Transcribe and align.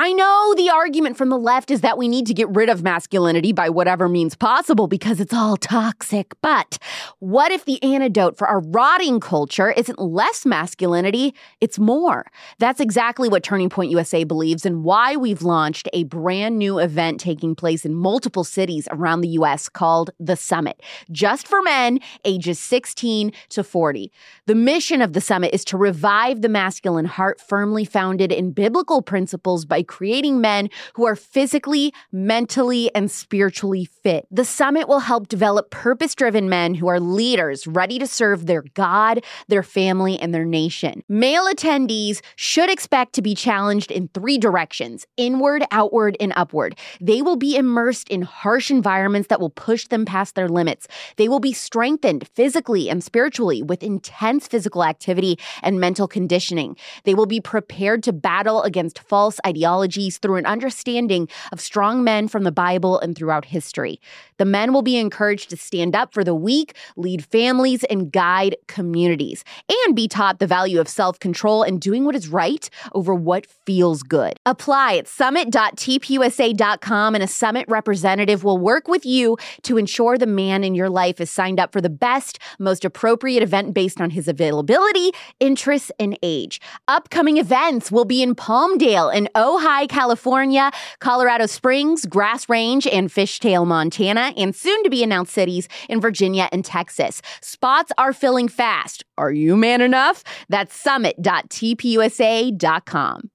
I 0.00 0.12
know 0.12 0.54
the 0.56 0.70
argument 0.70 1.16
from 1.16 1.28
the 1.28 1.36
left 1.36 1.72
is 1.72 1.80
that 1.80 1.98
we 1.98 2.06
need 2.06 2.28
to 2.28 2.32
get 2.32 2.48
rid 2.50 2.68
of 2.68 2.84
masculinity 2.84 3.52
by 3.52 3.68
whatever 3.68 4.08
means 4.08 4.36
possible 4.36 4.86
because 4.86 5.18
it's 5.18 5.34
all 5.34 5.56
toxic. 5.56 6.40
But 6.40 6.78
what 7.18 7.50
if 7.50 7.64
the 7.64 7.82
antidote 7.82 8.38
for 8.38 8.46
our 8.46 8.60
rotting 8.60 9.18
culture 9.18 9.72
isn't 9.72 9.98
less 9.98 10.46
masculinity, 10.46 11.34
it's 11.60 11.80
more? 11.80 12.26
That's 12.60 12.78
exactly 12.78 13.28
what 13.28 13.42
Turning 13.42 13.68
Point 13.68 13.90
USA 13.90 14.22
believes 14.22 14.64
and 14.64 14.84
why 14.84 15.16
we've 15.16 15.42
launched 15.42 15.88
a 15.92 16.04
brand 16.04 16.60
new 16.60 16.78
event 16.78 17.18
taking 17.18 17.56
place 17.56 17.84
in 17.84 17.92
multiple 17.92 18.44
cities 18.44 18.86
around 18.92 19.22
the 19.22 19.30
US 19.30 19.68
called 19.68 20.10
The 20.20 20.36
Summit, 20.36 20.80
just 21.10 21.48
for 21.48 21.60
men 21.62 21.98
ages 22.24 22.60
16 22.60 23.32
to 23.48 23.64
40. 23.64 24.12
The 24.46 24.54
mission 24.54 25.02
of 25.02 25.12
the 25.12 25.20
summit 25.20 25.52
is 25.52 25.64
to 25.64 25.76
revive 25.76 26.42
the 26.42 26.48
masculine 26.48 27.06
heart 27.06 27.40
firmly 27.40 27.84
founded 27.84 28.30
in 28.30 28.52
biblical 28.52 29.02
principles 29.02 29.64
by 29.64 29.82
creating 29.88 30.40
men 30.40 30.70
who 30.94 31.06
are 31.06 31.16
physically, 31.16 31.92
mentally, 32.12 32.94
and 32.94 33.10
spiritually 33.10 33.86
fit. 33.86 34.26
The 34.30 34.44
summit 34.44 34.86
will 34.86 35.00
help 35.00 35.26
develop 35.26 35.70
purpose 35.70 36.14
driven 36.14 36.48
men 36.48 36.74
who 36.74 36.86
are 36.86 37.00
leaders 37.00 37.66
ready 37.66 37.98
to 37.98 38.06
serve 38.06 38.46
their 38.46 38.62
God, 38.74 39.24
their 39.48 39.62
family, 39.64 40.18
and 40.18 40.32
their 40.32 40.44
nation. 40.44 41.02
Male 41.08 41.46
attendees 41.46 42.20
should 42.36 42.70
expect 42.70 43.14
to 43.14 43.22
be 43.22 43.34
challenged 43.34 43.90
in 43.90 44.08
three 44.08 44.38
directions 44.38 45.06
inward, 45.16 45.64
outward, 45.70 46.16
and 46.20 46.32
upward. 46.36 46.78
They 47.00 47.22
will 47.22 47.36
be 47.36 47.56
immersed 47.56 48.08
in 48.08 48.22
harsh 48.22 48.70
environments 48.70 49.28
that 49.28 49.40
will 49.40 49.50
push 49.50 49.86
them 49.88 50.04
past 50.04 50.34
their 50.34 50.48
limits. 50.48 50.86
They 51.16 51.28
will 51.28 51.40
be 51.40 51.52
strengthened 51.52 52.28
physically 52.34 52.90
and 52.90 53.02
spiritually 53.02 53.62
with 53.62 53.82
intense 53.82 54.46
physical 54.46 54.84
activity 54.84 55.38
and 55.62 55.80
mental 55.80 56.06
conditioning. 56.06 56.76
They 57.04 57.14
will 57.14 57.26
be 57.26 57.40
prepared 57.40 58.02
to 58.04 58.12
battle 58.12 58.62
against 58.62 58.98
false 58.98 59.38
ideologies 59.46 59.77
through 59.86 60.36
an 60.36 60.46
understanding 60.46 61.28
of 61.52 61.60
strong 61.60 62.02
men 62.02 62.28
from 62.28 62.44
the 62.44 62.52
Bible 62.52 62.98
and 62.98 63.16
throughout 63.16 63.46
history. 63.46 64.00
The 64.38 64.44
men 64.44 64.72
will 64.72 64.82
be 64.82 64.96
encouraged 64.96 65.50
to 65.50 65.56
stand 65.56 65.94
up 65.94 66.14
for 66.14 66.24
the 66.24 66.34
weak, 66.34 66.74
lead 66.96 67.24
families, 67.24 67.84
and 67.84 68.12
guide 68.12 68.56
communities, 68.66 69.44
and 69.86 69.94
be 69.94 70.08
taught 70.08 70.38
the 70.38 70.46
value 70.46 70.80
of 70.80 70.88
self 70.88 71.18
control 71.18 71.62
and 71.62 71.80
doing 71.80 72.04
what 72.04 72.14
is 72.14 72.28
right 72.28 72.68
over 72.92 73.14
what 73.14 73.46
feels 73.66 74.02
good. 74.02 74.38
Apply 74.46 74.96
at 74.96 75.08
summit.tpusa.com, 75.08 77.14
and 77.14 77.24
a 77.24 77.28
summit 77.28 77.66
representative 77.68 78.44
will 78.44 78.58
work 78.58 78.88
with 78.88 79.04
you 79.04 79.36
to 79.62 79.76
ensure 79.76 80.16
the 80.16 80.26
man 80.26 80.64
in 80.64 80.74
your 80.74 80.88
life 80.88 81.20
is 81.20 81.30
signed 81.30 81.60
up 81.60 81.72
for 81.72 81.80
the 81.80 81.90
best, 81.90 82.38
most 82.58 82.84
appropriate 82.84 83.42
event 83.42 83.74
based 83.74 84.00
on 84.00 84.10
his 84.10 84.28
availability, 84.28 85.10
interests, 85.40 85.90
and 85.98 86.18
age. 86.22 86.60
Upcoming 86.86 87.38
events 87.38 87.90
will 87.90 88.04
be 88.04 88.22
in 88.22 88.34
Palmdale 88.34 89.14
and 89.14 89.28
Ojai, 89.58 89.88
California, 89.88 90.70
Colorado 91.00 91.46
Springs, 91.46 92.06
Grass 92.06 92.48
Range, 92.48 92.86
and 92.86 93.10
Fishtail, 93.10 93.66
Montana, 93.66 94.32
and 94.36 94.54
soon 94.54 94.84
to 94.84 94.90
be 94.90 95.02
announced 95.02 95.32
cities 95.32 95.68
in 95.88 96.00
Virginia 96.00 96.48
and 96.52 96.64
Texas. 96.64 97.20
Spots 97.40 97.90
are 97.98 98.12
filling 98.12 98.46
fast. 98.48 99.04
Are 99.16 99.32
you 99.32 99.56
man 99.56 99.80
enough? 99.80 100.22
That's 100.48 100.74
summit.tpusa.com. 100.74 103.30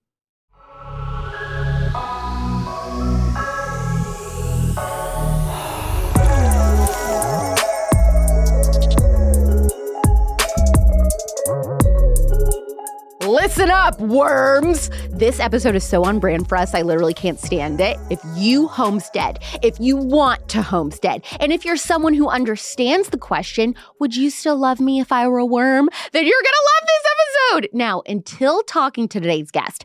Listen 13.34 13.72
up, 13.72 14.00
worms! 14.00 14.92
This 15.10 15.40
episode 15.40 15.74
is 15.74 15.84
so 15.84 16.04
on 16.04 16.20
brand 16.20 16.48
for 16.48 16.56
us, 16.56 16.76
I 16.76 16.84
literally 16.84 17.16
can't 17.16 17.40
stand 17.40 17.82
it. 17.82 17.98
If 18.12 18.22
you 18.36 18.68
homestead, 18.68 19.40
if 19.64 19.80
you 19.80 19.98
want 19.98 20.48
to 20.50 20.62
homestead, 20.62 21.26
and 21.40 21.52
if 21.52 21.66
you're 21.66 21.76
someone 21.76 22.14
who 22.14 22.30
understands 22.30 23.10
the 23.10 23.18
question, 23.18 23.74
would 24.00 24.16
you 24.16 24.30
still 24.30 24.56
love 24.56 24.80
me 24.80 25.00
if 25.00 25.12
I 25.12 25.28
were 25.28 25.40
a 25.40 25.48
worm? 25.48 25.90
Then 26.12 26.28
you're 26.28 26.44
gonna 26.44 26.68
love 26.76 26.88
this 26.88 27.12
episode! 27.12 27.70
Now, 27.74 28.04
until 28.06 28.62
talking 28.62 29.08
to 29.08 29.20
today's 29.20 29.50
guest, 29.50 29.84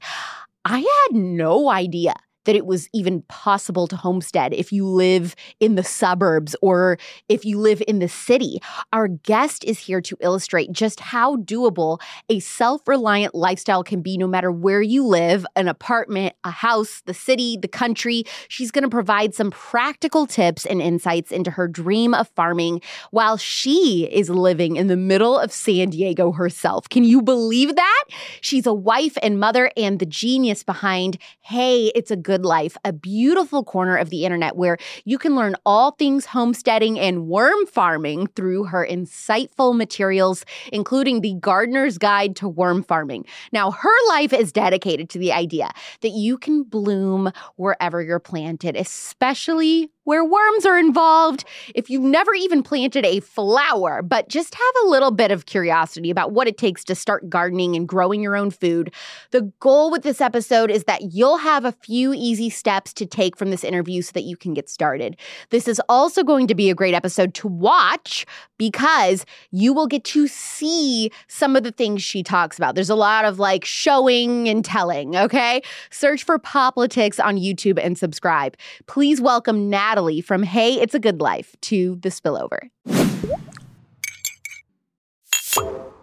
I 0.67 0.81
had 0.81 1.17
no 1.17 1.71
idea 1.71 2.17
that 2.49 2.57
it 2.57 2.65
was 2.65 2.89
even 2.95 3.21
possible 3.29 3.87
to 3.87 3.95
homestead 3.95 4.55
if 4.55 4.73
you 4.73 4.87
live 4.87 5.37
in 5.61 5.75
the 5.75 5.85
suburbs 5.85 6.57
or 6.63 6.99
if 7.29 7.45
you 7.45 7.59
live 7.59 7.83
in 7.87 7.99
the 7.99 8.09
city. 8.09 8.59
Our 8.91 9.07
guest 9.07 9.65
is 9.65 9.79
here 9.79 10.01
to 10.01 10.17
illustrate 10.21 10.73
just 10.73 10.99
how 10.99 11.37
doable 11.37 12.01
a 12.31 12.41
self 12.41 12.89
reliant 12.89 13.35
lifestyle 13.35 13.85
can 13.85 14.01
be 14.01 14.17
no 14.17 14.27
matter 14.27 14.51
where 14.51 14.81
you 14.81 15.05
live 15.05 15.45
an 15.57 15.69
apartment, 15.69 16.37
a 16.43 16.51
house, 16.51 17.03
the 17.05 17.13
city, 17.13 17.59
the 17.61 17.69
country. 17.69 18.25
She's 18.49 18.71
going 18.71 18.85
to 18.85 18.89
provide 18.89 19.35
some 19.35 19.51
practical 19.51 20.27
tips 20.27 20.65
and 20.65 20.81
insights 20.81 21.31
into 21.31 21.51
her 21.51 21.69
dream 21.69 22.15
of 22.15 22.31
farming 22.31 22.81
while 23.11 23.37
she 23.37 24.09
is 24.11 24.31
living 24.31 24.77
in 24.77 24.87
the 24.87 24.97
middle 24.97 25.39
of 25.39 25.53
San 25.53 25.91
Diego 25.91 26.33
herself. 26.33 26.89
Can 26.89 27.05
you 27.05 27.21
believe 27.21 27.77
that? 27.77 28.05
She's 28.41 28.65
a 28.65 28.73
wife 28.73 29.19
and 29.23 29.39
mother 29.39 29.71
and 29.77 29.99
the 29.99 30.07
genius 30.07 30.63
behind 30.63 31.19
Hey, 31.43 31.93
It's 31.95 32.11
a 32.11 32.17
Good 32.17 32.38
Good 32.39 32.45
Life, 32.45 32.77
a 32.85 32.93
beautiful 32.93 33.65
corner 33.65 33.97
of 33.97 34.11
the 34.11 34.25
internet 34.25 34.55
where 34.55 34.79
you 35.05 35.19
can 35.19 35.35
learn 35.35 35.57
all 35.67 35.91
things 35.91 36.27
homesteading 36.27 36.97
and 36.97 37.27
worm 37.27 37.67
farming 37.67 38.29
through 38.37 38.65
her 38.65 38.87
insightful 38.89 39.77
materials, 39.77 40.45
including 40.73 41.21
the 41.21 41.35
Gardener's 41.35 41.99
Guide 41.99 42.37
to 42.37 42.49
Worm 42.49 42.85
Farming. 42.85 43.25
Now, 43.51 43.73
her 43.73 44.09
life 44.11 44.33
is 44.33 44.53
dedicated 44.53 45.11
to 45.11 45.19
the 45.19 45.33
idea 45.33 45.73
that 46.03 46.11
you 46.11 46.39
can 46.39 46.63
bloom 46.63 47.33
wherever 47.57 48.01
you're 48.01 48.21
planted, 48.21 48.77
especially 48.77 49.91
where 50.09 50.25
worms 50.25 50.65
are 50.65 50.79
involved. 50.79 51.45
If 51.75 51.91
you've 51.91 52.03
never 52.03 52.33
even 52.33 52.63
planted 52.63 53.05
a 53.05 53.21
flower, 53.21 54.01
but 54.01 54.31
just 54.31 54.55
have 54.55 54.75
a 54.83 54.89
little 54.89 55.11
bit 55.11 55.31
of 55.31 55.45
curiosity 55.45 56.09
about 56.09 56.33
what 56.33 56.49
it 56.49 56.57
takes 56.57 56.83
to 56.85 56.95
start 56.95 57.29
gardening 57.29 57.77
and 57.77 57.87
growing 57.87 58.23
your 58.23 58.35
own 58.35 58.51
food, 58.51 58.91
the 59.33 59.53
goal 59.61 59.91
with 59.91 60.05
this 60.05 60.23
episode 60.23 60.71
is 60.71 60.85
that 60.85 61.13
you'll 61.13 61.37
have 61.37 61.67
a 61.67 61.73
few 61.73 62.15
easy 62.15 62.49
steps 62.49 62.95
to 62.95 63.05
take 63.05 63.37
from 63.37 63.51
this 63.51 63.63
interview 63.63 64.01
so 64.01 64.13
that 64.15 64.23
you 64.23 64.35
can 64.35 64.55
get 64.55 64.71
started. 64.71 65.15
This 65.51 65.69
is 65.69 65.79
also 65.91 66.25
going 66.25 66.47
to 66.47 66.55
be 66.55 66.71
a 66.71 66.75
great 66.75 66.95
episode 66.95 67.35
to 67.35 67.47
watch 67.47 68.25
because 68.57 69.27
you 69.51 69.75
will 69.75 69.87
get 69.87 70.05
to 70.05 70.27
see 70.27 71.11
some 71.27 71.55
of 71.55 71.65
the 71.65 71.71
things 71.71 72.03
she 72.03 72.23
talks 72.23 72.57
about. 72.57 72.75
There's 72.75 72.89
a 72.89 72.95
lot 72.95 73.27
of 73.27 73.39
like 73.39 73.67
showing 73.67 74.49
and 74.49 74.65
telling, 74.65 75.17
okay? 75.17 75.61
Search 75.91 76.25
for 76.25 76.39
Poplitics 76.39 77.23
on 77.23 77.37
YouTube 77.37 77.79
and 77.79 77.99
subscribe. 77.99 78.57
Please 78.87 79.21
welcome 79.21 79.69
Natalie. 79.69 79.98
From 80.23 80.43
Hey, 80.45 80.75
It's 80.75 80.95
a 80.95 81.01
Good 81.01 81.21
Life 81.21 81.57
to 81.63 81.97
The 81.97 82.09
Spillover. 82.09 82.71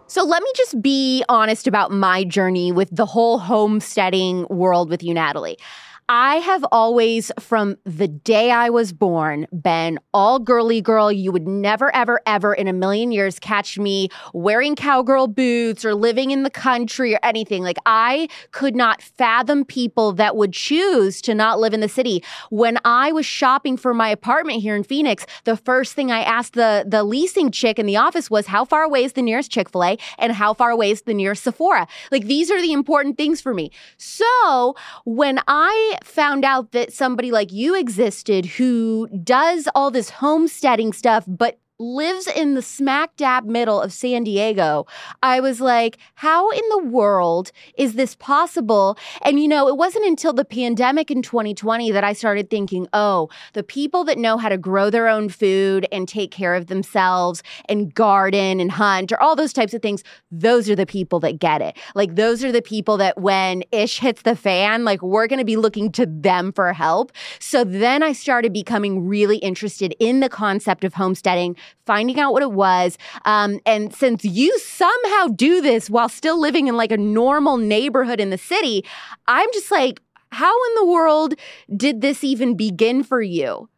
So 0.06 0.24
let 0.24 0.42
me 0.42 0.50
just 0.56 0.80
be 0.80 1.24
honest 1.28 1.66
about 1.66 1.90
my 1.90 2.24
journey 2.24 2.72
with 2.72 2.88
the 2.94 3.06
whole 3.06 3.38
homesteading 3.38 4.46
world 4.48 4.88
with 4.88 5.02
you, 5.02 5.12
Natalie. 5.12 5.58
I 6.08 6.36
have 6.36 6.64
always, 6.70 7.32
from 7.40 7.78
the 7.84 8.06
day 8.06 8.52
I 8.52 8.70
was 8.70 8.92
born, 8.92 9.48
been 9.50 9.98
all 10.14 10.38
girly 10.38 10.80
girl. 10.80 11.10
You 11.10 11.32
would 11.32 11.48
never, 11.48 11.94
ever, 11.96 12.20
ever 12.26 12.54
in 12.54 12.68
a 12.68 12.72
million 12.72 13.10
years 13.10 13.40
catch 13.40 13.76
me 13.76 14.10
wearing 14.32 14.76
cowgirl 14.76 15.26
boots 15.26 15.84
or 15.84 15.96
living 15.96 16.30
in 16.30 16.44
the 16.44 16.50
country 16.50 17.14
or 17.14 17.18
anything. 17.24 17.64
Like, 17.64 17.78
I 17.86 18.28
could 18.52 18.76
not 18.76 19.02
fathom 19.02 19.64
people 19.64 20.12
that 20.12 20.36
would 20.36 20.52
choose 20.52 21.20
to 21.22 21.34
not 21.34 21.58
live 21.58 21.74
in 21.74 21.80
the 21.80 21.88
city. 21.88 22.22
When 22.50 22.78
I 22.84 23.10
was 23.10 23.26
shopping 23.26 23.76
for 23.76 23.92
my 23.92 24.08
apartment 24.08 24.62
here 24.62 24.76
in 24.76 24.84
Phoenix, 24.84 25.26
the 25.42 25.56
first 25.56 25.94
thing 25.94 26.12
I 26.12 26.20
asked 26.20 26.52
the, 26.52 26.84
the 26.86 27.02
leasing 27.02 27.50
chick 27.50 27.80
in 27.80 27.86
the 27.86 27.96
office 27.96 28.30
was, 28.30 28.46
How 28.46 28.64
far 28.64 28.84
away 28.84 29.02
is 29.02 29.14
the 29.14 29.22
nearest 29.22 29.50
Chick 29.50 29.70
fil 29.70 29.82
A? 29.82 29.98
And 30.18 30.32
how 30.32 30.54
far 30.54 30.70
away 30.70 30.92
is 30.92 31.02
the 31.02 31.14
nearest 31.14 31.42
Sephora? 31.42 31.88
Like, 32.12 32.26
these 32.26 32.48
are 32.48 32.62
the 32.62 32.72
important 32.72 33.16
things 33.16 33.40
for 33.40 33.52
me. 33.52 33.72
So, 33.96 34.76
when 35.04 35.40
I 35.48 35.95
found 36.04 36.44
out 36.44 36.72
that 36.72 36.92
somebody 36.92 37.30
like 37.30 37.52
you 37.52 37.74
existed 37.74 38.46
who 38.46 39.08
does 39.22 39.68
all 39.74 39.90
this 39.90 40.10
homesteading 40.10 40.92
stuff, 40.92 41.24
but 41.26 41.58
lives 41.78 42.26
in 42.26 42.54
the 42.54 42.62
smack 42.62 43.14
dab 43.16 43.44
middle 43.44 43.80
of 43.80 43.92
San 43.92 44.24
Diego, 44.24 44.86
I 45.22 45.40
was 45.40 45.60
like, 45.60 45.98
how 46.14 46.48
in 46.50 46.62
the 46.70 46.84
world 46.84 47.52
is 47.76 47.94
this 47.94 48.14
possible? 48.14 48.96
And 49.22 49.38
you 49.38 49.46
know, 49.46 49.68
it 49.68 49.76
wasn't 49.76 50.06
until 50.06 50.32
the 50.32 50.44
pandemic 50.44 51.10
in 51.10 51.20
2020 51.20 51.90
that 51.92 52.04
I 52.04 52.14
started 52.14 52.48
thinking, 52.48 52.86
oh, 52.94 53.28
the 53.52 53.62
people 53.62 54.04
that 54.04 54.16
know 54.16 54.38
how 54.38 54.48
to 54.48 54.56
grow 54.56 54.88
their 54.88 55.06
own 55.06 55.28
food 55.28 55.86
and 55.92 56.08
take 56.08 56.30
care 56.30 56.54
of 56.54 56.68
themselves 56.68 57.42
and 57.68 57.94
garden 57.94 58.58
and 58.58 58.72
hunt 58.72 59.12
or 59.12 59.20
all 59.20 59.36
those 59.36 59.52
types 59.52 59.74
of 59.74 59.82
things, 59.82 60.02
those 60.30 60.70
are 60.70 60.76
the 60.76 60.86
people 60.86 61.20
that 61.20 61.38
get 61.38 61.60
it. 61.60 61.76
Like, 61.94 62.16
those 62.16 62.42
are 62.42 62.52
the 62.52 62.62
people 62.62 62.96
that 62.96 63.20
when 63.20 63.62
ish 63.70 63.98
hits 63.98 64.22
the 64.22 64.36
fan, 64.36 64.84
like, 64.84 65.02
we're 65.02 65.26
going 65.26 65.38
to 65.38 65.44
be 65.44 65.56
looking 65.56 65.92
to 65.92 66.06
them 66.06 66.52
for 66.52 66.72
help. 66.72 67.12
So 67.38 67.64
then 67.64 68.02
I 68.02 68.12
started 68.12 68.52
becoming 68.52 69.06
really 69.06 69.38
interested 69.38 69.94
in 70.00 70.20
the 70.20 70.28
concept 70.30 70.82
of 70.82 70.94
homesteading 70.94 71.56
finding 71.84 72.18
out 72.18 72.32
what 72.32 72.42
it 72.42 72.52
was. 72.52 72.98
Um, 73.24 73.60
and 73.66 73.94
since 73.94 74.24
you 74.24 74.58
somehow 74.58 75.28
do 75.28 75.60
this 75.60 75.88
while 75.90 76.08
still 76.08 76.40
living 76.40 76.66
in 76.68 76.76
like 76.76 76.92
a 76.92 76.96
normal 76.96 77.56
neighborhood 77.56 78.20
in 78.20 78.30
the 78.30 78.38
city, 78.38 78.84
I'm 79.26 79.48
just 79.52 79.70
like, 79.70 80.00
how 80.32 80.52
in 80.68 80.74
the 80.76 80.86
world 80.86 81.34
did 81.74 82.00
this 82.00 82.24
even 82.24 82.56
begin 82.56 83.02
for 83.02 83.22
you? 83.22 83.68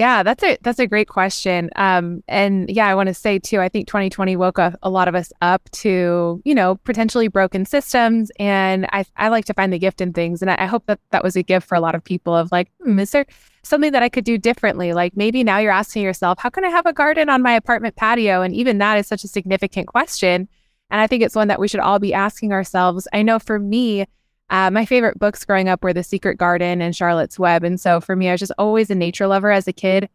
Yeah, 0.00 0.22
that's 0.22 0.42
a 0.42 0.56
that's 0.62 0.78
a 0.78 0.86
great 0.86 1.08
question. 1.08 1.68
Um, 1.76 2.24
and 2.26 2.70
yeah, 2.70 2.86
I 2.86 2.94
want 2.94 3.08
to 3.08 3.14
say 3.14 3.38
too. 3.38 3.60
I 3.60 3.68
think 3.68 3.86
2020 3.86 4.34
woke 4.34 4.56
a 4.56 4.74
lot 4.88 5.08
of 5.08 5.14
us 5.14 5.30
up 5.42 5.68
to 5.72 6.40
you 6.42 6.54
know 6.54 6.76
potentially 6.84 7.28
broken 7.28 7.66
systems, 7.66 8.32
and 8.38 8.86
I 8.94 9.04
I 9.18 9.28
like 9.28 9.44
to 9.44 9.52
find 9.52 9.70
the 9.70 9.78
gift 9.78 10.00
in 10.00 10.14
things, 10.14 10.40
and 10.40 10.50
I, 10.50 10.56
I 10.60 10.64
hope 10.64 10.86
that 10.86 11.00
that 11.10 11.22
was 11.22 11.36
a 11.36 11.42
gift 11.42 11.68
for 11.68 11.74
a 11.74 11.80
lot 11.80 11.94
of 11.94 12.02
people 12.02 12.34
of 12.34 12.50
like, 12.50 12.70
hmm, 12.82 12.98
is 12.98 13.10
there 13.10 13.26
something 13.62 13.92
that 13.92 14.02
I 14.02 14.08
could 14.08 14.24
do 14.24 14.38
differently? 14.38 14.94
Like 14.94 15.18
maybe 15.18 15.44
now 15.44 15.58
you're 15.58 15.70
asking 15.70 16.02
yourself, 16.02 16.38
how 16.38 16.48
can 16.48 16.64
I 16.64 16.70
have 16.70 16.86
a 16.86 16.94
garden 16.94 17.28
on 17.28 17.42
my 17.42 17.52
apartment 17.52 17.96
patio? 17.96 18.40
And 18.40 18.54
even 18.54 18.78
that 18.78 18.96
is 18.96 19.06
such 19.06 19.22
a 19.22 19.28
significant 19.28 19.86
question, 19.88 20.48
and 20.90 20.98
I 21.02 21.08
think 21.08 21.22
it's 21.22 21.36
one 21.36 21.48
that 21.48 21.60
we 21.60 21.68
should 21.68 21.80
all 21.80 21.98
be 21.98 22.14
asking 22.14 22.54
ourselves. 22.54 23.06
I 23.12 23.20
know 23.20 23.38
for 23.38 23.58
me 23.58 24.06
uh, 24.50 24.70
my 24.70 24.84
favorite 24.84 25.18
books 25.18 25.44
growing 25.44 25.68
up 25.68 25.82
were 25.82 25.92
The 25.92 26.02
Secret 26.02 26.36
Garden 26.36 26.82
and 26.82 26.94
Charlotte's 26.94 27.38
Web. 27.38 27.62
And 27.62 27.80
so 27.80 28.00
for 28.00 28.16
me, 28.16 28.28
I 28.28 28.32
was 28.32 28.40
just 28.40 28.52
always 28.58 28.90
a 28.90 28.94
nature 28.94 29.28
lover 29.28 29.50
as 29.50 29.68
a 29.68 29.72
kid. 29.72 30.08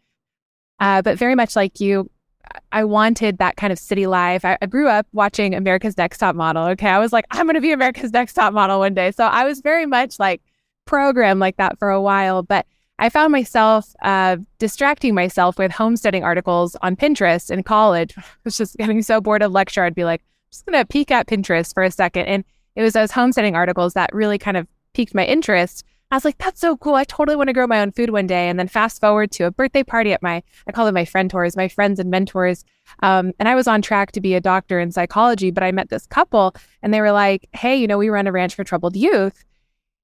Uh, 0.79 1.01
but 1.01 1.17
very 1.17 1.35
much 1.35 1.55
like 1.55 1.79
you, 1.79 2.11
I 2.71 2.83
wanted 2.83 3.37
that 3.37 3.55
kind 3.55 3.71
of 3.71 3.79
city 3.79 4.07
life. 4.07 4.43
I, 4.43 4.57
I, 4.61 4.65
grew 4.65 4.87
up 4.87 5.07
watching 5.13 5.55
America's 5.55 5.97
Next 5.97 6.17
Top 6.17 6.35
Model. 6.35 6.63
Okay. 6.65 6.89
I 6.89 6.99
was 6.99 7.13
like, 7.13 7.25
I'm 7.31 7.45
going 7.45 7.55
to 7.55 7.61
be 7.61 7.71
America's 7.71 8.11
Next 8.11 8.33
Top 8.33 8.53
Model 8.53 8.79
one 8.79 8.93
day. 8.93 9.11
So 9.11 9.23
I 9.23 9.45
was 9.45 9.61
very 9.61 9.85
much 9.85 10.19
like 10.19 10.41
programmed 10.85 11.39
like 11.39 11.57
that 11.57 11.79
for 11.79 11.89
a 11.89 12.01
while. 12.01 12.43
But 12.43 12.65
I 12.99 13.09
found 13.09 13.31
myself 13.31 13.95
uh, 14.01 14.37
distracting 14.59 15.15
myself 15.15 15.57
with 15.57 15.71
homesteading 15.71 16.23
articles 16.23 16.75
on 16.81 16.95
Pinterest 16.97 17.49
in 17.49 17.63
college. 17.63 18.13
I 18.17 18.23
was 18.43 18.57
just 18.57 18.75
getting 18.75 19.01
so 19.01 19.21
bored 19.21 19.41
of 19.41 19.51
lecture. 19.53 19.83
I'd 19.83 19.95
be 19.95 20.05
like, 20.05 20.21
I'm 20.21 20.51
just 20.51 20.65
going 20.65 20.77
to 20.79 20.85
peek 20.85 21.11
at 21.11 21.27
Pinterest 21.27 21.73
for 21.73 21.83
a 21.83 21.91
second. 21.91 22.25
And 22.25 22.43
it 22.75 22.81
was 22.81 22.93
those 22.93 23.11
homesteading 23.11 23.55
articles 23.55 23.93
that 23.93 24.13
really 24.13 24.37
kind 24.37 24.57
of 24.57 24.67
piqued 24.93 25.15
my 25.15 25.25
interest. 25.25 25.83
I 26.11 26.15
was 26.15 26.25
like, 26.25 26.37
that's 26.37 26.61
so 26.61 26.77
cool. 26.77 26.93
I 26.93 27.03
totally 27.03 27.35
want 27.35 27.47
to 27.47 27.53
grow 27.53 27.67
my 27.67 27.81
own 27.81 27.91
food 27.91 28.11
one 28.11 28.27
day. 28.27 28.47
And 28.47 28.59
then 28.59 28.67
fast 28.67 29.01
forward 29.01 29.31
to 29.31 29.45
a 29.45 29.51
birthday 29.51 29.83
party 29.83 30.13
at 30.13 30.21
my, 30.21 30.43
I 30.67 30.71
call 30.71 30.85
them 30.85 30.93
my 30.93 31.03
friend 31.03 31.29
tours, 31.29 31.57
my 31.57 31.67
friends 31.67 31.99
and 31.99 32.11
mentors. 32.11 32.63
Um, 33.01 33.33
and 33.39 33.49
I 33.49 33.55
was 33.55 33.67
on 33.67 33.81
track 33.81 34.11
to 34.13 34.21
be 34.21 34.35
a 34.35 34.41
doctor 34.41 34.79
in 34.79 34.91
psychology, 34.91 35.49
but 35.51 35.63
I 35.63 35.71
met 35.71 35.89
this 35.89 36.05
couple 36.05 36.55
and 36.83 36.93
they 36.93 37.01
were 37.01 37.11
like, 37.11 37.49
hey, 37.53 37.75
you 37.75 37.87
know, 37.87 37.97
we 37.97 38.09
run 38.09 38.27
a 38.27 38.31
ranch 38.31 38.53
for 38.53 38.63
troubled 38.63 38.95
youth. 38.95 39.43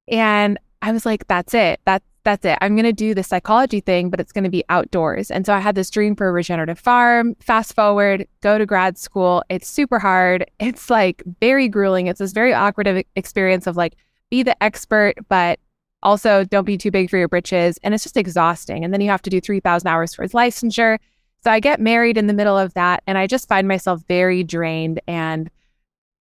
And 0.07 0.57
I 0.81 0.91
was 0.91 1.05
like, 1.05 1.27
that's 1.27 1.53
it. 1.53 1.79
That's 1.85 2.05
that's 2.23 2.45
it. 2.45 2.57
I'm 2.61 2.75
going 2.75 2.85
to 2.85 2.93
do 2.93 3.13
the 3.13 3.23
psychology 3.23 3.79
thing, 3.79 4.09
but 4.09 4.19
it's 4.19 4.31
going 4.31 4.43
to 4.43 4.49
be 4.49 4.63
outdoors. 4.69 5.31
And 5.31 5.45
so 5.45 5.53
I 5.53 5.59
had 5.59 5.75
this 5.75 5.89
dream 5.89 6.15
for 6.15 6.27
a 6.27 6.31
regenerative 6.31 6.79
farm. 6.79 7.35
Fast 7.39 7.73
forward, 7.73 8.27
go 8.41 8.57
to 8.57 8.65
grad 8.65 8.97
school. 8.97 9.43
It's 9.49 9.67
super 9.67 9.99
hard. 9.99 10.45
It's 10.59 10.89
like 10.89 11.23
very 11.41 11.67
grueling. 11.67 12.07
It's 12.07 12.19
this 12.19 12.31
very 12.31 12.53
awkward 12.53 13.03
experience 13.15 13.67
of 13.67 13.75
like, 13.75 13.95
be 14.29 14.43
the 14.43 14.61
expert, 14.63 15.15
but 15.27 15.59
also 16.03 16.45
don't 16.45 16.65
be 16.65 16.77
too 16.77 16.91
big 16.91 17.09
for 17.09 17.17
your 17.17 17.27
britches. 17.27 17.77
And 17.83 17.93
it's 17.93 18.03
just 18.03 18.15
exhausting. 18.15 18.85
And 18.85 18.93
then 18.93 19.01
you 19.01 19.09
have 19.09 19.21
to 19.23 19.29
do 19.29 19.41
3,000 19.41 19.87
hours 19.87 20.13
for 20.13 20.21
towards 20.21 20.33
licensure. 20.33 20.97
So 21.43 21.51
I 21.51 21.59
get 21.59 21.81
married 21.81 22.17
in 22.17 22.27
the 22.27 22.33
middle 22.33 22.57
of 22.57 22.73
that. 22.75 23.03
And 23.07 23.17
I 23.17 23.27
just 23.27 23.49
find 23.49 23.67
myself 23.67 24.03
very 24.07 24.43
drained 24.43 25.01
and 25.07 25.49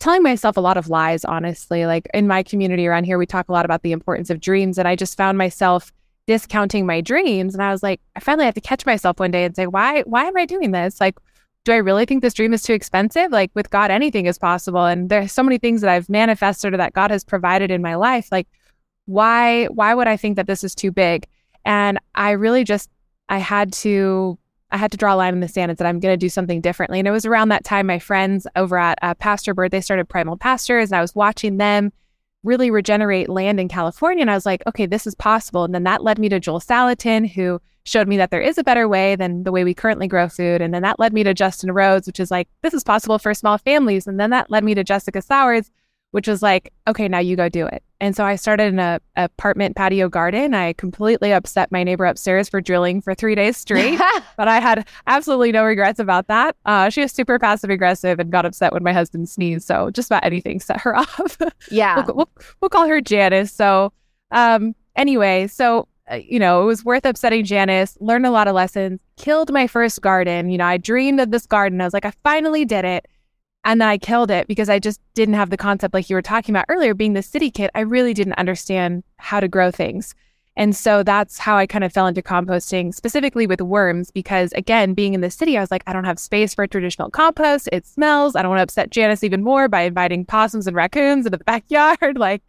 telling 0.00 0.23
myself 0.23 0.56
a 0.56 0.61
lot 0.61 0.77
of 0.77 0.89
lies, 0.89 1.25
honestly. 1.25 1.87
Like 1.87 2.06
in 2.15 2.27
my 2.27 2.43
community 2.43 2.87
around 2.87 3.05
here, 3.05 3.19
we 3.19 3.27
talk 3.27 3.49
a 3.49 3.53
lot 3.53 3.65
about 3.65 3.83
the 3.83 3.93
importance 3.93 4.31
of 4.31 4.41
dreams. 4.41 4.79
And 4.79 4.87
I 4.87 4.97
just 4.97 5.17
found 5.17 5.39
myself 5.39 5.93
discounting 6.27 6.87
my 6.87 7.00
dreams. 7.00 7.55
And 7.55 7.62
I 7.62 7.73
was 7.73 7.83
like, 7.83 8.00
I 8.15 8.21
finally 8.21 8.45
had 8.45 8.55
to 8.55 8.61
catch 8.61 8.87
myself 8.87 9.19
one 9.19 9.31
day 9.31 9.45
and 9.45 9.56
say, 9.56 9.67
why, 9.67 10.03
why 10.03 10.25
am 10.25 10.37
I 10.37 10.47
doing 10.47 10.71
this? 10.71 11.00
Like, 11.00 11.17
do 11.65 11.73
I 11.73 11.77
really 11.77 12.05
think 12.05 12.23
this 12.23 12.35
dream 12.35 12.55
is 12.55 12.62
too 12.62 12.75
expensive? 12.75 13.33
Like 13.33 13.50
with 13.55 13.71
God, 13.71 13.91
anything 13.91 14.27
is 14.27 14.39
possible. 14.39 14.85
And 14.85 15.09
there's 15.09 15.33
so 15.33 15.43
many 15.43 15.59
things 15.59 15.81
that 15.81 15.91
I've 15.91 16.09
manifested 16.09 16.75
or 16.75 16.77
that 16.77 16.93
God 16.93 17.11
has 17.11 17.25
provided 17.25 17.71
in 17.71 17.83
my 17.83 17.94
life. 17.94 18.29
Like, 18.31 18.47
why, 19.06 19.67
why 19.67 19.94
would 19.94 20.06
I 20.06 20.17
think 20.17 20.37
that 20.37 20.47
this 20.47 20.62
is 20.62 20.75
too 20.75 20.93
big? 20.93 21.27
And 21.65 21.99
I 22.15 22.33
really 22.33 22.62
just, 22.62 22.89
I 23.29 23.39
had 23.39 23.73
to 23.75 24.39
I 24.70 24.76
had 24.76 24.91
to 24.91 24.97
draw 24.97 25.15
a 25.15 25.17
line 25.17 25.35
in 25.35 25.41
the 25.41 25.49
sand 25.49 25.70
and 25.70 25.79
said, 25.79 25.87
I'm 25.87 26.00
going 26.00 26.12
to 26.12 26.17
do 26.17 26.29
something 26.29 26.61
differently. 26.61 26.99
And 26.99 27.09
it 27.09 27.12
was 27.12 27.25
around 27.25 27.49
that 27.49 27.65
time 27.65 27.87
my 27.87 27.99
friends 27.99 28.47
over 28.55 28.76
at 28.76 28.99
uh, 29.00 29.15
Pasturebird, 29.15 29.70
they 29.70 29.81
started 29.81 30.09
Primal 30.09 30.37
Pastures, 30.37 30.91
and 30.91 30.99
I 30.99 31.00
was 31.00 31.15
watching 31.15 31.56
them 31.56 31.93
really 32.44 32.70
regenerate 32.70 33.29
land 33.29 33.59
in 33.59 33.69
California. 33.69 34.23
And 34.23 34.31
I 34.31 34.35
was 34.35 34.47
like, 34.47 34.62
okay, 34.67 34.87
this 34.87 35.06
is 35.06 35.15
possible. 35.15 35.65
And 35.65 35.75
then 35.75 35.85
that 35.85 36.05
led 36.05 36.19
me 36.19 36.29
to 36.29 36.38
Joel 36.38 36.61
Salatin, 36.61 37.29
who 37.29 37.61
showed 37.85 38.06
me 38.06 38.17
that 38.19 38.31
there 38.31 38.41
is 38.41 38.59
a 38.59 38.65
better 38.65 38.87
way 38.87 39.17
than 39.17 39.43
the 39.44 39.53
way 39.53 39.65
we 39.65 39.75
currently 39.75 40.06
grow 40.06 40.29
food. 40.29 40.61
And 40.61 40.73
then 40.73 40.82
that 40.82 41.00
led 41.00 41.12
me 41.12 41.25
to 41.25 41.35
Justin 41.35 41.73
Rhodes, 41.73 42.06
which 42.06 42.20
is 42.20 42.31
like, 42.31 42.49
this 42.62 42.75
is 42.75 42.85
possible 42.85 43.19
for 43.19 43.32
small 43.35 43.59
families. 43.59 44.06
And 44.06 44.20
then 44.20 44.31
that 44.31 44.50
led 44.50 44.62
me 44.62 44.75
to 44.75 44.85
Jessica 44.85 45.23
Sowards, 45.23 45.70
which 46.10 46.26
was 46.26 46.43
like, 46.43 46.72
okay, 46.87 47.06
now 47.08 47.19
you 47.19 47.37
go 47.37 47.49
do 47.49 47.66
it. 47.66 47.82
And 48.00 48.14
so 48.14 48.25
I 48.25 48.37
started 48.37 48.69
in 48.69 48.78
a 48.78 49.00
apartment 49.16 49.76
patio 49.76 50.08
garden. 50.08 50.55
I 50.55 50.72
completely 50.75 51.32
upset 51.32 51.72
my 51.72 51.82
neighbor 51.82 52.05
upstairs 52.06 52.49
for 52.49 52.60
drilling 52.60 53.02
for 53.02 53.14
three 53.14 53.34
days 53.34 53.56
straight, 53.56 53.99
but 54.37 54.49
I 54.49 54.60
had 54.60 54.87
absolutely 55.06 55.52
no 55.52 55.64
regrets 55.64 55.99
about 55.99 56.28
that. 56.28 56.56
Uh, 56.64 56.90
she 56.90 57.00
was 57.00 57.12
super 57.12 57.38
passive 57.38 57.70
aggressive 57.70 58.20
and 58.20 58.31
got 58.31 58.46
upset 58.46 58.72
when 58.72 58.84
my 58.84 58.93
husband 58.93 59.28
sneezed. 59.28 59.66
So 59.66 59.90
just 59.90 60.08
about 60.08 60.25
anything 60.25 60.60
set 60.69 60.81
her 60.81 60.96
off. 60.96 61.37
Yeah, 61.70 62.05
we'll, 62.06 62.16
we'll, 62.16 62.31
we'll, 62.60 62.69
call 62.69 62.87
her 62.87 63.00
Janice. 63.00 63.52
So 63.52 63.93
um, 64.31 64.75
anyway, 64.96 65.49
so 65.49 65.88
uh, 66.10 66.16
you 66.16 66.38
know 66.38 66.62
it 66.62 66.66
was 66.66 66.84
worth 66.84 67.05
upsetting 67.05 67.44
Janice. 67.44 67.99
Learned 68.00 68.26
a 68.26 68.31
lot 68.31 68.49
of 68.49 68.55
lessons. 68.55 69.00
Killed 69.16 69.52
my 69.52 69.66
first 69.66 70.00
garden. 70.00 70.50
You 70.50 70.58
know, 70.58 70.66
I 70.66 70.76
dreamed 70.76 71.20
of 71.20 71.32
this 71.32 71.46
garden. 71.46 71.81
I 71.81 71.84
was 71.84 71.93
like, 71.93 72.05
I 72.05 72.12
finally 72.22 72.64
did 72.64 72.84
it. 72.84 73.08
And 73.69 73.85
I 73.85 73.99
killed 73.99 74.31
it 74.31 74.49
because 74.49 74.70
I 74.70 74.79
just 74.79 74.99
didn't 75.12 75.35
have 75.35 75.50
the 75.50 75.59
concept, 75.59 75.93
like 75.93 76.09
you 76.09 76.17
were 76.17 76.23
talking 76.23 76.55
about 76.55 76.65
earlier, 76.70 76.94
being 76.94 77.12
the 77.12 77.23
city 77.23 77.50
kid. 77.50 77.70
I 77.75 77.81
really 77.81 78.15
didn't 78.15 78.38
understand 78.38 79.05
how 79.19 79.41
to 79.41 79.47
grow 79.47 79.70
things. 79.70 80.15
And 80.56 80.75
so 80.75 81.03
that's 81.03 81.37
how 81.37 81.59
I 81.59 81.67
kind 81.67 81.85
of 81.85 81.93
fell 81.93 82.06
into 82.06 82.23
composting, 82.23 82.94
specifically 82.94 83.47
with 83.47 83.61
worms, 83.61 84.11
because 84.11 84.55
again, 84.55 84.94
being 84.94 85.12
in 85.12 85.20
the 85.20 85.31
city, 85.31 85.59
I 85.59 85.61
was 85.61 85.70
like, 85.70 85.82
I 85.87 85.93
don't 85.93 86.06
have 86.06 86.19
space 86.19 86.55
for 86.55 86.67
traditional 86.67 87.11
compost. 87.11 87.69
It 87.70 87.87
smells. 87.87 88.37
I 88.37 88.41
don't 88.41 88.49
want 88.49 88.61
to 88.61 88.62
upset 88.62 88.91
Janice 88.91 89.23
even 89.23 89.44
more 89.44 89.69
by 89.69 89.82
inviting 89.82 90.25
possums 90.25 90.67
and 90.67 90.75
raccoons 90.75 91.26
into 91.26 91.37
the 91.37 91.44
backyard. 91.44 92.17
like 92.17 92.43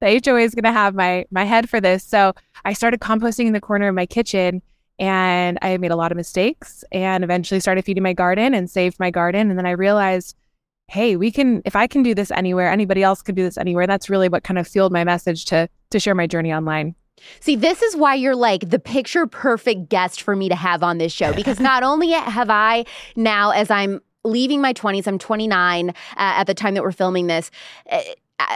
the 0.00 0.22
HOA 0.24 0.40
is 0.40 0.54
going 0.54 0.64
to 0.64 0.72
have 0.72 0.94
my 0.94 1.26
my 1.30 1.44
head 1.44 1.68
for 1.68 1.82
this. 1.82 2.02
So 2.02 2.32
I 2.64 2.72
started 2.72 3.00
composting 3.00 3.44
in 3.44 3.52
the 3.52 3.60
corner 3.60 3.88
of 3.88 3.94
my 3.94 4.06
kitchen 4.06 4.62
and 4.98 5.58
I 5.60 5.76
made 5.76 5.90
a 5.90 5.96
lot 5.96 6.12
of 6.12 6.16
mistakes 6.16 6.82
and 6.92 7.24
eventually 7.24 7.60
started 7.60 7.84
feeding 7.84 8.02
my 8.02 8.14
garden 8.14 8.54
and 8.54 8.70
saved 8.70 8.98
my 8.98 9.10
garden. 9.10 9.50
And 9.50 9.58
then 9.58 9.66
I 9.66 9.72
realized 9.72 10.34
hey, 10.88 11.16
we 11.16 11.30
can 11.30 11.62
if 11.64 11.74
I 11.76 11.86
can 11.86 12.02
do 12.02 12.14
this 12.14 12.30
anywhere, 12.30 12.70
anybody 12.70 13.02
else 13.02 13.22
could 13.22 13.34
do 13.34 13.42
this 13.42 13.58
anywhere. 13.58 13.86
That's 13.86 14.10
really 14.10 14.28
what 14.28 14.44
kind 14.44 14.58
of 14.58 14.66
fueled 14.68 14.92
my 14.92 15.04
message 15.04 15.44
to 15.46 15.68
to 15.90 16.00
share 16.00 16.14
my 16.14 16.26
journey 16.26 16.52
online. 16.52 16.94
See, 17.40 17.56
this 17.56 17.82
is 17.82 17.96
why 17.96 18.14
you're 18.14 18.36
like 18.36 18.70
the 18.70 18.78
picture 18.78 19.26
perfect 19.26 19.88
guest 19.88 20.22
for 20.22 20.34
me 20.34 20.48
to 20.48 20.56
have 20.56 20.82
on 20.82 20.98
this 20.98 21.12
show 21.12 21.32
because 21.32 21.60
not 21.70 21.82
only 21.82 22.10
have 22.10 22.50
I 22.50 22.84
now 23.16 23.50
as 23.50 23.70
I'm 23.70 24.00
leaving 24.24 24.60
my 24.60 24.72
20s, 24.72 25.06
I'm 25.06 25.18
29 25.18 25.90
uh, 25.90 25.92
at 26.16 26.44
the 26.44 26.54
time 26.54 26.74
that 26.74 26.82
we're 26.82 26.92
filming 26.92 27.26
this. 27.26 27.50
Uh, 27.90 28.00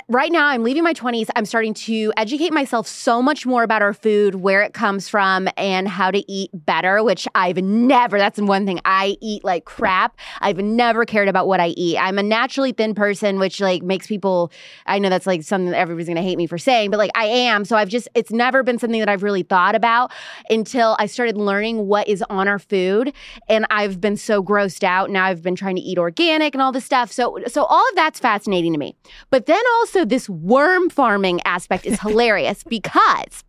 right 0.09 0.30
now 0.30 0.47
I'm 0.47 0.62
leaving 0.62 0.83
my 0.83 0.95
20s. 0.95 1.28
I'm 1.37 1.45
starting 1.45 1.75
to 1.75 2.12
educate 2.16 2.52
myself 2.52 2.87
so 2.87 3.23
much 3.23 3.47
more 3.47 3.62
about 3.62 3.83
our 3.83 3.92
food, 3.92 4.37
where 4.37 4.62
it 4.62 4.73
comes 4.73 5.09
from, 5.09 5.49
and 5.56 5.88
how 5.88 6.11
to 6.11 6.30
eat 6.30 6.50
better, 6.52 7.02
which 7.02 7.26
I've 7.35 7.56
never, 7.56 8.18
that's 8.18 8.40
one 8.40 8.66
thing. 8.66 8.80
I 8.85 9.16
eat 9.21 9.45
like 9.45 9.64
crap. 9.64 10.16
I've 10.40 10.59
never 10.59 11.04
cared 11.04 11.28
about 11.28 11.47
what 11.47 11.61
I 11.61 11.68
eat. 11.68 11.99
I'm 11.99 12.18
a 12.18 12.23
naturally 12.23 12.73
thin 12.73 12.95
person, 12.95 13.38
which 13.38 13.61
like 13.61 13.83
makes 13.83 14.06
people, 14.06 14.52
I 14.87 14.99
know 14.99 15.09
that's 15.09 15.26
like 15.26 15.42
something 15.42 15.71
that 15.71 15.78
everybody's 15.78 16.09
gonna 16.09 16.23
hate 16.23 16.37
me 16.37 16.47
for 16.47 16.59
saying, 16.59 16.90
but 16.90 16.99
like 16.99 17.11
I 17.14 17.25
am. 17.25 17.64
So 17.64 17.76
I've 17.76 17.88
just, 17.88 18.09
it's 18.14 18.30
never 18.30 18.62
been 18.62 18.78
something 18.78 19.00
that 19.00 19.09
I've 19.09 19.23
really 19.23 19.42
thought 19.42 19.75
about 19.75 20.12
until 20.50 20.97
I 20.99 21.06
started 21.06 21.37
learning 21.37 21.87
what 21.87 22.09
is 22.09 22.23
on 22.30 22.49
our 22.49 22.59
food. 22.59 23.12
And 23.49 23.66
I've 23.71 24.00
been 24.00 24.16
so 24.16 24.42
grossed 24.42 24.85
out. 24.85 25.11
Now 25.11 25.25
I've 25.25 25.42
been 25.42 25.56
trying 25.56 25.76
to 25.76 25.83
eat 25.83 25.99
organic 25.99 26.54
and 26.54 26.62
all 26.62 26.73
this 26.73 26.85
stuff. 26.85 27.11
So, 27.12 27.38
so 27.47 27.64
all 27.64 27.88
of 27.88 27.95
that's 27.97 28.21
fascinating 28.21 28.73
to 28.73 28.78
me. 28.78 28.97
But 29.30 29.47
then 29.47 29.62
also 29.78 30.04
this 30.04 30.28
worm 30.28 30.90
farming 30.90 31.40
aspect 31.44 31.87
is 31.87 32.00
hilarious 32.00 32.62
because 32.68 33.44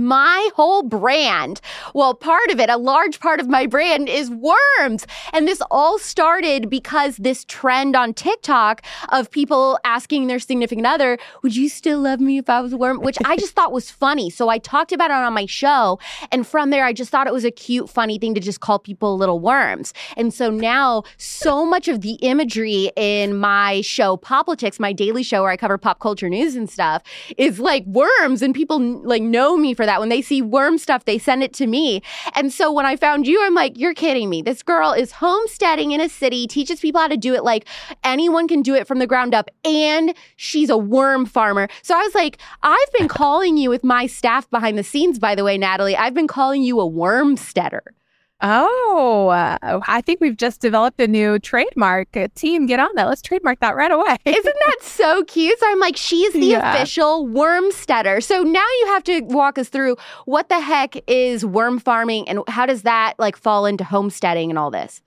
my 0.00 0.48
whole 0.54 0.82
brand, 0.82 1.60
well, 1.94 2.14
part 2.14 2.50
of 2.50 2.58
it, 2.58 2.70
a 2.70 2.76
large 2.76 3.20
part 3.20 3.40
of 3.40 3.48
my 3.48 3.66
brand 3.66 4.08
is 4.08 4.30
worms. 4.30 5.06
And 5.32 5.46
this 5.46 5.62
all 5.70 5.98
started 5.98 6.70
because 6.70 7.16
this 7.16 7.44
trend 7.44 7.94
on 7.94 8.14
TikTok 8.14 8.82
of 9.10 9.30
people 9.30 9.78
asking 9.84 10.26
their 10.26 10.38
significant 10.38 10.86
other, 10.86 11.18
would 11.42 11.54
you 11.54 11.68
still 11.68 12.00
love 12.00 12.20
me 12.20 12.38
if 12.38 12.48
I 12.48 12.60
was 12.60 12.72
a 12.72 12.76
worm? 12.76 13.00
Which 13.00 13.18
I 13.24 13.36
just 13.36 13.54
thought 13.56 13.72
was 13.72 13.90
funny. 13.90 14.30
So 14.30 14.48
I 14.48 14.58
talked 14.58 14.92
about 14.92 15.10
it 15.10 15.14
on 15.14 15.32
my 15.32 15.46
show. 15.46 15.98
And 16.32 16.46
from 16.46 16.70
there, 16.70 16.84
I 16.84 16.92
just 16.92 17.10
thought 17.10 17.26
it 17.26 17.32
was 17.32 17.44
a 17.44 17.50
cute, 17.50 17.88
funny 17.90 18.18
thing 18.18 18.34
to 18.34 18.40
just 18.40 18.60
call 18.60 18.78
people 18.78 19.16
little 19.16 19.40
worms. 19.40 19.92
And 20.16 20.32
so 20.32 20.50
now 20.50 21.04
so 21.16 21.64
much 21.64 21.88
of 21.88 22.00
the 22.00 22.14
imagery 22.14 22.90
in 22.96 23.36
my 23.36 23.80
show, 23.82 24.16
Poplitics, 24.16 24.80
my 24.80 24.92
daily 24.92 25.22
show 25.22 25.42
where 25.42 25.50
I 25.50 25.56
cover 25.56 25.78
pop 25.78 26.00
culture 26.00 26.28
news 26.28 26.54
and 26.56 26.68
stuff, 26.68 27.02
is 27.36 27.60
like 27.60 27.84
worms. 27.86 28.42
And 28.42 28.54
people 28.54 28.78
like 28.78 29.22
know 29.22 29.56
me 29.56 29.74
for 29.74 29.86
that. 29.90 30.00
When 30.00 30.08
they 30.08 30.22
see 30.22 30.40
worm 30.40 30.78
stuff, 30.78 31.04
they 31.04 31.18
send 31.18 31.42
it 31.42 31.52
to 31.54 31.66
me. 31.66 32.02
And 32.34 32.52
so 32.52 32.72
when 32.72 32.86
I 32.86 32.96
found 32.96 33.26
you, 33.26 33.44
I'm 33.44 33.54
like, 33.54 33.76
you're 33.76 33.94
kidding 33.94 34.30
me. 34.30 34.40
This 34.40 34.62
girl 34.62 34.92
is 34.92 35.12
homesteading 35.12 35.90
in 35.90 36.00
a 36.00 36.08
city, 36.08 36.46
teaches 36.46 36.80
people 36.80 37.00
how 37.00 37.08
to 37.08 37.16
do 37.16 37.34
it 37.34 37.44
like 37.44 37.66
anyone 38.04 38.46
can 38.46 38.62
do 38.62 38.74
it 38.74 38.86
from 38.86 39.00
the 39.00 39.06
ground 39.06 39.34
up, 39.34 39.50
and 39.64 40.14
she's 40.36 40.70
a 40.70 40.76
worm 40.76 41.26
farmer. 41.26 41.68
So 41.82 41.94
I 41.96 42.02
was 42.02 42.14
like, 42.14 42.38
I've 42.62 42.92
been 42.96 43.08
calling 43.08 43.56
you 43.56 43.68
with 43.68 43.84
my 43.84 44.06
staff 44.06 44.48
behind 44.50 44.78
the 44.78 44.84
scenes, 44.84 45.18
by 45.18 45.34
the 45.34 45.44
way, 45.44 45.58
Natalie. 45.58 45.96
I've 45.96 46.14
been 46.14 46.28
calling 46.28 46.62
you 46.62 46.80
a 46.80 46.88
wormsteader. 46.88 47.80
Oh, 48.42 49.28
uh, 49.28 49.80
I 49.86 50.00
think 50.00 50.20
we've 50.20 50.36
just 50.36 50.60
developed 50.60 51.00
a 51.00 51.06
new 51.06 51.38
trademark. 51.38 52.16
Uh, 52.16 52.28
team, 52.34 52.66
get 52.66 52.80
on 52.80 52.88
that. 52.94 53.06
Let's 53.06 53.22
trademark 53.22 53.60
that 53.60 53.76
right 53.76 53.90
away. 53.90 54.16
Isn't 54.24 54.56
that 54.66 54.78
so 54.82 55.24
cute? 55.24 55.58
So 55.58 55.66
I'm 55.68 55.78
like, 55.78 55.96
she's 55.96 56.32
the 56.32 56.40
yeah. 56.40 56.74
official 56.74 57.26
wormsteader. 57.26 58.22
So 58.22 58.42
now 58.42 58.66
you 58.80 58.86
have 58.88 59.04
to 59.04 59.20
walk 59.22 59.58
us 59.58 59.68
through 59.68 59.96
what 60.24 60.48
the 60.48 60.60
heck 60.60 60.96
is 61.08 61.44
worm 61.44 61.78
farming 61.78 62.28
and 62.28 62.40
how 62.48 62.66
does 62.66 62.82
that 62.82 63.14
like 63.18 63.36
fall 63.36 63.66
into 63.66 63.84
homesteading 63.84 64.50
and 64.50 64.58
all 64.58 64.70
this? 64.70 65.02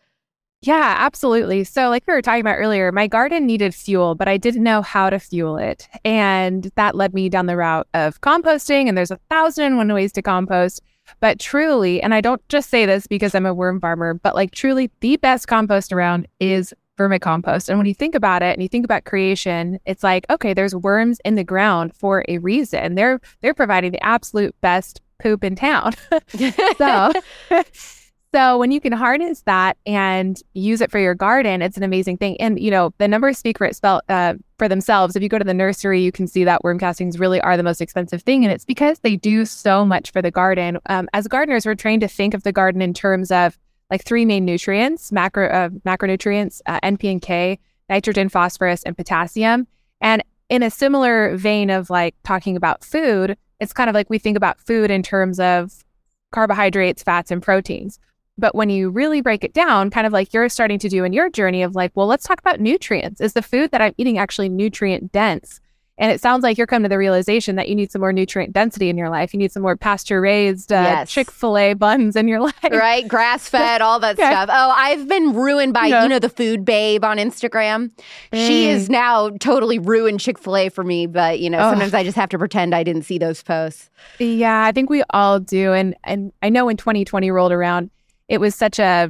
Yeah, 0.65 0.95
absolutely. 0.97 1.65
So, 1.65 1.89
like 1.89 2.03
we 2.07 2.13
were 2.13 2.21
talking 2.21 2.39
about 2.39 2.55
earlier, 2.55 2.89
my 2.93 3.05
garden 3.05 3.45
needed 3.45 3.75
fuel, 3.75 4.15
but 4.15 4.29
I 4.29 4.37
didn't 4.37 4.63
know 4.63 4.81
how 4.81 5.09
to 5.09 5.19
fuel 5.19 5.57
it. 5.57 5.89
And 6.05 6.71
that 6.75 6.95
led 6.95 7.13
me 7.13 7.27
down 7.27 7.47
the 7.47 7.57
route 7.57 7.85
of 7.93 8.21
composting. 8.21 8.87
And 8.87 8.97
there's 8.97 9.11
a 9.11 9.19
thousand 9.29 9.65
and 9.65 9.77
one 9.77 9.91
ways 9.93 10.13
to 10.13 10.21
compost. 10.21 10.81
But 11.19 11.39
truly, 11.39 12.01
and 12.01 12.13
I 12.13 12.21
don't 12.21 12.47
just 12.49 12.69
say 12.69 12.85
this 12.85 13.07
because 13.07 13.35
I'm 13.35 13.45
a 13.45 13.53
worm 13.53 13.79
farmer, 13.79 14.13
but 14.13 14.35
like 14.35 14.51
truly 14.51 14.91
the 14.99 15.17
best 15.17 15.47
compost 15.47 15.91
around 15.91 16.27
is 16.39 16.73
vermicompost. 16.97 17.69
And 17.69 17.77
when 17.77 17.87
you 17.87 17.93
think 17.93 18.15
about 18.15 18.41
it 18.41 18.53
and 18.53 18.61
you 18.61 18.69
think 18.69 18.85
about 18.85 19.05
creation, 19.05 19.79
it's 19.85 20.03
like, 20.03 20.25
okay, 20.29 20.53
there's 20.53 20.75
worms 20.75 21.19
in 21.25 21.35
the 21.35 21.43
ground 21.43 21.95
for 21.95 22.23
a 22.27 22.37
reason. 22.37 22.95
They're 22.95 23.19
they're 23.41 23.53
providing 23.53 23.91
the 23.91 24.03
absolute 24.05 24.55
best 24.61 25.01
poop 25.19 25.43
in 25.43 25.55
town. 25.55 25.93
so 26.77 27.11
so 28.33 28.57
when 28.57 28.71
you 28.71 28.81
can 28.81 28.93
harness 28.93 29.41
that 29.41 29.77
and 29.85 30.41
use 30.53 30.81
it 30.81 30.89
for 30.89 30.97
your 30.97 31.13
garden, 31.13 31.61
it's 31.61 31.77
an 31.77 31.83
amazing 31.83 32.17
thing. 32.17 32.39
And 32.41 32.59
you 32.59 32.71
know 32.71 32.93
the 32.97 33.07
numbers 33.07 33.37
speak 33.37 33.59
for 33.59 33.65
itself 33.65 34.01
uh, 34.09 34.33
for 34.57 34.67
themselves. 34.67 35.15
If 35.15 35.21
you 35.21 35.29
go 35.29 35.37
to 35.37 35.45
the 35.45 35.53
nursery, 35.53 36.01
you 36.01 36.11
can 36.11 36.25
see 36.25 36.43
that 36.43 36.63
worm 36.63 36.79
castings 36.79 37.19
really 37.19 37.39
are 37.41 37.55
the 37.57 37.63
most 37.63 37.79
expensive 37.79 38.23
thing, 38.23 38.43
and 38.43 38.51
it's 38.51 38.65
because 38.65 38.99
they 38.99 39.15
do 39.15 39.45
so 39.45 39.85
much 39.85 40.11
for 40.11 40.21
the 40.21 40.31
garden. 40.31 40.79
Um, 40.87 41.07
as 41.13 41.27
gardeners, 41.27 41.65
we're 41.65 41.75
trained 41.75 42.01
to 42.01 42.07
think 42.07 42.33
of 42.33 42.43
the 42.43 42.51
garden 42.51 42.81
in 42.81 42.93
terms 42.93 43.31
of 43.31 43.57
like 43.91 44.03
three 44.03 44.25
main 44.25 44.45
nutrients: 44.45 45.11
macro 45.11 45.47
uh, 45.47 45.69
macronutrients, 45.85 46.61
uh, 46.65 46.79
NP 46.81 47.11
and 47.11 47.21
K, 47.21 47.59
nitrogen, 47.87 48.29
phosphorus, 48.29 48.81
and 48.83 48.97
potassium. 48.97 49.67
And 50.01 50.23
in 50.49 50.63
a 50.63 50.71
similar 50.71 51.37
vein 51.37 51.69
of 51.69 51.89
like 51.89 52.15
talking 52.23 52.57
about 52.57 52.83
food, 52.83 53.37
it's 53.59 53.73
kind 53.73 53.89
of 53.89 53.93
like 53.93 54.09
we 54.09 54.17
think 54.17 54.37
about 54.37 54.59
food 54.59 54.89
in 54.89 55.03
terms 55.03 55.39
of 55.39 55.83
carbohydrates, 56.31 57.03
fats, 57.03 57.29
and 57.29 57.41
proteins. 57.41 57.99
But 58.37 58.55
when 58.55 58.69
you 58.69 58.89
really 58.89 59.21
break 59.21 59.43
it 59.43 59.53
down, 59.53 59.89
kind 59.89 60.07
of 60.07 60.13
like 60.13 60.33
you're 60.33 60.49
starting 60.49 60.79
to 60.79 60.89
do 60.89 61.03
in 61.03 61.13
your 61.13 61.29
journey 61.29 61.61
of 61.61 61.75
like, 61.75 61.91
well, 61.95 62.07
let's 62.07 62.25
talk 62.25 62.39
about 62.39 62.59
nutrients. 62.59 63.21
Is 63.21 63.33
the 63.33 63.43
food 63.43 63.71
that 63.71 63.81
I'm 63.81 63.93
eating 63.97 64.17
actually 64.17 64.49
nutrient 64.49 65.11
dense? 65.11 65.59
And 65.99 66.11
it 66.11 66.19
sounds 66.19 66.41
like 66.41 66.57
you're 66.57 66.65
coming 66.65 66.83
to 66.83 66.89
the 66.89 66.97
realization 66.97 67.55
that 67.57 67.69
you 67.69 67.75
need 67.75 67.91
some 67.91 68.01
more 68.01 68.11
nutrient 68.11 68.51
density 68.51 68.89
in 68.89 68.97
your 68.97 69.09
life. 69.09 69.31
You 69.31 69.37
need 69.37 69.51
some 69.51 69.61
more 69.61 69.77
pasture 69.77 70.19
raised 70.19 70.73
uh, 70.73 70.81
yes. 70.81 71.11
Chick 71.11 71.29
fil 71.29 71.55
A 71.55 71.75
buns 71.75 72.15
in 72.15 72.27
your 72.27 72.39
life. 72.41 72.55
Right? 72.63 73.07
Grass 73.07 73.47
fed, 73.47 73.81
all 73.81 73.99
that 73.99 74.17
okay. 74.17 74.27
stuff. 74.27 74.49
Oh, 74.51 74.73
I've 74.75 75.07
been 75.07 75.33
ruined 75.33 75.73
by, 75.73 75.85
yeah. 75.85 76.01
you 76.01 76.09
know, 76.09 76.17
the 76.17 76.29
food 76.29 76.65
babe 76.65 77.05
on 77.05 77.17
Instagram. 77.17 77.91
Mm. 78.31 78.47
She 78.47 78.69
is 78.69 78.89
now 78.89 79.29
totally 79.39 79.77
ruined 79.77 80.19
Chick 80.19 80.39
fil 80.39 80.57
A 80.57 80.69
for 80.69 80.83
me. 80.83 81.05
But, 81.05 81.39
you 81.39 81.49
know, 81.49 81.59
oh. 81.59 81.69
sometimes 81.69 81.93
I 81.93 82.03
just 82.03 82.17
have 82.17 82.29
to 82.29 82.39
pretend 82.39 82.73
I 82.73 82.81
didn't 82.83 83.03
see 83.03 83.19
those 83.19 83.43
posts. 83.43 83.91
Yeah, 84.17 84.65
I 84.65 84.71
think 84.71 84.89
we 84.89 85.03
all 85.11 85.39
do. 85.39 85.73
And, 85.73 85.95
and 86.03 86.33
I 86.41 86.49
know 86.49 86.65
when 86.65 86.77
2020 86.77 87.29
rolled 87.29 87.51
around, 87.51 87.91
it 88.27 88.39
was 88.39 88.55
such 88.55 88.79
a 88.79 89.09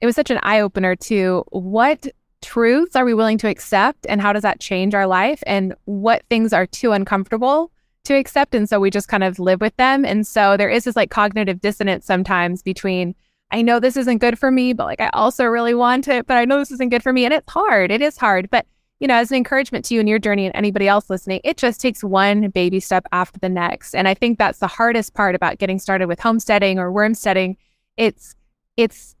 it 0.00 0.06
was 0.06 0.14
such 0.14 0.30
an 0.30 0.40
eye 0.42 0.60
opener 0.60 0.96
to 0.96 1.44
what 1.50 2.08
truths 2.42 2.94
are 2.94 3.06
we 3.06 3.14
willing 3.14 3.38
to 3.38 3.48
accept 3.48 4.04
and 4.06 4.20
how 4.20 4.32
does 4.32 4.42
that 4.42 4.60
change 4.60 4.94
our 4.94 5.06
life 5.06 5.42
and 5.46 5.74
what 5.86 6.22
things 6.28 6.52
are 6.52 6.66
too 6.66 6.92
uncomfortable 6.92 7.72
to 8.04 8.14
accept. 8.14 8.54
And 8.54 8.68
so 8.68 8.78
we 8.78 8.90
just 8.90 9.08
kind 9.08 9.24
of 9.24 9.38
live 9.38 9.62
with 9.62 9.74
them. 9.76 10.04
And 10.04 10.26
so 10.26 10.56
there 10.56 10.68
is 10.68 10.84
this 10.84 10.94
like 10.94 11.10
cognitive 11.10 11.60
dissonance 11.60 12.04
sometimes 12.04 12.62
between 12.62 13.14
I 13.50 13.62
know 13.62 13.80
this 13.80 13.96
isn't 13.96 14.18
good 14.18 14.38
for 14.38 14.50
me 14.50 14.72
but 14.72 14.84
like 14.84 15.00
I 15.00 15.10
also 15.14 15.44
really 15.44 15.74
want 15.74 16.08
it 16.08 16.26
but 16.26 16.36
I 16.36 16.44
know 16.44 16.58
this 16.58 16.70
isn't 16.72 16.90
good 16.90 17.02
for 17.02 17.12
me. 17.12 17.24
And 17.24 17.32
it's 17.32 17.50
hard. 17.50 17.90
It 17.90 18.02
is 18.02 18.18
hard. 18.18 18.50
But 18.50 18.66
you 19.00 19.08
know 19.08 19.14
as 19.14 19.30
an 19.30 19.36
encouragement 19.38 19.86
to 19.86 19.94
you 19.94 20.00
in 20.00 20.06
your 20.06 20.18
journey 20.18 20.44
and 20.44 20.54
anybody 20.54 20.86
else 20.86 21.10
listening 21.10 21.40
it 21.44 21.56
just 21.56 21.80
takes 21.80 22.04
one 22.04 22.48
baby 22.50 22.78
step 22.78 23.06
after 23.10 23.40
the 23.40 23.48
next. 23.48 23.94
And 23.94 24.06
I 24.06 24.12
think 24.12 24.38
that's 24.38 24.58
the 24.58 24.66
hardest 24.66 25.14
part 25.14 25.34
about 25.34 25.58
getting 25.58 25.78
started 25.78 26.08
with 26.08 26.20
homesteading 26.20 26.78
or 26.78 26.92
wormsteading 26.92 27.56
it's 27.96 28.34
it's 28.76 29.14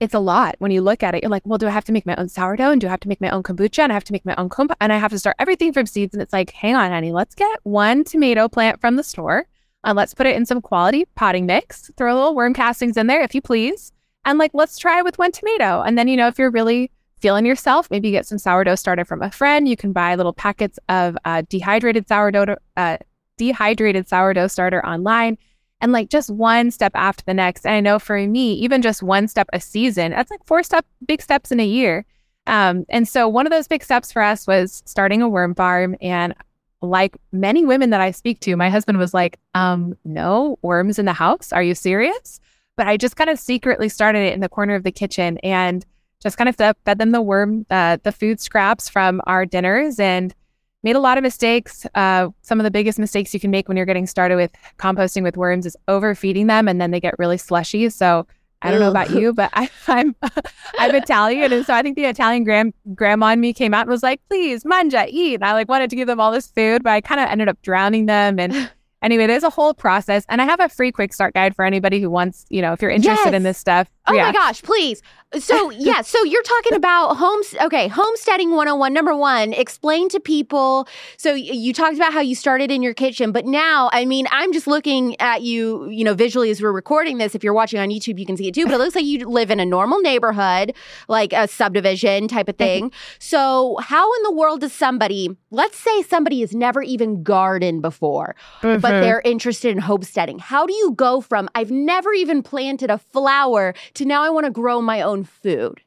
it's 0.00 0.14
a 0.14 0.20
lot 0.20 0.54
when 0.58 0.70
you 0.70 0.80
look 0.80 1.02
at 1.02 1.14
it. 1.14 1.22
You're 1.22 1.30
like, 1.30 1.42
well, 1.44 1.58
do 1.58 1.66
I 1.66 1.70
have 1.70 1.84
to 1.86 1.92
make 1.92 2.06
my 2.06 2.14
own 2.16 2.28
sourdough 2.28 2.70
and 2.70 2.80
do 2.80 2.86
I 2.86 2.90
have 2.90 3.00
to 3.00 3.08
make 3.08 3.20
my 3.20 3.30
own 3.30 3.42
kombucha 3.42 3.80
and 3.80 3.92
I 3.92 3.94
have 3.94 4.04
to 4.04 4.12
make 4.12 4.24
my 4.24 4.34
own 4.36 4.48
compost 4.48 4.78
and 4.80 4.92
I 4.92 4.98
have 4.98 5.10
to 5.10 5.18
start 5.18 5.36
everything 5.38 5.72
from 5.72 5.86
seeds? 5.86 6.14
And 6.14 6.22
it's 6.22 6.32
like, 6.32 6.50
hang 6.50 6.76
on, 6.76 6.90
honey, 6.90 7.10
let's 7.10 7.34
get 7.34 7.58
one 7.64 8.04
tomato 8.04 8.48
plant 8.48 8.80
from 8.80 8.94
the 8.94 9.02
store 9.02 9.46
and 9.82 9.96
let's 9.96 10.14
put 10.14 10.26
it 10.26 10.36
in 10.36 10.46
some 10.46 10.60
quality 10.60 11.04
potting 11.16 11.46
mix. 11.46 11.90
Throw 11.96 12.14
a 12.14 12.16
little 12.16 12.34
worm 12.34 12.54
castings 12.54 12.96
in 12.96 13.08
there, 13.08 13.22
if 13.22 13.34
you 13.34 13.42
please, 13.42 13.92
and 14.24 14.38
like 14.38 14.52
let's 14.54 14.78
try 14.78 15.02
with 15.02 15.18
one 15.18 15.32
tomato. 15.32 15.82
And 15.82 15.98
then 15.98 16.06
you 16.06 16.16
know, 16.16 16.28
if 16.28 16.38
you're 16.38 16.50
really 16.50 16.92
feeling 17.20 17.44
yourself, 17.44 17.90
maybe 17.90 18.12
get 18.12 18.26
some 18.26 18.38
sourdough 18.38 18.76
started 18.76 19.06
from 19.08 19.22
a 19.22 19.32
friend. 19.32 19.68
You 19.68 19.76
can 19.76 19.92
buy 19.92 20.14
little 20.14 20.32
packets 20.32 20.78
of 20.88 21.18
uh, 21.24 21.42
dehydrated 21.48 22.06
sourdough, 22.06 22.56
uh, 22.76 22.98
dehydrated 23.36 24.08
sourdough 24.08 24.46
starter 24.46 24.84
online 24.86 25.38
and 25.80 25.92
like 25.92 26.08
just 26.08 26.30
one 26.30 26.70
step 26.70 26.92
after 26.94 27.22
the 27.24 27.34
next. 27.34 27.64
And 27.64 27.74
I 27.74 27.80
know 27.80 27.98
for 27.98 28.18
me, 28.26 28.54
even 28.54 28.82
just 28.82 29.02
one 29.02 29.28
step 29.28 29.48
a 29.52 29.60
season, 29.60 30.12
that's 30.12 30.30
like 30.30 30.44
four 30.46 30.62
step 30.62 30.84
big 31.06 31.22
steps 31.22 31.52
in 31.52 31.60
a 31.60 31.66
year. 31.66 32.04
Um, 32.46 32.84
and 32.88 33.06
so 33.06 33.28
one 33.28 33.46
of 33.46 33.52
those 33.52 33.68
big 33.68 33.84
steps 33.84 34.10
for 34.10 34.22
us 34.22 34.46
was 34.46 34.82
starting 34.86 35.22
a 35.22 35.28
worm 35.28 35.54
farm. 35.54 35.96
And 36.00 36.34
like 36.80 37.16
many 37.32 37.64
women 37.64 37.90
that 37.90 38.00
I 38.00 38.10
speak 38.10 38.40
to, 38.40 38.56
my 38.56 38.70
husband 38.70 38.98
was 38.98 39.12
like, 39.12 39.38
um, 39.54 39.96
no 40.04 40.58
worms 40.62 40.98
in 40.98 41.04
the 41.04 41.12
house. 41.12 41.52
Are 41.52 41.62
you 41.62 41.74
serious? 41.74 42.40
But 42.76 42.88
I 42.88 42.96
just 42.96 43.16
kind 43.16 43.30
of 43.30 43.38
secretly 43.38 43.88
started 43.88 44.20
it 44.20 44.34
in 44.34 44.40
the 44.40 44.48
corner 44.48 44.74
of 44.74 44.84
the 44.84 44.92
kitchen 44.92 45.38
and 45.38 45.84
just 46.22 46.36
kind 46.36 46.48
of 46.48 46.56
fed 46.56 46.98
them 46.98 47.10
the 47.10 47.22
worm, 47.22 47.66
uh, 47.70 47.98
the 48.02 48.12
food 48.12 48.40
scraps 48.40 48.88
from 48.88 49.20
our 49.26 49.44
dinners 49.44 50.00
and 50.00 50.34
made 50.82 50.96
a 50.96 51.00
lot 51.00 51.18
of 51.18 51.22
mistakes. 51.22 51.86
Uh, 51.94 52.28
some 52.42 52.60
of 52.60 52.64
the 52.64 52.70
biggest 52.70 52.98
mistakes 52.98 53.34
you 53.34 53.40
can 53.40 53.50
make 53.50 53.68
when 53.68 53.76
you're 53.76 53.86
getting 53.86 54.06
started 54.06 54.36
with 54.36 54.52
composting 54.78 55.22
with 55.22 55.36
worms 55.36 55.66
is 55.66 55.76
overfeeding 55.88 56.46
them, 56.46 56.68
and 56.68 56.80
then 56.80 56.90
they 56.90 57.00
get 57.00 57.14
really 57.18 57.38
slushy. 57.38 57.88
So 57.90 58.26
I 58.62 58.70
don't 58.70 58.80
know 58.80 58.90
about 58.90 59.10
you, 59.10 59.32
but 59.32 59.50
I, 59.52 59.70
am 59.88 60.14
I'm, 60.22 60.32
I'm 60.78 60.94
Italian, 60.94 61.52
and 61.52 61.64
so 61.64 61.74
I 61.74 61.82
think 61.82 61.96
the 61.96 62.04
Italian 62.04 62.44
grand 62.44 62.74
grandma 62.94 63.28
in 63.28 63.40
me 63.40 63.52
came 63.52 63.74
out 63.74 63.82
and 63.82 63.90
was 63.90 64.02
like, 64.02 64.20
"Please, 64.28 64.64
mangia, 64.64 65.06
eat." 65.08 65.34
And 65.34 65.44
I 65.44 65.52
like 65.52 65.68
wanted 65.68 65.90
to 65.90 65.96
give 65.96 66.06
them 66.06 66.20
all 66.20 66.32
this 66.32 66.48
food, 66.48 66.82
but 66.82 66.90
I 66.90 67.00
kind 67.00 67.20
of 67.20 67.28
ended 67.28 67.48
up 67.48 67.60
drowning 67.62 68.06
them 68.06 68.38
and. 68.38 68.70
Anyway, 69.00 69.28
there's 69.28 69.44
a 69.44 69.50
whole 69.50 69.74
process, 69.74 70.24
and 70.28 70.42
I 70.42 70.44
have 70.44 70.58
a 70.58 70.68
free 70.68 70.90
quick 70.90 71.14
start 71.14 71.32
guide 71.32 71.54
for 71.54 71.64
anybody 71.64 72.00
who 72.00 72.10
wants, 72.10 72.44
you 72.48 72.60
know, 72.60 72.72
if 72.72 72.82
you're 72.82 72.90
interested 72.90 73.26
yes. 73.26 73.32
in 73.32 73.44
this 73.44 73.56
stuff. 73.56 73.88
Oh 74.08 74.16
my 74.16 74.32
gosh, 74.32 74.62
please. 74.62 75.02
So, 75.38 75.70
yeah, 75.78 76.00
so 76.00 76.22
you're 76.24 76.42
talking 76.42 76.74
about 76.74 77.16
homes. 77.16 77.54
Okay, 77.60 77.88
homesteading 77.88 78.50
101. 78.50 78.92
Number 78.92 79.14
one, 79.14 79.52
explain 79.52 80.08
to 80.10 80.20
people. 80.20 80.88
So, 81.16 81.34
you 81.34 81.72
talked 81.72 81.96
about 81.96 82.12
how 82.12 82.20
you 82.20 82.34
started 82.34 82.70
in 82.70 82.82
your 82.82 82.94
kitchen, 82.94 83.32
but 83.32 83.44
now, 83.44 83.90
I 83.92 84.04
mean, 84.04 84.26
I'm 84.30 84.52
just 84.52 84.66
looking 84.66 85.20
at 85.20 85.42
you, 85.42 85.88
you 85.90 86.04
know, 86.04 86.14
visually 86.14 86.50
as 86.50 86.62
we're 86.62 86.72
recording 86.72 87.18
this. 87.18 87.34
If 87.34 87.44
you're 87.44 87.52
watching 87.52 87.78
on 87.78 87.90
YouTube, 87.90 88.18
you 88.18 88.26
can 88.26 88.36
see 88.36 88.48
it 88.48 88.54
too, 88.54 88.64
but 88.64 88.74
it 88.74 88.78
looks 88.78 88.94
like 88.94 89.04
you 89.04 89.28
live 89.28 89.50
in 89.50 89.60
a 89.60 89.66
normal 89.66 90.00
neighborhood, 90.00 90.74
like 91.08 91.32
a 91.32 91.46
subdivision 91.46 92.28
type 92.28 92.48
of 92.48 92.56
thing. 92.56 92.90
so, 93.18 93.76
how 93.82 94.10
in 94.14 94.22
the 94.22 94.32
world 94.32 94.60
does 94.60 94.72
somebody, 94.72 95.28
let's 95.50 95.78
say 95.78 96.02
somebody 96.02 96.40
has 96.40 96.54
never 96.54 96.82
even 96.82 97.22
gardened 97.22 97.82
before, 97.82 98.34
mm-hmm. 98.62 98.80
but 98.80 99.00
they're 99.02 99.22
interested 99.24 99.70
in 99.72 99.78
homesteading, 99.78 100.38
how 100.38 100.64
do 100.64 100.72
you 100.72 100.92
go 100.92 101.20
from, 101.20 101.48
I've 101.54 101.70
never 101.70 102.12
even 102.14 102.42
planted 102.42 102.90
a 102.90 102.98
flower 102.98 103.74
to 103.98 104.04
now 104.04 104.22
I 104.22 104.30
want 104.30 104.46
to 104.46 104.50
grow 104.50 104.80
my 104.80 105.02
own 105.02 105.24
food? 105.24 105.80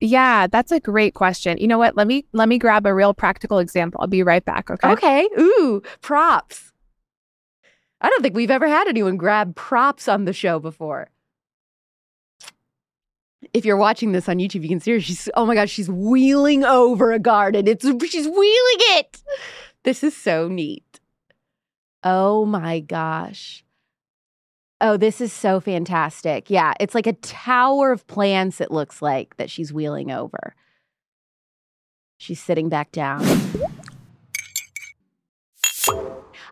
Yeah, 0.00 0.46
that's 0.46 0.72
a 0.72 0.80
great 0.80 1.14
question. 1.14 1.56
You 1.58 1.66
know 1.66 1.78
what? 1.78 1.96
Let 1.96 2.06
me 2.06 2.26
let 2.32 2.48
me 2.48 2.58
grab 2.58 2.86
a 2.86 2.94
real 2.94 3.14
practical 3.14 3.58
example. 3.58 4.00
I'll 4.00 4.06
be 4.06 4.22
right 4.22 4.44
back, 4.44 4.70
okay? 4.70 4.90
Okay. 4.90 5.28
Ooh, 5.38 5.82
props. 6.02 6.72
I 8.00 8.10
don't 8.10 8.22
think 8.22 8.36
we've 8.36 8.50
ever 8.50 8.68
had 8.68 8.88
anyone 8.88 9.16
grab 9.16 9.56
props 9.56 10.06
on 10.06 10.26
the 10.26 10.34
show 10.34 10.58
before. 10.58 11.08
If 13.54 13.64
you're 13.64 13.78
watching 13.78 14.12
this 14.12 14.28
on 14.28 14.36
YouTube, 14.36 14.62
you 14.62 14.68
can 14.68 14.80
see 14.80 14.92
her. 14.92 15.00
She's 15.00 15.30
oh 15.34 15.46
my 15.46 15.54
gosh, 15.54 15.70
she's 15.70 15.88
wheeling 15.88 16.62
over 16.62 17.12
a 17.12 17.18
garden. 17.18 17.66
It's 17.66 17.84
she's 17.84 18.26
wheeling 18.26 18.80
it. 18.98 19.22
This 19.84 20.04
is 20.04 20.14
so 20.14 20.48
neat. 20.48 21.00
Oh 22.04 22.44
my 22.44 22.80
gosh. 22.80 23.64
Oh, 24.80 24.96
this 24.96 25.20
is 25.22 25.32
so 25.32 25.58
fantastic. 25.58 26.50
Yeah, 26.50 26.74
it's 26.78 26.94
like 26.94 27.06
a 27.06 27.14
tower 27.14 27.92
of 27.92 28.06
plants, 28.06 28.60
it 28.60 28.70
looks 28.70 29.00
like, 29.00 29.36
that 29.38 29.50
she's 29.50 29.72
wheeling 29.72 30.10
over. 30.10 30.54
She's 32.18 32.42
sitting 32.42 32.68
back 32.68 32.92
down. 32.92 33.24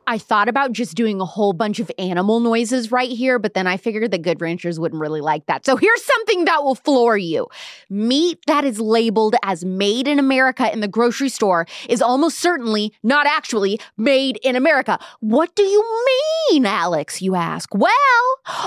I 0.07 0.19
thought 0.19 0.49
about 0.49 0.73
just 0.73 0.95
doing 0.95 1.21
a 1.21 1.25
whole 1.25 1.53
bunch 1.53 1.81
of 1.81 1.91
animal 1.99 2.41
noises 2.41 2.93
right 2.93 3.11
here, 3.11 3.39
but 3.39 3.55
then 3.55 3.67
I 3.67 3.77
figured 3.77 4.11
that 4.11 4.23
Good 4.23 4.41
Ranchers 4.41 4.79
wouldn't 4.79 5.01
really 5.01 5.21
like 5.21 5.47
that. 5.47 5.65
So 5.65 5.77
here's 5.77 6.03
something 6.03 6.45
that 6.45 6.63
will 6.63 6.75
floor 6.75 7.17
you 7.17 7.47
meat 7.89 8.39
that 8.47 8.65
is 8.65 8.81
labeled 8.81 9.35
as 9.43 9.65
made 9.65 10.07
in 10.07 10.19
America 10.19 10.71
in 10.73 10.81
the 10.81 10.89
grocery 10.89 11.29
store 11.29 11.67
is 11.89 12.03
almost 12.03 12.39
certainly 12.39 12.93
not 13.03 13.27
actually 13.27 13.81
made 13.97 14.39
in 14.43 14.57
America. 14.57 14.99
What 15.21 15.55
do 15.55 15.63
you 15.63 16.05
mean, 16.51 16.67
Alex? 16.67 17.23
You 17.23 17.35
ask. 17.35 17.75
Well, 17.75 17.91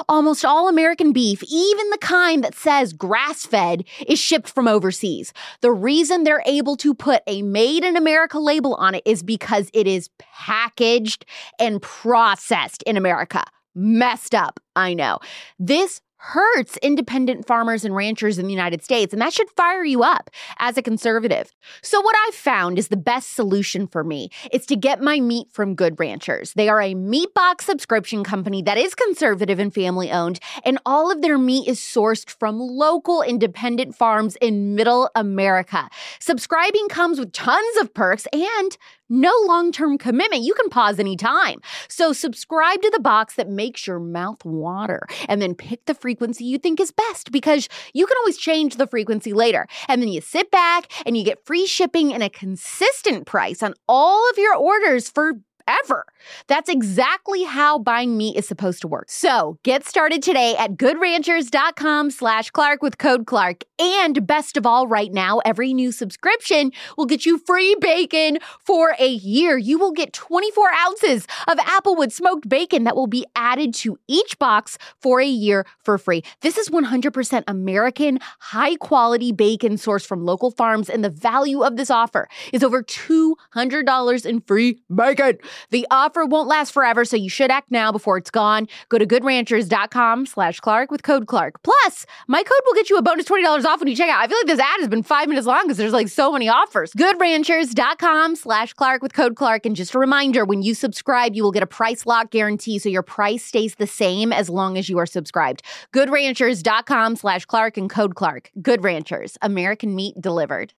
almost 0.09 0.43
all 0.43 0.67
American 0.67 1.13
beef, 1.13 1.43
even 1.43 1.89
the 1.91 1.97
kind 1.99 2.43
that 2.43 2.55
says 2.55 2.93
grass 2.93 3.45
fed, 3.45 3.83
is 4.07 4.19
shipped 4.19 4.49
from 4.49 4.67
overseas. 4.67 5.33
The 5.61 5.71
reason 5.71 6.23
they're 6.23 6.43
able 6.45 6.77
to 6.77 6.93
put 6.93 7.21
a 7.27 7.41
made 7.41 7.83
in 7.83 7.95
America 7.95 8.39
label 8.39 8.75
on 8.75 8.95
it 8.95 9.03
is 9.05 9.23
because 9.23 9.69
it 9.73 9.87
is 9.87 10.09
packaged 10.17 11.25
and 11.59 11.81
processed 11.81 12.83
in 12.83 12.97
America. 12.97 13.43
Messed 13.75 14.33
up, 14.33 14.59
I 14.75 14.93
know. 14.93 15.19
This 15.59 16.01
hurts 16.17 16.77
independent 16.77 17.45
farmers 17.45 17.85
and 17.85 17.95
ranchers 17.95 18.37
in 18.37 18.45
the 18.45 18.53
United 18.53 18.83
States, 18.83 19.13
and 19.13 19.21
that 19.21 19.33
should 19.33 19.49
fire 19.51 19.85
you 19.85 20.03
up 20.03 20.29
as 20.59 20.77
a 20.77 20.81
conservative. 20.81 21.53
So, 21.81 22.01
what 22.01 22.15
I've 22.27 22.35
found 22.35 22.79
is 22.79 22.87
the 22.87 22.97
best 22.97 23.33
solution 23.33 23.87
for 23.87 24.03
me 24.03 24.29
is 24.51 24.65
to 24.67 24.75
get 24.75 25.01
my 25.01 25.19
meat 25.19 25.47
from 25.51 25.75
Good 25.75 25.99
Ranchers. 25.99 26.53
They 26.53 26.69
are 26.69 26.81
a 26.81 26.95
meat 26.95 27.33
box 27.33 27.65
subscription 27.65 28.23
company 28.23 28.61
that 28.63 28.77
is 28.77 28.95
conservative 28.95 29.59
and 29.59 29.73
family 29.73 30.11
owned, 30.11 30.39
and 30.65 30.79
all 30.85 31.11
of 31.11 31.21
their 31.21 31.37
meat 31.37 31.67
is 31.67 31.79
sourced 31.79 32.29
from 32.29 32.59
local 32.59 33.21
independent 33.21 33.95
farms 33.95 34.35
in 34.37 34.75
middle 34.75 35.09
America. 35.15 35.89
Subscribing 36.19 36.87
comes 36.89 37.19
with 37.19 37.31
tons 37.31 37.77
of 37.77 37.93
perks 37.93 38.27
and 38.33 38.77
no 39.09 39.33
long 39.45 39.71
term 39.71 39.97
commitment. 39.97 40.43
You 40.43 40.53
can 40.53 40.69
pause 40.69 40.99
anytime. 40.99 41.61
So 41.87 42.13
subscribe 42.13 42.81
to 42.81 42.89
the 42.89 42.99
box 42.99 43.35
that 43.35 43.49
makes 43.49 43.87
your 43.87 43.99
mouth 43.99 44.43
water 44.45 45.07
and 45.27 45.41
then 45.41 45.55
pick 45.55 45.85
the 45.85 45.93
frequency 45.93 46.45
you 46.45 46.57
think 46.57 46.79
is 46.79 46.91
best 46.91 47.31
because 47.31 47.69
you 47.93 48.05
can 48.05 48.17
always 48.17 48.37
change 48.37 48.75
the 48.75 48.87
frequency 48.87 49.33
later. 49.33 49.67
And 49.87 50.01
then 50.01 50.09
you 50.09 50.21
sit 50.21 50.51
back 50.51 50.91
and 51.05 51.17
you 51.17 51.23
get 51.23 51.45
free 51.45 51.65
shipping 51.65 52.13
and 52.13 52.23
a 52.23 52.29
consistent 52.29 53.25
price 53.25 53.63
on 53.63 53.73
all 53.87 54.29
of 54.29 54.37
your 54.37 54.55
orders 54.55 55.09
for 55.09 55.33
ever. 55.67 56.05
That's 56.47 56.69
exactly 56.69 57.43
how 57.43 57.79
buying 57.79 58.17
meat 58.17 58.37
is 58.37 58.47
supposed 58.47 58.81
to 58.81 58.87
work. 58.87 59.09
So 59.09 59.57
get 59.63 59.85
started 59.85 60.23
today 60.23 60.55
at 60.57 60.77
goodranchers.com 60.77 62.11
slash 62.11 62.51
Clark 62.51 62.81
with 62.81 62.97
code 62.97 63.25
Clark. 63.25 63.63
And 63.79 64.25
best 64.25 64.57
of 64.57 64.65
all, 64.65 64.87
right 64.87 65.11
now, 65.11 65.39
every 65.45 65.73
new 65.73 65.91
subscription 65.91 66.71
will 66.97 67.05
get 67.05 67.25
you 67.25 67.37
free 67.37 67.75
bacon 67.79 68.39
for 68.65 68.95
a 68.99 69.07
year. 69.07 69.57
You 69.57 69.77
will 69.77 69.91
get 69.91 70.13
24 70.13 70.71
ounces 70.73 71.27
of 71.47 71.57
Applewood 71.59 72.11
smoked 72.11 72.49
bacon 72.49 72.85
that 72.85 72.95
will 72.95 73.07
be 73.07 73.25
added 73.35 73.73
to 73.75 73.97
each 74.07 74.39
box 74.39 74.77
for 74.99 75.21
a 75.21 75.27
year 75.27 75.65
for 75.83 75.97
free. 75.97 76.23
This 76.41 76.57
is 76.57 76.69
100% 76.69 77.43
American, 77.47 78.19
high 78.39 78.75
quality 78.75 79.31
bacon 79.31 79.73
sourced 79.73 80.05
from 80.05 80.25
local 80.25 80.51
farms. 80.51 80.89
And 80.89 81.03
the 81.03 81.09
value 81.09 81.61
of 81.61 81.77
this 81.77 81.89
offer 81.89 82.27
is 82.51 82.63
over 82.63 82.81
$200 82.83 84.25
in 84.25 84.41
free 84.41 84.81
bacon. 84.93 85.37
The 85.69 85.87
offer 85.91 86.25
won't 86.25 86.47
last 86.47 86.71
forever, 86.71 87.05
so 87.05 87.17
you 87.17 87.29
should 87.29 87.51
act 87.51 87.71
now 87.71 87.91
before 87.91 88.17
it's 88.17 88.31
gone. 88.31 88.67
Go 88.89 88.97
to 88.97 89.05
goodranchers.com 89.05 90.25
slash 90.25 90.59
Clark 90.59 90.91
with 90.91 91.03
code 91.03 91.27
Clark. 91.27 91.61
Plus, 91.63 92.05
my 92.27 92.43
code 92.43 92.61
will 92.65 92.73
get 92.73 92.89
you 92.89 92.97
a 92.97 93.01
bonus 93.01 93.25
$20 93.25 93.65
off 93.65 93.79
when 93.79 93.87
you 93.87 93.95
check 93.95 94.09
out. 94.09 94.23
I 94.23 94.27
feel 94.27 94.37
like 94.37 94.47
this 94.47 94.59
ad 94.59 94.79
has 94.79 94.87
been 94.87 95.03
five 95.03 95.27
minutes 95.27 95.47
long 95.47 95.63
because 95.63 95.77
there's 95.77 95.93
like 95.93 96.07
so 96.07 96.31
many 96.31 96.49
offers. 96.49 96.91
Goodranchers.com 96.93 98.35
slash 98.35 98.73
Clark 98.73 99.01
with 99.01 99.13
code 99.13 99.35
Clark. 99.35 99.65
And 99.65 99.75
just 99.75 99.93
a 99.93 99.99
reminder, 99.99 100.45
when 100.45 100.61
you 100.61 100.73
subscribe, 100.73 101.35
you 101.35 101.43
will 101.43 101.51
get 101.51 101.63
a 101.63 101.67
price 101.67 102.05
lock 102.05 102.31
guarantee, 102.31 102.79
so 102.79 102.89
your 102.89 103.03
price 103.03 103.43
stays 103.43 103.75
the 103.75 103.87
same 103.87 104.31
as 104.31 104.49
long 104.49 104.77
as 104.77 104.89
you 104.89 104.97
are 104.97 105.05
subscribed. 105.05 105.61
Goodranchers.com 105.93 107.15
slash 107.15 107.45
Clark 107.45 107.77
and 107.77 107.89
code 107.89 108.15
Clark. 108.15 108.51
Good 108.61 108.83
Ranchers, 108.83 109.37
American 109.41 109.95
meat 109.95 110.15
delivered. 110.19 110.73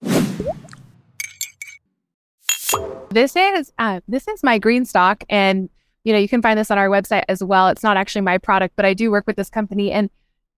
This 3.10 3.34
is 3.36 3.72
uh, 3.78 4.00
this 4.06 4.28
is 4.28 4.42
my 4.42 4.60
GreenStalk, 4.60 5.24
and 5.30 5.70
you 6.04 6.12
know 6.12 6.18
you 6.18 6.28
can 6.28 6.42
find 6.42 6.58
this 6.58 6.70
on 6.70 6.76
our 6.76 6.88
website 6.88 7.24
as 7.28 7.42
well. 7.42 7.68
It's 7.68 7.82
not 7.82 7.96
actually 7.96 8.20
my 8.20 8.36
product, 8.36 8.76
but 8.76 8.84
I 8.84 8.92
do 8.92 9.10
work 9.10 9.26
with 9.26 9.36
this 9.36 9.48
company. 9.48 9.90
And 9.90 10.10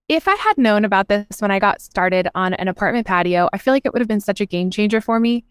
if 0.09 0.27
I 0.27 0.35
had 0.35 0.57
known 0.57 0.83
about 0.83 1.07
this 1.07 1.25
when 1.39 1.49
I 1.49 1.59
got 1.59 1.81
started 1.81 2.27
on 2.35 2.53
an 2.55 2.67
apartment 2.67 3.07
patio, 3.07 3.47
I 3.53 3.57
feel 3.57 3.73
like 3.73 3.85
it 3.85 3.93
would 3.93 4.01
have 4.01 4.09
been 4.09 4.19
such 4.19 4.41
a 4.41 4.45
game 4.45 4.69
changer 4.69 4.99
for 4.99 5.17
me. 5.19 5.45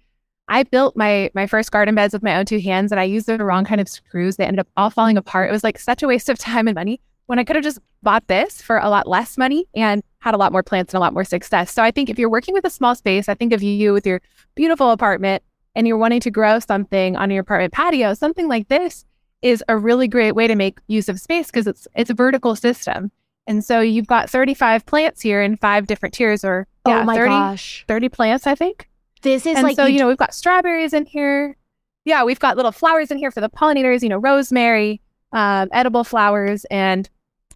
I 0.48 0.64
built 0.64 0.94
my 0.94 1.30
my 1.34 1.46
first 1.46 1.72
garden 1.72 1.94
beds 1.94 2.12
with 2.12 2.22
my 2.22 2.36
own 2.36 2.44
two 2.44 2.60
hands, 2.60 2.92
and 2.92 3.00
I 3.00 3.04
used 3.04 3.26
the 3.26 3.38
wrong 3.38 3.64
kind 3.64 3.80
of 3.80 3.88
screws. 3.88 4.36
They 4.36 4.44
ended 4.44 4.60
up 4.60 4.68
all 4.76 4.90
falling 4.90 5.16
apart. 5.16 5.48
It 5.48 5.52
was 5.52 5.64
like 5.64 5.78
such 5.78 6.02
a 6.02 6.06
waste 6.06 6.28
of 6.28 6.38
time 6.38 6.68
and 6.68 6.74
money 6.74 7.00
when 7.26 7.38
I 7.38 7.44
could 7.44 7.56
have 7.56 7.64
just 7.64 7.78
bought 8.02 8.26
this 8.28 8.60
for 8.60 8.76
a 8.76 8.90
lot 8.90 9.06
less 9.06 9.38
money 9.38 9.64
and 9.74 10.02
had 10.18 10.34
a 10.34 10.36
lot 10.36 10.52
more 10.52 10.62
plants 10.62 10.92
and 10.92 10.98
a 10.98 11.00
lot 11.00 11.14
more 11.14 11.24
success. 11.24 11.72
So 11.72 11.82
I 11.82 11.92
think 11.92 12.10
if 12.10 12.18
you're 12.18 12.28
working 12.28 12.52
with 12.52 12.66
a 12.66 12.70
small 12.70 12.94
space, 12.94 13.28
I 13.28 13.34
think 13.34 13.52
of 13.54 13.62
you 13.62 13.92
with 13.92 14.04
your 14.04 14.20
beautiful 14.54 14.90
apartment 14.90 15.42
and 15.74 15.86
you're 15.86 15.96
wanting 15.96 16.20
to 16.20 16.30
grow 16.30 16.58
something 16.58 17.16
on 17.16 17.30
your 17.30 17.42
apartment 17.42 17.72
patio, 17.72 18.14
something 18.14 18.48
like 18.48 18.68
this 18.68 19.04
is 19.42 19.64
a 19.68 19.76
really 19.76 20.08
great 20.08 20.32
way 20.32 20.46
to 20.46 20.54
make 20.54 20.78
use 20.86 21.08
of 21.08 21.20
space 21.20 21.46
because 21.46 21.66
it's 21.66 21.88
it's 21.94 22.10
a 22.10 22.14
vertical 22.14 22.54
system. 22.54 23.10
And 23.46 23.64
so 23.64 23.80
you've 23.80 24.06
got 24.06 24.30
35 24.30 24.86
plants 24.86 25.22
here 25.22 25.42
in 25.42 25.56
five 25.56 25.86
different 25.86 26.14
tiers 26.14 26.44
or 26.44 26.66
yeah, 26.86 27.00
oh 27.00 27.04
my 27.04 27.16
30, 27.16 27.28
gosh. 27.28 27.84
30 27.88 28.08
plants, 28.10 28.46
I 28.46 28.54
think. 28.54 28.88
This 29.22 29.44
is 29.44 29.56
and 29.56 29.64
like 29.64 29.76
so, 29.76 29.86
you 29.86 29.98
know, 29.98 30.08
we've 30.08 30.16
got 30.16 30.34
strawberries 30.34 30.92
in 30.92 31.04
here. 31.04 31.56
Yeah, 32.04 32.24
we've 32.24 32.38
got 32.38 32.56
little 32.56 32.72
flowers 32.72 33.10
in 33.10 33.18
here 33.18 33.30
for 33.30 33.40
the 33.40 33.50
pollinators, 33.50 34.02
you 34.02 34.08
know, 34.08 34.18
rosemary, 34.18 35.00
um, 35.32 35.68
edible 35.72 36.04
flowers, 36.04 36.64
and 36.66 37.08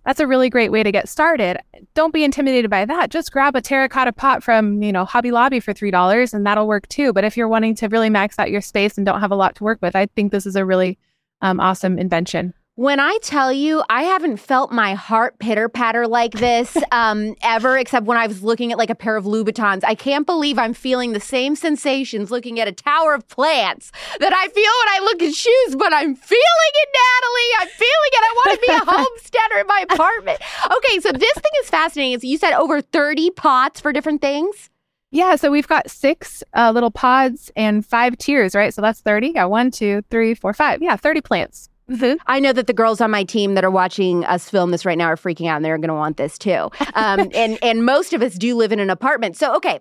that's 0.04 0.20
a 0.20 0.26
really 0.26 0.50
great 0.50 0.70
way 0.70 0.82
to 0.82 0.92
get 0.92 1.08
started. 1.08 1.58
Don't 1.94 2.12
be 2.12 2.24
intimidated 2.24 2.70
by 2.70 2.84
that. 2.84 3.10
Just 3.10 3.32
grab 3.32 3.56
a 3.56 3.60
terracotta 3.60 4.12
pot 4.12 4.42
from, 4.42 4.82
you 4.82 4.92
know, 4.92 5.04
Hobby 5.04 5.30
Lobby 5.30 5.60
for 5.60 5.72
$3 5.72 6.34
and 6.34 6.46
that'll 6.46 6.68
work 6.68 6.88
too. 6.88 7.12
But 7.12 7.24
if 7.24 7.36
you're 7.36 7.48
wanting 7.48 7.74
to 7.76 7.88
really 7.88 8.10
max 8.10 8.38
out 8.38 8.50
your 8.50 8.60
space 8.60 8.96
and 8.96 9.06
don't 9.06 9.20
have 9.20 9.30
a 9.30 9.36
lot 9.36 9.54
to 9.56 9.64
work 9.64 9.78
with, 9.80 9.96
I 9.96 10.06
think 10.06 10.30
this 10.30 10.46
is 10.46 10.56
a 10.56 10.64
really 10.64 10.98
um, 11.40 11.60
awesome 11.60 11.98
invention. 11.98 12.54
When 12.76 12.98
I 12.98 13.18
tell 13.22 13.52
you, 13.52 13.84
I 13.88 14.02
haven't 14.02 14.38
felt 14.38 14.72
my 14.72 14.94
heart 14.94 15.38
pitter 15.38 15.68
patter 15.68 16.08
like 16.08 16.32
this 16.32 16.76
um, 16.90 17.36
ever, 17.40 17.78
except 17.78 18.04
when 18.04 18.18
I 18.18 18.26
was 18.26 18.42
looking 18.42 18.72
at 18.72 18.78
like 18.78 18.90
a 18.90 18.96
pair 18.96 19.16
of 19.16 19.26
Louboutins. 19.26 19.84
I 19.84 19.94
can't 19.94 20.26
believe 20.26 20.58
I'm 20.58 20.74
feeling 20.74 21.12
the 21.12 21.20
same 21.20 21.54
sensations 21.54 22.32
looking 22.32 22.58
at 22.58 22.66
a 22.66 22.72
tower 22.72 23.14
of 23.14 23.28
plants 23.28 23.92
that 24.18 24.32
I 24.34 24.48
feel 24.48 24.64
when 24.64 24.88
I 24.88 24.98
look 25.04 25.22
at 25.22 25.32
shoes, 25.34 25.76
but 25.76 25.92
I'm 25.92 26.16
feeling 26.16 26.72
it, 26.74 26.88
Natalie. 26.98 27.52
I'm 27.60 27.68
feeling 27.68 28.10
it. 28.12 28.24
I 28.24 28.32
want 28.34 28.60
to 28.60 28.66
be 28.66 28.72
a 28.72 28.92
homesteader 28.92 29.60
in 29.60 29.66
my 29.68 29.84
apartment. 29.90 30.40
Okay, 30.76 30.98
so 30.98 31.12
this 31.12 31.32
thing 31.32 31.52
is 31.62 31.70
fascinating. 31.70 32.18
So 32.18 32.26
you 32.26 32.38
said 32.38 32.54
over 32.54 32.80
30 32.80 33.30
pots 33.30 33.80
for 33.80 33.92
different 33.92 34.20
things? 34.20 34.68
Yeah, 35.12 35.36
so 35.36 35.48
we've 35.48 35.68
got 35.68 35.88
six 35.88 36.42
uh, 36.54 36.72
little 36.72 36.90
pods 36.90 37.52
and 37.54 37.86
five 37.86 38.18
tiers, 38.18 38.52
right? 38.56 38.74
So 38.74 38.82
that's 38.82 39.00
30. 39.00 39.34
Yeah, 39.36 39.44
one, 39.44 39.70
two, 39.70 40.02
three, 40.10 40.34
four, 40.34 40.52
five. 40.52 40.82
Yeah, 40.82 40.96
30 40.96 41.20
plants. 41.20 41.70
Mm-hmm. 41.90 42.14
I 42.26 42.40
know 42.40 42.52
that 42.52 42.66
the 42.66 42.72
girls 42.72 43.00
on 43.00 43.10
my 43.10 43.24
team 43.24 43.54
that 43.54 43.64
are 43.64 43.70
watching 43.70 44.24
us 44.24 44.48
film 44.48 44.70
this 44.70 44.86
right 44.86 44.96
now 44.96 45.06
are 45.06 45.16
freaking 45.16 45.48
out 45.48 45.56
and 45.56 45.64
they're 45.64 45.76
going 45.76 45.88
to 45.88 45.94
want 45.94 46.16
this 46.16 46.38
too. 46.38 46.70
Um, 46.94 47.28
and 47.34 47.58
and 47.62 47.84
most 47.84 48.12
of 48.12 48.22
us 48.22 48.34
do 48.34 48.56
live 48.56 48.72
in 48.72 48.80
an 48.80 48.90
apartment. 48.90 49.36
So 49.36 49.54
okay, 49.56 49.80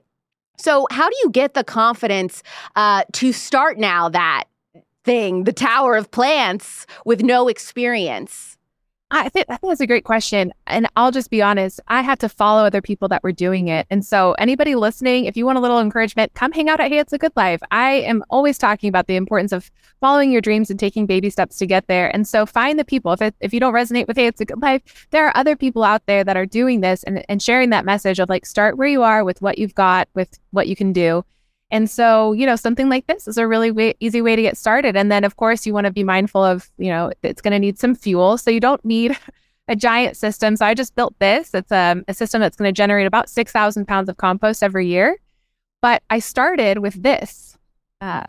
so 0.58 0.88
how 0.92 1.10
do 1.10 1.16
you 1.24 1.30
get 1.30 1.54
the 1.54 1.64
confidence 1.64 2.44
uh, 2.76 3.04
to 3.14 3.32
start 3.32 3.78
now 3.78 4.10
that 4.10 4.46
thing, 5.04 5.46
the 5.46 5.54
Tower 5.54 5.96
of 5.96 6.12
Plants, 6.12 6.86
with 7.06 7.22
no 7.22 7.48
experience? 7.48 8.58
I 9.16 9.30
think, 9.30 9.46
I 9.48 9.58
think 9.58 9.70
that's 9.70 9.82
a 9.82 9.88
great 9.88 10.06
question. 10.06 10.52
And 10.66 10.88
I'll 10.96 11.12
just 11.12 11.30
be 11.30 11.42
honest, 11.42 11.80
I 11.88 12.02
had 12.02 12.20
to 12.22 12.30
follow 12.30 12.66
other 12.66 12.82
people 12.82 13.08
that 13.10 13.24
were 13.24 13.32
doing 13.32 13.68
it. 13.68 13.86
And 13.92 14.04
so, 14.04 14.34
anybody 14.34 14.74
listening, 14.74 15.26
if 15.26 15.38
you 15.38 15.46
want 15.46 15.60
a 15.60 15.62
little 15.62 15.80
encouragement, 15.80 16.34
come 16.34 16.52
hang 16.52 16.68
out 16.68 16.80
at 16.80 16.92
Hey, 16.92 16.98
It's 16.98 17.14
a 17.14 17.20
Good 17.20 17.32
Life. 17.36 17.62
I 17.70 17.92
am 17.92 18.24
always 18.32 18.58
talking 18.58 18.90
about 18.90 19.06
the 19.06 19.16
importance 19.16 19.52
of 19.52 19.70
following 20.02 20.32
your 20.32 20.42
dreams 20.42 20.72
and 20.72 20.80
taking 20.80 21.06
baby 21.06 21.30
steps 21.30 21.58
to 21.60 21.68
get 21.68 21.88
there. 21.88 22.14
And 22.14 22.28
so, 22.28 22.48
find 22.48 22.80
the 22.80 22.86
people. 22.86 23.14
If, 23.14 23.22
it, 23.22 23.36
if 23.40 23.54
you 23.54 23.60
don't 23.60 23.74
resonate 23.74 24.08
with 24.08 24.18
Hey, 24.18 24.26
It's 24.26 24.42
a 24.42 24.46
Good 24.46 24.62
Life, 24.62 25.08
there 25.12 25.28
are 25.28 25.38
other 25.38 25.56
people 25.56 25.84
out 25.84 26.06
there 26.08 26.24
that 26.24 26.36
are 26.36 26.48
doing 26.48 26.82
this 26.82 27.04
and, 27.04 27.24
and 27.30 27.42
sharing 27.42 27.70
that 27.70 27.86
message 27.86 28.20
of 28.20 28.30
like, 28.30 28.48
start 28.48 28.78
where 28.78 28.88
you 28.88 29.04
are 29.04 29.24
with 29.24 29.42
what 29.44 29.60
you've 29.60 29.76
got, 29.76 30.08
with 30.16 30.40
what 30.50 30.68
you 30.68 30.76
can 30.76 30.92
do. 30.92 31.24
And 31.74 31.90
so, 31.90 32.34
you 32.34 32.46
know, 32.46 32.56
something 32.56 32.88
like 32.88 33.08
this 33.08 33.28
is 33.28 33.40
a 33.40 33.48
really 33.48 33.72
way, 33.72 33.96
easy 34.00 34.22
way 34.22 34.36
to 34.36 34.42
get 34.44 34.58
started. 34.58 34.96
And 34.96 35.12
then, 35.12 35.24
of 35.24 35.38
course, 35.38 35.66
you 35.66 35.74
want 35.74 35.86
to 35.86 35.92
be 35.92 36.04
mindful 36.04 36.44
of, 36.44 36.70
you 36.78 36.90
know, 36.90 37.12
it's 37.24 37.42
going 37.42 37.52
to 37.52 37.58
need 37.58 37.80
some 37.80 37.96
fuel. 37.96 38.38
So 38.38 38.52
you 38.52 38.60
don't 38.60 38.86
need 38.86 39.18
a 39.68 39.76
giant 39.76 40.16
system. 40.16 40.56
So 40.56 40.68
I 40.68 40.76
just 40.76 40.94
built 40.94 41.18
this. 41.18 41.52
It's 41.52 41.72
um, 41.72 42.04
a 42.08 42.14
system 42.14 42.42
that's 42.42 42.56
going 42.56 42.70
to 42.70 42.78
generate 42.78 43.08
about 43.08 43.28
6,000 43.28 43.88
pounds 43.88 44.08
of 44.08 44.18
compost 44.18 44.62
every 44.62 44.86
year. 44.86 45.18
But 45.82 46.04
I 46.12 46.20
started 46.20 46.78
with 46.78 47.02
this, 47.02 47.58
uh, 48.02 48.26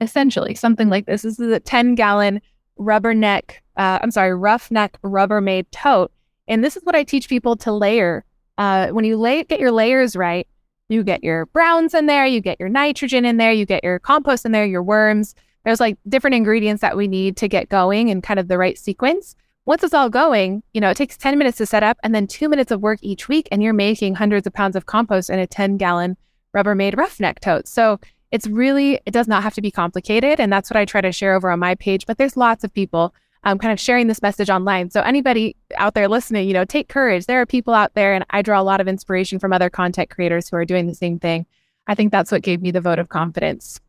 essentially, 0.00 0.54
something 0.54 0.88
like 0.88 1.04
this. 1.04 1.20
This 1.20 1.38
is 1.38 1.52
a 1.52 1.60
10 1.60 1.96
gallon 1.96 2.40
rubber 2.78 3.12
neck, 3.12 3.62
uh, 3.76 3.98
I'm 4.00 4.10
sorry, 4.10 4.34
rough 4.34 4.70
neck 4.70 4.98
Rubbermaid 5.04 5.66
tote. 5.70 6.12
And 6.48 6.64
this 6.64 6.78
is 6.78 6.82
what 6.84 6.94
I 6.94 7.04
teach 7.04 7.28
people 7.28 7.56
to 7.56 7.72
layer. 7.72 8.24
Uh, 8.56 8.88
when 8.88 9.04
you 9.04 9.18
lay, 9.18 9.44
get 9.44 9.60
your 9.60 9.70
layers 9.70 10.16
right, 10.16 10.48
you 10.88 11.02
get 11.02 11.24
your 11.24 11.46
browns 11.46 11.94
in 11.94 12.06
there, 12.06 12.26
you 12.26 12.40
get 12.40 12.60
your 12.60 12.68
nitrogen 12.68 13.24
in 13.24 13.36
there, 13.36 13.52
you 13.52 13.66
get 13.66 13.84
your 13.84 13.98
compost 13.98 14.44
in 14.44 14.52
there, 14.52 14.66
your 14.66 14.82
worms, 14.82 15.34
there's 15.66 15.80
like 15.80 15.98
different 16.08 16.36
ingredients 16.36 16.80
that 16.80 16.96
we 16.96 17.08
need 17.08 17.36
to 17.38 17.48
get 17.48 17.68
going 17.68 18.08
in 18.08 18.22
kind 18.22 18.38
of 18.38 18.46
the 18.46 18.56
right 18.56 18.78
sequence. 18.78 19.34
Once 19.64 19.82
it's 19.82 19.94
all 19.94 20.08
going, 20.08 20.62
you 20.72 20.80
know, 20.80 20.90
it 20.90 20.96
takes 20.96 21.16
10 21.16 21.36
minutes 21.36 21.58
to 21.58 21.66
set 21.66 21.82
up 21.82 21.98
and 22.04 22.14
then 22.14 22.28
two 22.28 22.48
minutes 22.48 22.70
of 22.70 22.80
work 22.80 23.00
each 23.02 23.28
week, 23.28 23.48
and 23.50 23.64
you're 23.64 23.72
making 23.72 24.14
hundreds 24.14 24.46
of 24.46 24.52
pounds 24.52 24.76
of 24.76 24.86
compost 24.86 25.28
in 25.28 25.40
a 25.40 25.46
10 25.46 25.76
gallon 25.76 26.16
Rubbermaid 26.54 26.96
roughneck 26.96 27.40
tote. 27.40 27.66
So 27.66 27.98
it's 28.30 28.46
really, 28.46 29.00
it 29.06 29.10
does 29.10 29.26
not 29.26 29.42
have 29.42 29.54
to 29.54 29.60
be 29.60 29.72
complicated. 29.72 30.38
And 30.38 30.52
that's 30.52 30.70
what 30.70 30.76
I 30.76 30.84
try 30.84 31.00
to 31.00 31.10
share 31.10 31.34
over 31.34 31.50
on 31.50 31.58
my 31.58 31.74
page. 31.74 32.06
But 32.06 32.16
there's 32.16 32.36
lots 32.36 32.62
of 32.62 32.72
people 32.72 33.12
um, 33.46 33.58
kind 33.58 33.72
of 33.72 33.80
sharing 33.80 34.08
this 34.08 34.20
message 34.20 34.50
online. 34.50 34.90
So 34.90 35.00
anybody 35.00 35.56
out 35.76 35.94
there 35.94 36.08
listening, 36.08 36.48
you 36.48 36.52
know, 36.52 36.64
take 36.64 36.88
courage. 36.88 37.26
There 37.26 37.40
are 37.40 37.46
people 37.46 37.72
out 37.72 37.94
there, 37.94 38.12
and 38.12 38.26
I 38.30 38.42
draw 38.42 38.60
a 38.60 38.64
lot 38.64 38.80
of 38.80 38.88
inspiration 38.88 39.38
from 39.38 39.52
other 39.52 39.70
content 39.70 40.10
creators 40.10 40.48
who 40.48 40.56
are 40.56 40.64
doing 40.64 40.88
the 40.88 40.94
same 40.94 41.20
thing. 41.20 41.46
I 41.86 41.94
think 41.94 42.10
that's 42.10 42.32
what 42.32 42.42
gave 42.42 42.60
me 42.60 42.72
the 42.72 42.80
vote 42.80 42.98
of 42.98 43.08
confidence. 43.08 43.80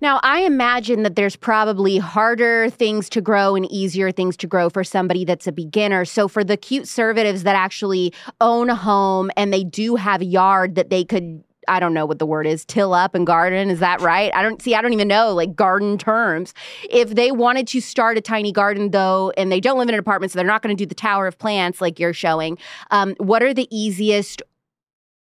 Now, 0.00 0.20
I 0.22 0.40
imagine 0.40 1.02
that 1.02 1.16
there's 1.16 1.36
probably 1.36 1.98
harder 1.98 2.70
things 2.70 3.10
to 3.10 3.20
grow 3.20 3.54
and 3.54 3.70
easier 3.70 4.10
things 4.10 4.36
to 4.38 4.46
grow 4.46 4.70
for 4.70 4.84
somebody 4.84 5.24
that's 5.24 5.46
a 5.46 5.52
beginner. 5.52 6.06
So, 6.06 6.26
for 6.26 6.42
the 6.42 6.56
cute 6.56 6.84
conservatives 6.84 7.42
that 7.42 7.56
actually 7.56 8.12
own 8.40 8.70
a 8.70 8.74
home 8.74 9.30
and 9.36 9.52
they 9.52 9.64
do 9.64 9.96
have 9.96 10.22
a 10.22 10.26
yard 10.26 10.76
that 10.76 10.90
they 10.90 11.04
could 11.04 11.44
I 11.68 11.80
don't 11.80 11.94
know 11.94 12.06
what 12.06 12.18
the 12.18 12.26
word 12.26 12.46
is, 12.46 12.64
till 12.64 12.94
up 12.94 13.14
and 13.14 13.26
garden. 13.26 13.70
Is 13.70 13.80
that 13.80 14.00
right? 14.00 14.34
I 14.34 14.42
don't 14.42 14.60
see, 14.60 14.74
I 14.74 14.82
don't 14.82 14.92
even 14.92 15.08
know 15.08 15.32
like 15.32 15.54
garden 15.56 15.98
terms. 15.98 16.54
If 16.90 17.14
they 17.14 17.32
wanted 17.32 17.66
to 17.68 17.80
start 17.80 18.16
a 18.18 18.20
tiny 18.20 18.52
garden 18.52 18.90
though, 18.90 19.32
and 19.36 19.50
they 19.50 19.60
don't 19.60 19.78
live 19.78 19.88
in 19.88 19.94
an 19.94 20.00
apartment, 20.00 20.32
so 20.32 20.38
they're 20.38 20.46
not 20.46 20.62
going 20.62 20.76
to 20.76 20.80
do 20.80 20.86
the 20.86 20.94
tower 20.94 21.26
of 21.26 21.38
plants 21.38 21.80
like 21.80 21.98
you're 21.98 22.12
showing, 22.12 22.58
um, 22.90 23.14
what 23.18 23.42
are 23.42 23.54
the 23.54 23.68
easiest 23.70 24.42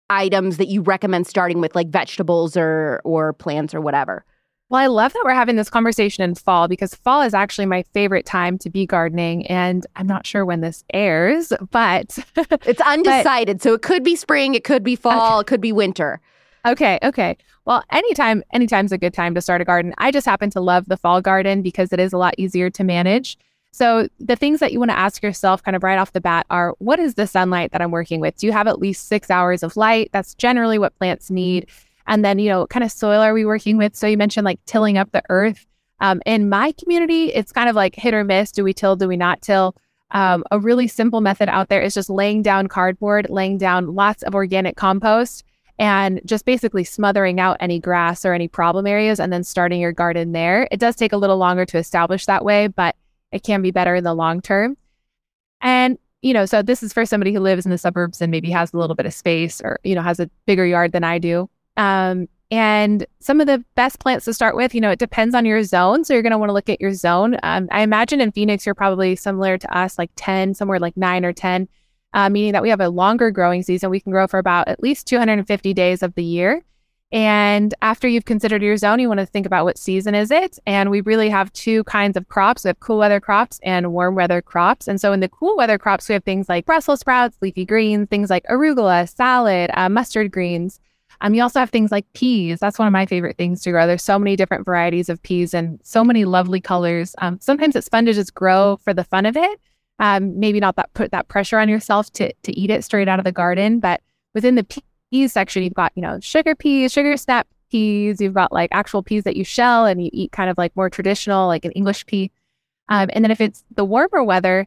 items 0.09 0.57
that 0.59 0.68
you 0.68 0.83
recommend 0.83 1.27
starting 1.27 1.61
with, 1.61 1.75
like 1.75 1.88
vegetables 1.88 2.57
or 2.57 3.01
or 3.05 3.33
plants 3.33 3.75
or 3.75 3.81
whatever? 3.81 4.25
Well, 4.68 4.81
I 4.81 4.88
love 4.88 5.12
that 5.12 5.22
we're 5.24 5.33
having 5.33 5.55
this 5.55 5.70
conversation 5.70 6.24
in 6.24 6.35
fall 6.35 6.66
because 6.66 6.94
fall 6.94 7.22
is 7.22 7.35
actually 7.35 7.66
my 7.66 7.85
favorite 7.94 8.26
time 8.26 8.59
to 8.59 8.70
be 8.70 8.85
gardening. 8.85 9.46
And 9.46 9.87
I'm 9.94 10.09
not 10.09 10.26
sure 10.26 10.44
when 10.44 10.61
this 10.61 10.83
airs, 10.92 11.52
but 11.70 12.18
it's 12.37 12.81
undecided. 12.81 13.59
but, 13.59 13.62
so 13.62 13.74
it 13.74 13.83
could 13.83 14.02
be 14.02 14.16
spring, 14.16 14.57
it 14.57 14.64
could 14.64 14.83
be 14.83 14.96
fall, 14.96 15.38
okay. 15.38 15.40
it 15.40 15.46
could 15.46 15.61
be 15.61 15.72
winter. 15.72 16.20
Okay, 16.66 16.98
okay. 17.05 17.37
Well, 17.64 17.85
anytime, 17.90 18.42
anytime's 18.52 18.90
a 18.90 18.98
good 18.98 19.14
time 19.14 19.37
to 19.37 19.40
start 19.40 19.61
a 19.61 19.64
garden. 19.64 19.94
I 19.98 20.11
just 20.11 20.26
happen 20.26 20.50
to 20.50 20.61
love 20.61 20.87
the 20.87 20.96
fall 20.96 21.20
garden 21.20 21.62
because 21.62 21.92
it 21.92 22.00
is 22.00 22.12
a 22.12 22.18
lot 22.18 22.35
easier 22.37 22.68
to 22.70 22.83
manage. 22.83 23.38
So 23.70 24.09
the 24.18 24.37
things 24.37 24.59
that 24.61 24.72
you 24.72 24.81
want 24.81 24.90
to 24.90 24.98
ask 24.98 25.22
yourself 25.22 25.62
kind 25.62 25.76
of 25.76 25.83
right 25.85 25.98
off 25.98 26.12
the 26.12 26.20
bat 26.20 26.46
are 26.50 26.74
what 26.79 26.98
is 26.98 27.14
the 27.14 27.26
sunlight 27.26 27.70
that 27.70 27.83
I'm 27.83 27.90
working 27.92 28.20
with? 28.20 28.37
Do 28.37 28.46
you 28.46 28.52
have 28.52 28.66
at 28.66 28.81
least 28.81 29.07
six 29.07 29.31
hours 29.31 29.62
of 29.62 29.76
light? 29.76 30.11
That's 30.12 30.35
generally 30.35 30.79
what 30.79 30.96
plants 30.98 31.31
need. 31.31 31.66
Mm-hmm. 31.66 31.86
And 32.07 32.25
then, 32.25 32.38
you 32.38 32.49
know, 32.49 32.61
what 32.61 32.71
kind 32.71 32.85
of 32.85 32.92
soil 32.92 33.21
are 33.21 33.35
we 33.35 33.45
working 33.45 33.77
with? 33.77 33.97
So 33.97 34.07
you 34.07 34.16
mentioned 34.16 34.45
like 34.45 34.64
tilling 34.66 34.99
up 34.99 35.12
the 35.12 35.23
earth. 35.29 35.66
Um, 36.01 36.21
in 36.27 36.49
my 36.49 36.73
community, 36.73 37.33
it's 37.33 37.53
kind 37.53 37.69
of 37.69 37.75
like 37.75 37.95
hit 37.95 38.14
or 38.14 38.23
miss. 38.23 38.53
Do 38.53 38.64
we 38.64 38.73
till? 38.73 38.97
Do 38.97 39.09
we 39.09 39.16
not 39.16 39.42
till? 39.42 39.75
Um, 40.12 40.45
a 40.51 40.59
really 40.59 40.87
simple 40.87 41.21
method 41.21 41.49
out 41.49 41.69
there 41.69 41.83
is 41.83 41.95
just 41.95 42.11
laying 42.11 42.42
down 42.42 42.69
cardboard, 42.69 43.27
laying 43.29 43.59
down 43.59 43.95
lots 43.95 44.23
of 44.23 44.35
organic 44.35 44.77
compost, 44.77 45.42
and 45.79 46.21
just 46.25 46.45
basically 46.45 46.85
smothering 46.85 47.40
out 47.40 47.57
any 47.61 47.81
grass 47.81 48.25
or 48.25 48.33
any 48.33 48.49
problem 48.49 48.87
areas 48.87 49.21
and 49.21 49.33
then 49.33 49.42
starting 49.42 49.81
your 49.81 49.92
garden 49.92 50.33
there. 50.33 50.69
It 50.71 50.81
does 50.81 50.97
take 50.97 51.12
a 51.12 51.16
little 51.16 51.38
longer 51.38 51.66
to 51.66 51.79
establish 51.79 52.27
that 52.27 52.45
way, 52.45 52.69
but 52.69 52.95
it 53.33 53.42
can 53.42 53.62
be 53.62 53.71
better 53.71 53.95
in 53.95 54.05
the 54.05 54.14
long 54.14 54.40
term. 54.40 54.77
And, 55.61 55.99
you 56.23 56.33
know, 56.33 56.47
so 56.47 56.62
this 56.62 56.83
is 56.83 56.92
for 56.92 57.05
somebody 57.05 57.33
who 57.33 57.40
lives 57.40 57.66
in 57.66 57.71
the 57.73 57.79
suburbs 57.79 58.23
and 58.23 58.31
maybe 58.31 58.51
has 58.51 58.73
a 58.73 58.79
little 58.79 58.97
bit 58.97 59.07
of 59.07 59.14
space 59.14 59.61
or, 59.61 59.81
you 59.83 59.95
know, 59.95 60.03
has 60.03 60.21
a 60.21 60.31
bigger 60.47 60.64
yard 60.64 60.92
than 60.92 61.05
I 61.05 61.19
do. 61.19 61.51
Um, 61.76 62.28
and 62.50 63.04
some 63.18 63.40
of 63.40 63.48
the 63.48 63.64
best 63.74 63.98
plants 63.98 64.24
to 64.26 64.34
start 64.34 64.54
with, 64.54 64.74
you 64.74 64.80
know, 64.80 64.90
it 64.90 65.00
depends 65.00 65.34
on 65.34 65.44
your 65.44 65.64
zone. 65.64 66.04
So 66.04 66.12
you're 66.12 66.22
going 66.22 66.30
to 66.32 66.38
want 66.38 66.50
to 66.50 66.54
look 66.54 66.68
at 66.68 66.80
your 66.80 66.92
zone. 66.92 67.36
Um, 67.42 67.68
I 67.72 67.82
imagine 67.82 68.20
in 68.20 68.30
Phoenix, 68.30 68.64
you're 68.64 68.74
probably 68.74 69.16
similar 69.16 69.58
to 69.58 69.76
us, 69.76 69.98
like 69.98 70.10
10, 70.16 70.54
somewhere 70.54 70.78
like 70.78 70.96
nine 70.96 71.24
or 71.24 71.32
10, 71.32 71.68
uh, 72.14 72.30
meaning 72.30 72.52
that 72.52 72.62
we 72.62 72.70
have 72.70 72.80
a 72.80 72.88
longer 72.88 73.32
growing 73.32 73.64
season. 73.64 73.90
We 73.90 74.00
can 74.00 74.12
grow 74.12 74.28
for 74.28 74.38
about 74.38 74.68
at 74.68 74.80
least 74.80 75.08
250 75.08 75.74
days 75.74 76.02
of 76.04 76.14
the 76.14 76.22
year. 76.22 76.62
And 77.12 77.72
after 77.82 78.08
you've 78.08 78.24
considered 78.24 78.62
your 78.62 78.76
zone, 78.76 78.98
you 78.98 79.08
want 79.08 79.20
to 79.20 79.26
think 79.26 79.46
about 79.46 79.64
what 79.64 79.78
season 79.78 80.14
is 80.14 80.30
it. 80.30 80.58
And 80.66 80.90
we 80.90 81.00
really 81.02 81.28
have 81.28 81.52
two 81.52 81.84
kinds 81.84 82.16
of 82.16 82.28
crops. 82.28 82.64
We 82.64 82.68
have 82.68 82.80
cool 82.80 82.98
weather 82.98 83.20
crops 83.20 83.60
and 83.62 83.92
warm 83.92 84.16
weather 84.16 84.42
crops. 84.42 84.88
And 84.88 85.00
so 85.00 85.12
in 85.12 85.20
the 85.20 85.28
cool 85.28 85.56
weather 85.56 85.78
crops, 85.78 86.08
we 86.08 86.14
have 86.14 86.24
things 86.24 86.48
like 86.48 86.66
Brussels 86.66 87.00
sprouts, 87.00 87.36
leafy 87.40 87.64
greens, 87.64 88.08
things 88.08 88.28
like 88.28 88.44
arugula, 88.44 89.08
salad, 89.08 89.70
uh, 89.74 89.88
mustard 89.88 90.32
greens. 90.32 90.80
Um, 91.20 91.35
you 91.35 91.42
also 91.42 91.61
have 91.61 91.70
things 91.70 91.90
like 91.90 92.11
peas. 92.12 92.61
That's 92.61 92.79
one 92.79 92.88
of 92.88 92.92
my 92.92 93.07
favorite 93.07 93.37
things 93.37 93.62
to 93.62 93.70
grow. 93.70 93.87
There's 93.87 94.02
so 94.02 94.18
many 94.18 94.37
different 94.37 94.64
varieties 94.64 95.09
of 95.09 95.22
peas 95.22 95.55
and 95.55 95.81
so 95.83 96.05
many 96.05 96.24
lovely 96.24 96.61
colors. 96.61 97.14
Um, 97.18 97.38
sometimes 97.40 97.76
it's 97.76 97.88
fun 97.88 98.07
to 98.07 98.12
just 98.12 98.35
grow 98.35 98.79
for 98.83 98.92
the 98.92 99.05
fun 99.05 99.26
of 99.26 99.37
it. 99.37 99.61
Um, 99.98 100.38
maybe 100.38 100.61
not 100.61 100.76
that 100.76 100.92
put 100.92 101.11
that 101.12 101.29
pressure 101.29 101.59
on 101.59 101.68
yourself 101.68 102.12
to 102.14 102.33
to 102.42 102.59
eat 102.59 102.70
it 102.70 102.85
straight 102.85 103.09
out 103.09 103.18
of 103.18 103.24
the 103.24 103.33
garden, 103.33 103.81
but 103.81 104.02
within 104.35 104.55
the 104.55 104.83
peas 105.11 105.33
section, 105.33 105.62
you've 105.62 105.74
got 105.74 105.92
you 105.94 106.02
know 106.02 106.18
sugar 106.20 106.55
peas, 106.55 106.92
sugar 106.92 107.16
snap 107.16 107.46
peas. 107.70 108.20
You've 108.20 108.35
got 108.35 108.52
like 108.52 108.68
actual 108.72 109.02
peas 109.02 109.24
that 109.24 109.37
you 109.37 109.44
shell 109.44 109.87
and 109.87 110.02
you 110.02 110.11
eat 110.12 110.33
kind 110.33 110.50
of 110.50 110.59
like 110.59 110.76
more 110.76 110.90
traditional, 110.90 111.46
like 111.46 111.64
an 111.64 111.72
English 111.72 112.05
pea. 112.07 112.31
Um, 112.88 113.09
and 113.12 113.24
then 113.24 113.31
if 113.31 113.40
it's 113.40 113.64
the 113.74 113.85
warmer 113.85 114.22
weather, 114.22 114.66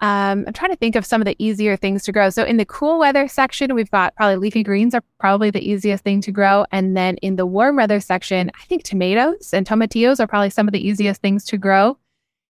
um, 0.00 0.44
I'm 0.46 0.52
trying 0.54 0.70
to 0.70 0.76
think 0.76 0.96
of 0.96 1.04
some 1.04 1.20
of 1.20 1.26
the 1.26 1.36
easier 1.38 1.76
things 1.76 2.04
to 2.04 2.12
grow. 2.12 2.30
So 2.30 2.44
in 2.44 2.56
the 2.56 2.64
cool 2.64 2.98
weather 2.98 3.28
section, 3.28 3.74
we've 3.74 3.90
got 3.90 4.14
probably 4.16 4.36
leafy 4.36 4.62
greens 4.62 4.94
are 4.94 5.02
probably 5.18 5.50
the 5.50 5.60
easiest 5.60 6.04
thing 6.04 6.22
to 6.22 6.32
grow. 6.32 6.64
And 6.72 6.96
then 6.96 7.16
in 7.18 7.36
the 7.36 7.44
warm 7.44 7.76
weather 7.76 8.00
section, 8.00 8.50
I 8.54 8.64
think 8.64 8.82
tomatoes 8.82 9.52
and 9.52 9.66
tomatillos 9.66 10.18
are 10.18 10.26
probably 10.26 10.50
some 10.50 10.66
of 10.66 10.72
the 10.72 10.86
easiest 10.86 11.20
things 11.20 11.44
to 11.46 11.58
grow. 11.58 11.98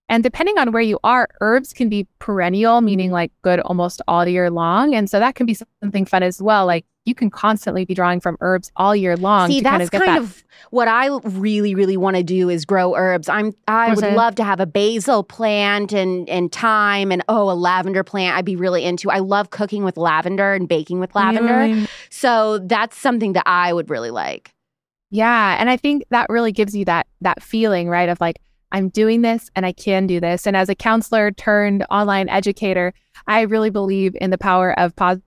And 0.09 0.23
depending 0.23 0.59
on 0.59 0.73
where 0.73 0.83
you 0.83 0.99
are, 1.05 1.29
herbs 1.41 1.73
can 1.73 1.89
be 1.89 2.07
perennial, 2.19 2.81
meaning 2.81 3.11
like 3.13 3.33
good 3.43 3.61
almost 3.61 4.03
all 4.09 4.27
year 4.27 4.51
long. 4.51 4.95
And 4.95 5.09
so 5.09 5.21
that 5.21 5.37
can 5.37 5.47
be 5.47 5.57
something 5.83 6.05
fun 6.05 6.23
as 6.23 6.43
well. 6.43 6.67
Like 6.67 6.85
you 7.05 7.15
can 7.15 7.31
constantly 7.31 7.85
be 7.85 7.95
drawing 7.95 8.21
from 8.21 8.37
herbs 8.41 8.71
all 8.77 8.95
year 8.95 9.17
long. 9.17 9.49
See, 9.51 9.61
that's 9.61 9.91
kind, 9.91 10.03
of, 10.03 10.07
kind 10.07 10.09
that. 10.09 10.23
of, 10.23 10.45
what 10.71 10.87
I 10.87 11.09
really, 11.25 11.75
really 11.75 11.97
want 11.97 12.17
to 12.17 12.23
do 12.23 12.49
is 12.49 12.65
grow 12.65 12.95
herbs. 12.95 13.29
I'm 13.29 13.53
I 13.67 13.95
would 13.95 14.05
love 14.15 14.35
to 14.37 14.45
have 14.45 14.61
a 14.61 14.67
basil 14.67 15.23
plant 15.25 15.93
and 15.93 16.29
and 16.29 16.53
thyme 16.53 17.11
and 17.11 17.25
oh 17.29 17.51
a 17.51 17.55
lavender 17.55 18.05
plant. 18.05 18.37
I'd 18.37 18.45
be 18.45 18.57
really 18.57 18.85
into. 18.85 19.11
I 19.11 19.19
love 19.19 19.51
cooking 19.51 19.85
with 19.85 19.97
lavender 19.97 20.53
and 20.53 20.69
baking 20.69 21.01
with 21.01 21.15
lavender. 21.15 21.87
So 22.11 22.59
that's 22.59 22.97
something 22.97 23.33
that 23.33 23.45
I 23.47 23.73
would 23.73 23.89
really 23.89 24.11
like. 24.11 24.53
Yeah, 25.11 25.57
and 25.59 25.69
I 25.71 25.77
think 25.77 26.05
that 26.11 26.29
really 26.29 26.53
gives 26.53 26.77
you 26.77 26.85
that 26.85 27.07
that 27.23 27.43
feeling, 27.43 27.89
right, 27.89 28.09
of 28.09 28.21
like 28.21 28.39
I'm 28.73 28.89
doing 28.91 29.23
this 29.23 29.51
and 29.57 29.67
I 29.67 29.73
can 29.73 30.07
do 30.07 30.21
this. 30.21 30.47
And 30.47 30.57
as 30.57 30.69
a 30.69 30.75
counselor 30.75 31.33
turned 31.33 31.85
online 31.91 32.29
educator, 32.29 32.93
I 33.27 33.41
really 33.43 33.71
believe 33.71 34.17
in 34.21 34.31
the 34.31 34.39
power 34.39 34.79
of 34.79 34.95
positive 34.95 35.25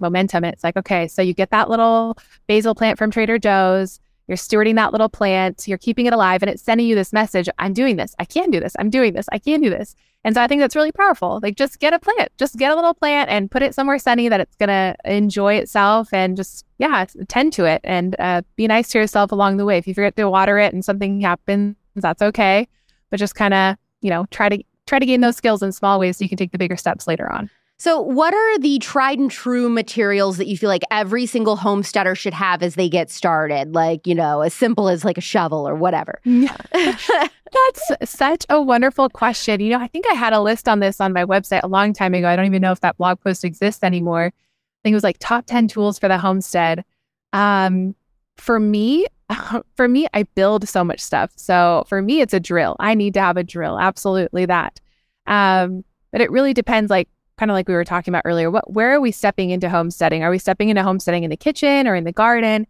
momentum. 0.00 0.44
It's 0.44 0.64
like, 0.64 0.76
okay, 0.76 1.08
so 1.08 1.22
you 1.22 1.34
get 1.34 1.50
that 1.50 1.70
little 1.70 2.16
basil 2.46 2.74
plant 2.74 2.98
from 2.98 3.10
Trader 3.10 3.38
Joe's, 3.38 4.00
you're 4.28 4.36
stewarding 4.36 4.76
that 4.76 4.92
little 4.92 5.08
plant, 5.08 5.66
you're 5.66 5.78
keeping 5.78 6.06
it 6.06 6.12
alive, 6.12 6.42
and 6.42 6.50
it's 6.50 6.62
sending 6.62 6.86
you 6.86 6.94
this 6.94 7.12
message 7.12 7.48
I'm 7.58 7.72
doing 7.72 7.96
this, 7.96 8.14
I 8.18 8.24
can 8.24 8.50
do 8.50 8.60
this, 8.60 8.76
I'm 8.78 8.88
doing 8.88 9.12
this, 9.12 9.26
I 9.32 9.38
can 9.38 9.60
do 9.60 9.70
this. 9.70 9.96
And 10.22 10.34
so 10.34 10.42
I 10.42 10.46
think 10.46 10.60
that's 10.60 10.76
really 10.76 10.92
powerful. 10.92 11.40
Like, 11.42 11.56
just 11.56 11.80
get 11.80 11.94
a 11.94 11.98
plant, 11.98 12.30
just 12.36 12.56
get 12.56 12.70
a 12.70 12.74
little 12.74 12.94
plant 12.94 13.30
and 13.30 13.50
put 13.50 13.62
it 13.62 13.74
somewhere 13.74 13.98
sunny 13.98 14.28
that 14.28 14.38
it's 14.38 14.54
going 14.56 14.68
to 14.68 14.94
enjoy 15.04 15.54
itself 15.54 16.12
and 16.12 16.36
just, 16.36 16.66
yeah, 16.78 17.06
tend 17.26 17.54
to 17.54 17.64
it 17.64 17.80
and 17.84 18.14
uh, 18.18 18.42
be 18.54 18.66
nice 18.66 18.90
to 18.90 18.98
yourself 18.98 19.32
along 19.32 19.56
the 19.56 19.64
way. 19.64 19.78
If 19.78 19.86
you 19.86 19.94
forget 19.94 20.14
to 20.16 20.28
water 20.28 20.58
it 20.58 20.74
and 20.74 20.84
something 20.84 21.22
happens, 21.22 21.74
that's 21.96 22.22
okay. 22.22 22.68
But 23.08 23.18
just 23.18 23.34
kind 23.34 23.54
of, 23.54 23.76
you 24.02 24.10
know, 24.10 24.26
try 24.30 24.48
to 24.48 24.62
try 24.86 24.98
to 24.98 25.06
gain 25.06 25.22
those 25.22 25.36
skills 25.36 25.62
in 25.62 25.72
small 25.72 25.98
ways 25.98 26.18
so 26.18 26.24
you 26.24 26.28
can 26.28 26.38
take 26.38 26.52
the 26.52 26.58
bigger 26.58 26.76
steps 26.76 27.06
later 27.06 27.30
on. 27.32 27.48
So, 27.80 27.98
what 27.98 28.34
are 28.34 28.58
the 28.58 28.78
tried 28.78 29.18
and 29.18 29.30
true 29.30 29.70
materials 29.70 30.36
that 30.36 30.46
you 30.46 30.58
feel 30.58 30.68
like 30.68 30.82
every 30.90 31.24
single 31.24 31.56
homesteader 31.56 32.14
should 32.14 32.34
have 32.34 32.62
as 32.62 32.74
they 32.74 32.90
get 32.90 33.10
started? 33.10 33.74
Like, 33.74 34.06
you 34.06 34.14
know, 34.14 34.42
as 34.42 34.52
simple 34.52 34.90
as 34.90 35.02
like 35.02 35.16
a 35.16 35.22
shovel 35.22 35.66
or 35.66 35.74
whatever. 35.74 36.20
That's 36.26 37.90
such 38.04 38.44
a 38.50 38.60
wonderful 38.60 39.08
question. 39.08 39.60
You 39.60 39.70
know, 39.70 39.80
I 39.80 39.86
think 39.86 40.04
I 40.10 40.12
had 40.12 40.34
a 40.34 40.42
list 40.42 40.68
on 40.68 40.80
this 40.80 41.00
on 41.00 41.14
my 41.14 41.24
website 41.24 41.62
a 41.62 41.68
long 41.68 41.94
time 41.94 42.12
ago. 42.12 42.28
I 42.28 42.36
don't 42.36 42.44
even 42.44 42.60
know 42.60 42.70
if 42.70 42.80
that 42.80 42.98
blog 42.98 43.18
post 43.18 43.46
exists 43.46 43.82
anymore. 43.82 44.26
I 44.26 44.80
think 44.82 44.92
it 44.92 44.96
was 44.96 45.02
like 45.02 45.16
top 45.18 45.46
10 45.46 45.68
tools 45.68 45.98
for 45.98 46.06
the 46.06 46.18
homestead. 46.18 46.84
Um, 47.32 47.94
for 48.36 48.60
me, 48.60 49.06
for 49.74 49.88
me, 49.88 50.06
I 50.12 50.24
build 50.34 50.68
so 50.68 50.84
much 50.84 51.00
stuff. 51.00 51.32
So 51.36 51.84
for 51.88 52.02
me, 52.02 52.20
it's 52.20 52.34
a 52.34 52.40
drill. 52.40 52.76
I 52.78 52.92
need 52.92 53.14
to 53.14 53.22
have 53.22 53.38
a 53.38 53.42
drill. 53.42 53.78
Absolutely 53.80 54.44
that. 54.44 54.80
Um, 55.26 55.82
but 56.12 56.20
it 56.20 56.30
really 56.30 56.52
depends, 56.52 56.90
like 56.90 57.08
kind 57.40 57.50
of 57.50 57.54
like 57.54 57.68
we 57.68 57.74
were 57.74 57.84
talking 57.84 58.12
about 58.12 58.22
earlier. 58.26 58.50
What 58.50 58.70
where 58.70 58.92
are 58.92 59.00
we 59.00 59.10
stepping 59.10 59.48
into 59.48 59.70
homesteading? 59.70 60.22
Are 60.22 60.30
we 60.30 60.38
stepping 60.38 60.68
into 60.68 60.82
homesteading 60.82 61.24
in 61.24 61.30
the 61.30 61.38
kitchen 61.38 61.88
or 61.88 61.94
in 61.94 62.04
the 62.04 62.12
garden? 62.12 62.66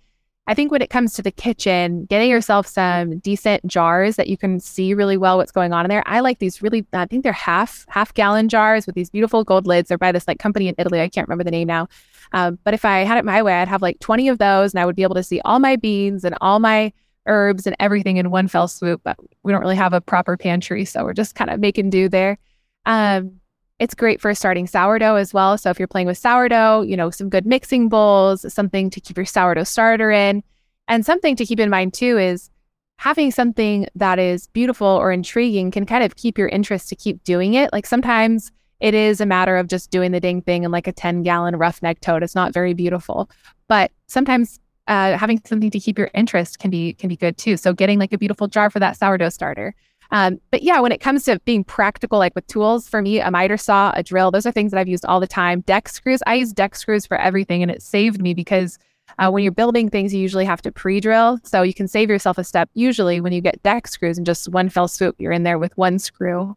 I 0.46 0.54
think 0.54 0.70
when 0.70 0.80
it 0.80 0.90
comes 0.90 1.12
to 1.14 1.22
the 1.22 1.32
kitchen, 1.32 2.04
getting 2.04 2.30
yourself 2.30 2.68
some 2.68 3.18
decent 3.18 3.66
jars 3.66 4.14
that 4.14 4.28
you 4.28 4.36
can 4.36 4.60
see 4.60 4.94
really 4.94 5.16
well 5.16 5.38
what's 5.38 5.50
going 5.50 5.72
on 5.72 5.84
in 5.84 5.88
there. 5.90 6.04
I 6.06 6.20
like 6.20 6.38
these 6.38 6.62
really, 6.62 6.86
I 6.92 7.06
think 7.06 7.24
they're 7.24 7.32
half 7.32 7.84
half 7.88 8.14
gallon 8.14 8.48
jars 8.48 8.86
with 8.86 8.94
these 8.94 9.10
beautiful 9.10 9.42
gold 9.42 9.66
lids. 9.66 9.88
They're 9.88 9.98
by 9.98 10.12
this 10.12 10.28
like 10.28 10.38
company 10.38 10.68
in 10.68 10.76
Italy. 10.78 11.00
I 11.00 11.08
can't 11.08 11.26
remember 11.26 11.44
the 11.44 11.50
name 11.50 11.66
now. 11.66 11.88
Um, 12.32 12.56
but 12.62 12.72
if 12.72 12.84
I 12.84 13.00
had 13.00 13.18
it 13.18 13.24
my 13.24 13.42
way, 13.42 13.54
I'd 13.54 13.68
have 13.68 13.82
like 13.82 13.98
20 13.98 14.28
of 14.28 14.38
those 14.38 14.72
and 14.72 14.80
I 14.80 14.86
would 14.86 14.96
be 14.96 15.02
able 15.02 15.16
to 15.16 15.24
see 15.24 15.40
all 15.44 15.58
my 15.58 15.74
beans 15.74 16.24
and 16.24 16.36
all 16.40 16.60
my 16.60 16.92
herbs 17.26 17.66
and 17.66 17.74
everything 17.80 18.18
in 18.18 18.30
one 18.30 18.46
fell 18.46 18.68
swoop. 18.68 19.00
But 19.02 19.18
we 19.42 19.50
don't 19.50 19.62
really 19.62 19.76
have 19.76 19.92
a 19.92 20.00
proper 20.00 20.36
pantry, 20.36 20.84
so 20.84 21.02
we're 21.02 21.12
just 21.12 21.34
kind 21.34 21.50
of 21.50 21.58
making 21.58 21.90
do 21.90 22.08
there. 22.08 22.38
Um, 22.86 23.40
it's 23.80 23.94
great 23.94 24.20
for 24.20 24.32
starting 24.34 24.66
sourdough 24.66 25.16
as 25.16 25.32
well. 25.32 25.56
So 25.56 25.70
if 25.70 25.78
you're 25.78 25.88
playing 25.88 26.06
with 26.06 26.18
sourdough, 26.18 26.82
you 26.82 26.96
know, 26.98 27.08
some 27.08 27.30
good 27.30 27.46
mixing 27.46 27.88
bowls, 27.88 28.44
something 28.52 28.90
to 28.90 29.00
keep 29.00 29.16
your 29.16 29.24
sourdough 29.24 29.64
starter 29.64 30.10
in. 30.10 30.44
And 30.86 31.04
something 31.04 31.34
to 31.36 31.46
keep 31.46 31.58
in 31.58 31.70
mind 31.70 31.94
too 31.94 32.18
is 32.18 32.50
having 32.98 33.30
something 33.30 33.88
that 33.94 34.18
is 34.18 34.48
beautiful 34.48 34.86
or 34.86 35.10
intriguing 35.10 35.70
can 35.70 35.86
kind 35.86 36.04
of 36.04 36.16
keep 36.16 36.36
your 36.36 36.48
interest 36.48 36.90
to 36.90 36.96
keep 36.96 37.24
doing 37.24 37.54
it. 37.54 37.72
Like 37.72 37.86
sometimes 37.86 38.52
it 38.80 38.92
is 38.92 39.18
a 39.18 39.26
matter 39.26 39.56
of 39.56 39.66
just 39.66 39.90
doing 39.90 40.12
the 40.12 40.20
dang 40.20 40.42
thing 40.42 40.64
in 40.64 40.70
like 40.70 40.86
a 40.86 40.92
10 40.92 41.22
gallon 41.22 41.56
roughneck 41.56 42.00
tote. 42.00 42.22
It's 42.22 42.34
not 42.34 42.52
very 42.52 42.74
beautiful. 42.74 43.30
But 43.66 43.92
sometimes 44.08 44.60
uh, 44.88 45.16
having 45.16 45.40
something 45.46 45.70
to 45.70 45.80
keep 45.80 45.98
your 45.98 46.10
interest 46.12 46.58
can 46.58 46.70
be 46.70 46.92
can 46.92 47.08
be 47.08 47.16
good 47.16 47.38
too. 47.38 47.56
So 47.56 47.72
getting 47.72 47.98
like 47.98 48.12
a 48.12 48.18
beautiful 48.18 48.46
jar 48.46 48.68
for 48.68 48.80
that 48.80 48.98
sourdough 48.98 49.30
starter 49.30 49.74
um, 50.10 50.40
but 50.50 50.62
yeah, 50.62 50.80
when 50.80 50.92
it 50.92 51.00
comes 51.00 51.24
to 51.24 51.40
being 51.44 51.64
practical, 51.64 52.18
like 52.18 52.34
with 52.34 52.46
tools, 52.46 52.88
for 52.88 53.00
me, 53.02 53.20
a 53.20 53.30
miter 53.30 53.56
saw, 53.56 53.92
a 53.94 54.02
drill, 54.02 54.30
those 54.30 54.46
are 54.46 54.52
things 54.52 54.72
that 54.72 54.78
I've 54.78 54.88
used 54.88 55.04
all 55.04 55.20
the 55.20 55.26
time. 55.26 55.60
Deck 55.62 55.88
screws, 55.88 56.22
I 56.26 56.34
use 56.34 56.52
deck 56.52 56.74
screws 56.74 57.06
for 57.06 57.16
everything, 57.16 57.62
and 57.62 57.70
it 57.70 57.82
saved 57.82 58.20
me 58.20 58.34
because 58.34 58.78
uh, 59.18 59.30
when 59.30 59.42
you're 59.42 59.52
building 59.52 59.88
things, 59.88 60.14
you 60.14 60.20
usually 60.20 60.44
have 60.44 60.62
to 60.62 60.72
pre-drill, 60.72 61.38
so 61.42 61.62
you 61.62 61.74
can 61.74 61.88
save 61.88 62.08
yourself 62.08 62.38
a 62.38 62.44
step. 62.44 62.70
Usually, 62.74 63.20
when 63.20 63.32
you 63.32 63.40
get 63.40 63.62
deck 63.62 63.88
screws 63.88 64.16
and 64.18 64.26
just 64.26 64.48
one 64.48 64.68
fell 64.68 64.88
swoop, 64.88 65.16
you're 65.18 65.32
in 65.32 65.42
there 65.42 65.58
with 65.58 65.76
one 65.76 65.98
screw. 65.98 66.56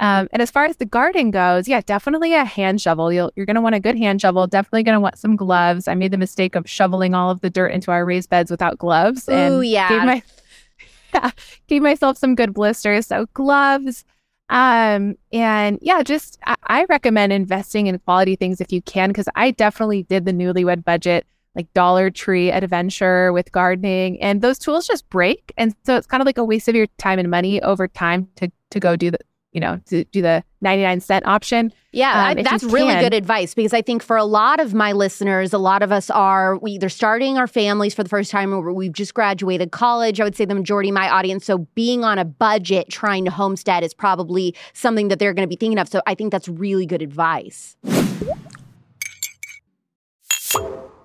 Um, 0.00 0.28
and 0.32 0.40
as 0.40 0.50
far 0.50 0.64
as 0.64 0.78
the 0.78 0.86
garden 0.86 1.30
goes, 1.30 1.68
yeah, 1.68 1.82
definitely 1.82 2.32
a 2.32 2.42
hand 2.42 2.80
shovel. 2.80 3.12
You'll, 3.12 3.30
you're 3.36 3.44
going 3.44 3.56
to 3.56 3.60
want 3.60 3.74
a 3.74 3.80
good 3.80 3.98
hand 3.98 4.22
shovel. 4.22 4.46
Definitely 4.46 4.82
going 4.84 4.96
to 4.96 5.00
want 5.00 5.18
some 5.18 5.36
gloves. 5.36 5.88
I 5.88 5.94
made 5.94 6.10
the 6.10 6.16
mistake 6.16 6.54
of 6.54 6.68
shoveling 6.68 7.12
all 7.14 7.30
of 7.30 7.42
the 7.42 7.50
dirt 7.50 7.68
into 7.68 7.90
our 7.90 8.06
raised 8.06 8.30
beds 8.30 8.50
without 8.50 8.78
gloves. 8.78 9.28
Oh 9.28 9.60
yeah. 9.60 9.90
Gave 9.90 10.04
my, 10.04 10.14
yeah, 10.14 10.20
gave 11.66 11.82
myself 11.82 12.18
some 12.18 12.34
good 12.34 12.54
blisters. 12.54 13.06
So 13.06 13.26
gloves. 13.34 14.04
Um, 14.48 15.14
and 15.32 15.78
yeah, 15.80 16.02
just 16.02 16.38
I, 16.44 16.56
I 16.64 16.84
recommend 16.88 17.32
investing 17.32 17.86
in 17.86 17.98
quality 18.00 18.36
things 18.36 18.60
if 18.60 18.72
you 18.72 18.82
can, 18.82 19.10
because 19.10 19.28
I 19.36 19.52
definitely 19.52 20.02
did 20.04 20.24
the 20.24 20.32
newlywed 20.32 20.84
budget, 20.84 21.26
like 21.54 21.72
Dollar 21.72 22.10
Tree 22.10 22.50
adventure 22.50 23.32
with 23.32 23.52
gardening, 23.52 24.20
and 24.20 24.42
those 24.42 24.58
tools 24.58 24.86
just 24.88 25.08
break. 25.08 25.52
And 25.56 25.74
so 25.84 25.96
it's 25.96 26.06
kind 26.06 26.20
of 26.20 26.26
like 26.26 26.38
a 26.38 26.44
waste 26.44 26.68
of 26.68 26.74
your 26.74 26.88
time 26.98 27.18
and 27.20 27.30
money 27.30 27.62
over 27.62 27.86
time 27.86 28.28
to 28.36 28.50
to 28.70 28.80
go 28.80 28.96
do 28.96 29.10
the 29.10 29.18
you 29.52 29.60
know, 29.60 29.80
to 29.86 30.04
do 30.04 30.22
the 30.22 30.44
99 30.60 31.00
cent 31.00 31.26
option. 31.26 31.72
Yeah, 31.92 32.10
um, 32.10 32.38
I, 32.38 32.42
that's 32.42 32.62
really 32.62 32.94
good 33.00 33.14
advice 33.14 33.52
because 33.54 33.72
I 33.72 33.82
think 33.82 34.02
for 34.02 34.16
a 34.16 34.24
lot 34.24 34.60
of 34.60 34.74
my 34.74 34.92
listeners, 34.92 35.52
a 35.52 35.58
lot 35.58 35.82
of 35.82 35.90
us 35.90 36.08
are 36.08 36.56
we 36.58 36.72
either 36.72 36.88
starting 36.88 37.36
our 37.36 37.48
families 37.48 37.94
for 37.94 38.04
the 38.04 38.08
first 38.08 38.30
time 38.30 38.52
or 38.52 38.72
we've 38.72 38.92
just 38.92 39.12
graduated 39.12 39.72
college. 39.72 40.20
I 40.20 40.24
would 40.24 40.36
say 40.36 40.44
the 40.44 40.54
majority 40.54 40.90
of 40.90 40.94
my 40.94 41.08
audience. 41.08 41.44
So 41.44 41.58
being 41.74 42.04
on 42.04 42.18
a 42.18 42.24
budget 42.24 42.90
trying 42.90 43.24
to 43.24 43.30
homestead 43.30 43.82
is 43.82 43.92
probably 43.92 44.54
something 44.72 45.08
that 45.08 45.18
they're 45.18 45.34
going 45.34 45.46
to 45.46 45.50
be 45.50 45.56
thinking 45.56 45.78
of. 45.78 45.88
So 45.88 46.00
I 46.06 46.14
think 46.14 46.30
that's 46.30 46.48
really 46.48 46.86
good 46.86 47.02
advice. 47.02 47.76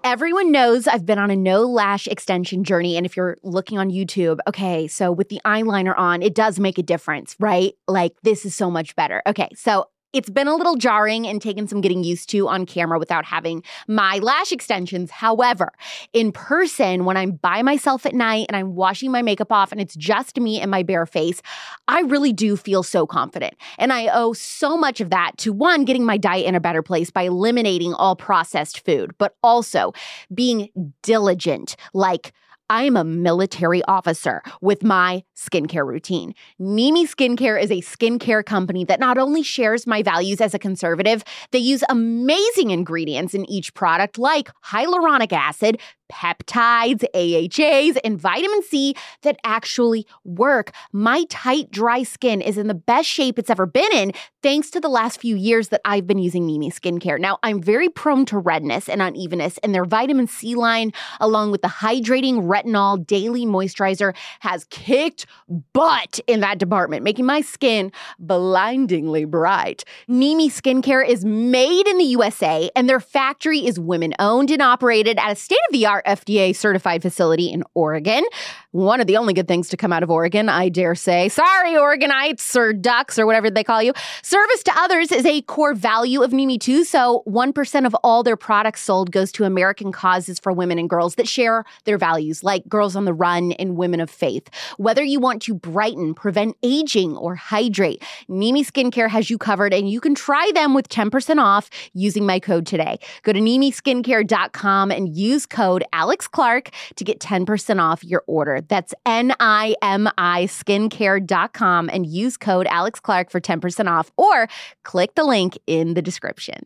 Everyone 0.06 0.52
knows 0.52 0.88
I've 0.88 1.04
been 1.04 1.18
on 1.18 1.32
a 1.32 1.36
no 1.36 1.63
lash 1.63 2.06
extension 2.06 2.63
journey. 2.63 2.96
And 2.96 3.08
if 3.08 3.18
you're 3.18 3.38
looking 3.41 3.80
on 3.80 3.89
YouTube, 3.89 4.38
okay, 4.48 4.88
so 4.88 5.12
with 5.12 5.30
the 5.30 5.41
eyeliner 5.44 5.98
on, 5.98 6.22
it 6.22 6.36
does 6.36 6.60
make 6.60 6.78
a 6.78 6.84
difference, 6.84 7.36
right? 7.39 7.74
Like 7.88 8.13
this 8.22 8.46
is 8.46 8.54
so 8.54 8.70
much 8.70 8.96
better. 8.96 9.24
Okay, 9.26 9.50
so 9.56 9.88
it's 10.15 10.30
been 10.30 10.47
a 10.47 10.56
little 10.56 10.78
jarring 10.78 11.28
and 11.28 11.41
taken 11.41 11.67
some 11.67 11.82
getting 11.82 12.01
used 12.01 12.30
to 12.30 12.47
on 12.47 12.65
camera 12.65 12.97
without 12.97 13.25
having 13.25 13.62
my 13.89 14.17
lash 14.19 14.54
extensions. 14.54 15.12
However, 15.12 15.73
in 16.13 16.32
person, 16.32 17.04
when 17.04 17.17
I'm 17.17 17.32
by 17.32 17.62
myself 17.62 18.06
at 18.06 18.15
night 18.15 18.45
and 18.47 18.56
I'm 18.56 18.75
washing 18.75 19.12
my 19.12 19.21
makeup 19.21 19.51
off 19.51 19.73
and 19.73 19.82
it's 19.82 19.93
just 19.93 20.39
me 20.39 20.62
and 20.62 20.71
my 20.71 20.84
bare 20.84 21.06
face, 21.06 21.41
I 21.89 21.99
really 22.04 22.32
do 22.32 22.56
feel 22.56 22.82
so 22.82 23.06
confident. 23.06 23.56
And 23.78 23.91
I 23.91 24.08
owe 24.08 24.32
so 24.32 24.78
much 24.78 25.01
of 25.01 25.10
that 25.10 25.34
to 25.39 25.51
one, 25.51 25.84
getting 25.84 26.06
my 26.06 26.15
diet 26.15 26.45
in 26.45 26.56
a 26.56 26.62
better 26.62 26.82
place 26.82 27.10
by 27.10 27.23
eliminating 27.23 27.93
all 27.93 28.15
processed 28.15 28.86
food, 28.86 29.13
but 29.17 29.36
also 29.43 29.91
being 30.34 30.69
diligent, 31.04 31.75
like 31.93 32.32
I 32.69 32.84
am 32.84 32.97
a 32.97 33.04
military 33.04 33.84
officer 33.84 34.41
with 34.60 34.84
my 34.84 35.23
skincare 35.36 35.86
routine. 35.86 36.34
Nimi 36.60 37.04
Skincare 37.04 37.62
is 37.62 37.69
a 37.69 37.82
skincare 37.82 38.43
company 38.43 38.84
that 38.86 38.99
not 38.99 39.19
only 39.19 39.43
shares 39.43 39.86
my 39.86 40.01
values 40.01 40.41
as 40.41 40.56
a 40.56 40.60
conservative, 40.60 41.23
they 41.51 41.60
use 41.60 41.84
amazing 41.89 42.71
ingredients 42.71 43.36
in 43.36 43.47
each 43.49 43.73
product 43.75 44.17
like 44.17 44.49
hyaluronic 44.65 45.32
acid, 45.32 45.80
peptides, 46.12 47.04
AHAs, 47.13 47.97
and 48.04 48.19
vitamin 48.19 48.63
C 48.63 48.95
that 49.21 49.38
actually 49.43 50.08
work. 50.23 50.71
My 50.91 51.25
tight, 51.30 51.69
dry 51.71 52.04
skin 52.04 52.41
is 52.41 52.58
in 52.58 52.67
the 52.67 52.73
best 52.73 53.08
shape 53.08 53.38
it's 53.38 53.49
ever 53.49 53.65
been 53.65 53.91
in 53.93 54.12
thanks 54.45 54.69
to 54.69 54.79
the 54.79 54.88
last 54.88 55.19
few 55.19 55.36
years 55.36 55.69
that 55.69 55.81
I've 55.86 56.05
been 56.05 56.19
using 56.19 56.47
Nimi 56.47 56.71
skincare. 56.71 57.19
Now, 57.19 57.39
I'm 57.41 57.60
very 57.60 57.89
prone 57.89 58.27
to 58.27 58.38
redness 58.38 58.88
and 58.88 59.01
unevenness, 59.01 59.58
and 59.63 59.73
their 59.73 59.86
vitamin 59.86 60.27
C 60.27 60.53
line, 60.53 60.93
along 61.19 61.49
with 61.49 61.63
the 61.63 61.67
hydrating 61.67 62.43
retinol 62.43 63.03
daily 63.08 63.47
moisturizer, 63.47 64.15
has 64.41 64.65
kicked 64.65 65.25
butt 65.73 66.19
in 66.27 66.41
that 66.41 66.60
department, 66.60 67.01
making 67.01 67.25
my 67.25 67.41
skin 67.41 67.91
blindingly 68.19 69.25
bright. 69.25 69.84
Nimi 70.08 70.51
skincare 70.51 71.03
is 71.03 71.25
made 71.25 71.88
in 71.88 71.97
the 71.97 72.03
USA, 72.03 72.69
and 72.75 72.88
their 72.88 72.99
factory 72.99 73.65
is 73.65 73.79
women 73.79 74.13
owned 74.19 74.51
and 74.51 74.62
operated 74.62 75.17
at 75.17 75.31
a 75.31 75.36
state 75.36 75.58
of 75.69 75.73
the 75.73 75.88
art 75.88 76.05
FDA 76.05 76.55
certified 76.55 77.01
facility 77.01 77.47
in 77.47 77.63
Oregon. 77.73 78.23
One 78.69 79.01
of 79.01 79.08
the 79.08 79.17
only 79.17 79.34
good 79.34 79.47
things 79.47 79.69
to 79.69 79.77
come 79.77 79.91
out 79.91 80.03
of 80.03 80.12
Oregon, 80.12 80.49
I 80.49 80.69
dare 80.69 80.93
say. 80.93 81.29
Sorry, 81.29 81.75
Oregonites 81.75 82.55
or 82.55 82.73
ducks 82.73 83.17
or 83.17 83.25
whatever 83.25 83.49
they 83.49 83.63
call 83.63 83.81
you. 83.81 83.93
Service 84.36 84.63
to 84.63 84.74
others 84.78 85.13
is 85.13 85.26
a 85.26 85.41
core 85.43 85.74
value 85.74 86.21
of 86.21 86.32
Nimi 86.32 86.60
too. 86.60 86.84
So 86.84 87.24
1% 87.26 87.86
of 87.86 87.95
all 88.04 88.21
their 88.21 88.36
products 88.36 88.82
sold 88.82 89.10
goes 89.10 89.32
to 89.32 89.45
American 89.45 89.93
causes 89.93 90.39
for 90.39 90.52
women 90.52 90.78
and 90.78 90.89
girls 90.89 91.15
that 91.15 91.26
share 91.26 91.63
their 91.86 91.98
values, 91.98 92.43
like 92.43 92.67
Girls 92.67 92.98
on 92.98 93.06
the 93.06 93.13
Run 93.13 93.54
and 93.54 93.78
Women 93.78 94.02
of 94.02 94.10
Faith. 94.10 94.50
Whether 94.76 95.06
you 95.06 95.21
want 95.21 95.41
to 95.43 95.54
brighten, 95.54 96.13
prevent 96.13 96.58
aging, 96.63 97.15
or 97.15 97.36
hydrate, 97.36 98.04
Nimi 98.30 98.69
Skincare 98.69 99.10
has 99.10 99.30
you 99.30 99.38
covered 99.38 99.74
and 99.74 99.89
you 99.89 100.02
can 100.02 100.13
try 100.13 100.52
them 100.54 100.74
with 100.74 100.89
10% 100.89 101.41
off 101.41 101.69
using 101.93 102.26
my 102.26 102.41
code 102.41 102.65
today. 102.67 103.00
Go 103.24 103.32
to 103.32 103.39
NimiSkincare.com 103.39 104.91
and 104.91 105.15
use 105.15 105.45
code 105.45 105.86
Alex 105.93 106.28
Clark 106.28 106.71
to 106.98 107.06
get 107.06 107.21
10% 107.21 107.82
off 107.82 108.04
your 108.04 108.26
order. 108.28 108.60
That's 108.60 108.93
N 109.06 109.34
I 109.39 109.76
M 109.82 110.10
I 110.17 110.48
skincare.com 110.48 111.89
and 111.89 112.06
use 112.06 112.36
code 112.36 112.67
Alex 112.69 113.00
Clark 113.00 113.32
for 113.32 113.39
10% 113.39 113.89
off 113.89 114.12
or 114.25 114.47
click 114.83 115.15
the 115.15 115.23
link 115.23 115.57
in 115.67 115.93
the 115.93 116.01
description. 116.01 116.65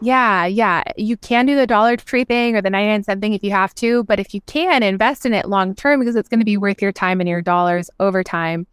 Yeah, 0.00 0.46
yeah. 0.46 0.84
You 0.96 1.16
can 1.16 1.46
do 1.46 1.56
the 1.56 1.66
Dollar 1.66 1.96
Tree 1.96 2.24
thing 2.24 2.54
or 2.54 2.62
the 2.62 2.70
99 2.70 3.02
cent 3.02 3.20
thing 3.20 3.32
if 3.32 3.42
you 3.42 3.50
have 3.50 3.74
to, 3.76 4.04
but 4.04 4.20
if 4.20 4.32
you 4.32 4.40
can, 4.42 4.82
invest 4.82 5.26
in 5.26 5.34
it 5.34 5.48
long 5.48 5.74
term 5.74 5.98
because 5.98 6.14
it's 6.14 6.28
going 6.28 6.40
to 6.40 6.46
be 6.46 6.56
worth 6.56 6.80
your 6.80 6.92
time 6.92 7.20
and 7.20 7.28
your 7.28 7.42
dollars 7.42 7.90
over 7.98 8.22
time. 8.22 8.66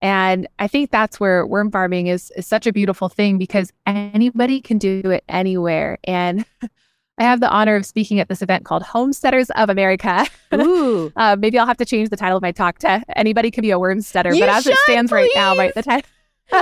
And 0.00 0.48
I 0.58 0.66
think 0.66 0.90
that's 0.90 1.20
where 1.20 1.46
worm 1.46 1.70
farming 1.70 2.08
is, 2.08 2.32
is 2.36 2.46
such 2.46 2.66
a 2.66 2.72
beautiful 2.72 3.08
thing 3.08 3.38
because 3.38 3.72
anybody 3.86 4.60
can 4.60 4.78
do 4.78 5.00
it 5.04 5.22
anywhere. 5.28 5.98
And 6.02 6.44
I 7.18 7.24
have 7.24 7.40
the 7.40 7.50
honor 7.50 7.76
of 7.76 7.84
speaking 7.84 8.20
at 8.20 8.28
this 8.28 8.42
event 8.42 8.64
called 8.64 8.82
Homesteaders 8.82 9.50
of 9.50 9.68
America. 9.68 10.26
Ooh. 10.54 11.12
uh, 11.16 11.36
maybe 11.38 11.58
I'll 11.58 11.66
have 11.66 11.76
to 11.76 11.84
change 11.84 12.08
the 12.08 12.16
title 12.16 12.36
of 12.36 12.42
my 12.42 12.52
talk 12.52 12.78
to 12.80 13.02
Anybody 13.16 13.50
Can 13.50 13.62
Be 13.62 13.70
a 13.70 13.78
Wormsteader. 13.78 14.34
You 14.34 14.40
but 14.40 14.48
as 14.48 14.62
should, 14.64 14.72
it 14.72 14.78
stands 14.78 15.10
please. 15.10 15.16
right 15.16 15.30
now, 15.34 15.56
right, 15.56 15.74
the 15.74 15.82
title. 15.82 16.10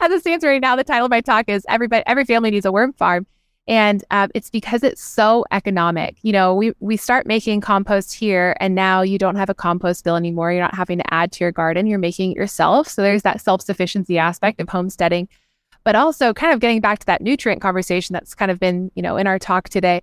as 0.00 0.10
it 0.10 0.20
stands 0.20 0.44
right 0.44 0.60
now, 0.60 0.76
the 0.76 0.84
title 0.84 1.06
of 1.06 1.10
my 1.10 1.20
talk 1.20 1.48
is 1.48 1.64
Everybody, 1.68 2.02
Every 2.06 2.24
Family 2.24 2.50
Needs 2.50 2.66
a 2.66 2.72
Worm 2.72 2.92
Farm. 2.92 3.26
And 3.68 4.04
uh, 4.10 4.28
it's 4.34 4.48
because 4.48 4.84
it's 4.84 5.02
so 5.02 5.44
economic. 5.50 6.16
You 6.22 6.32
know, 6.32 6.54
we 6.54 6.72
we 6.78 6.96
start 6.96 7.26
making 7.26 7.60
compost 7.62 8.14
here, 8.14 8.56
and 8.60 8.76
now 8.76 9.02
you 9.02 9.18
don't 9.18 9.34
have 9.34 9.50
a 9.50 9.54
compost 9.54 10.04
bill 10.04 10.14
anymore. 10.14 10.52
You're 10.52 10.62
not 10.62 10.76
having 10.76 10.98
to 10.98 11.14
add 11.14 11.32
to 11.32 11.42
your 11.44 11.50
garden. 11.50 11.88
You're 11.88 11.98
making 11.98 12.32
it 12.32 12.36
yourself. 12.36 12.86
So 12.86 13.02
there's 13.02 13.22
that 13.22 13.40
self 13.40 13.62
sufficiency 13.62 14.18
aspect 14.18 14.60
of 14.60 14.68
homesteading, 14.68 15.28
but 15.86 15.94
also 15.94 16.34
kind 16.34 16.52
of 16.52 16.58
getting 16.58 16.80
back 16.80 16.98
to 16.98 17.06
that 17.06 17.22
nutrient 17.22 17.62
conversation 17.62 18.12
that's 18.12 18.34
kind 18.34 18.50
of 18.50 18.58
been 18.58 18.90
you 18.96 19.02
know 19.02 19.16
in 19.16 19.28
our 19.28 19.38
talk 19.38 19.68
today. 19.68 20.02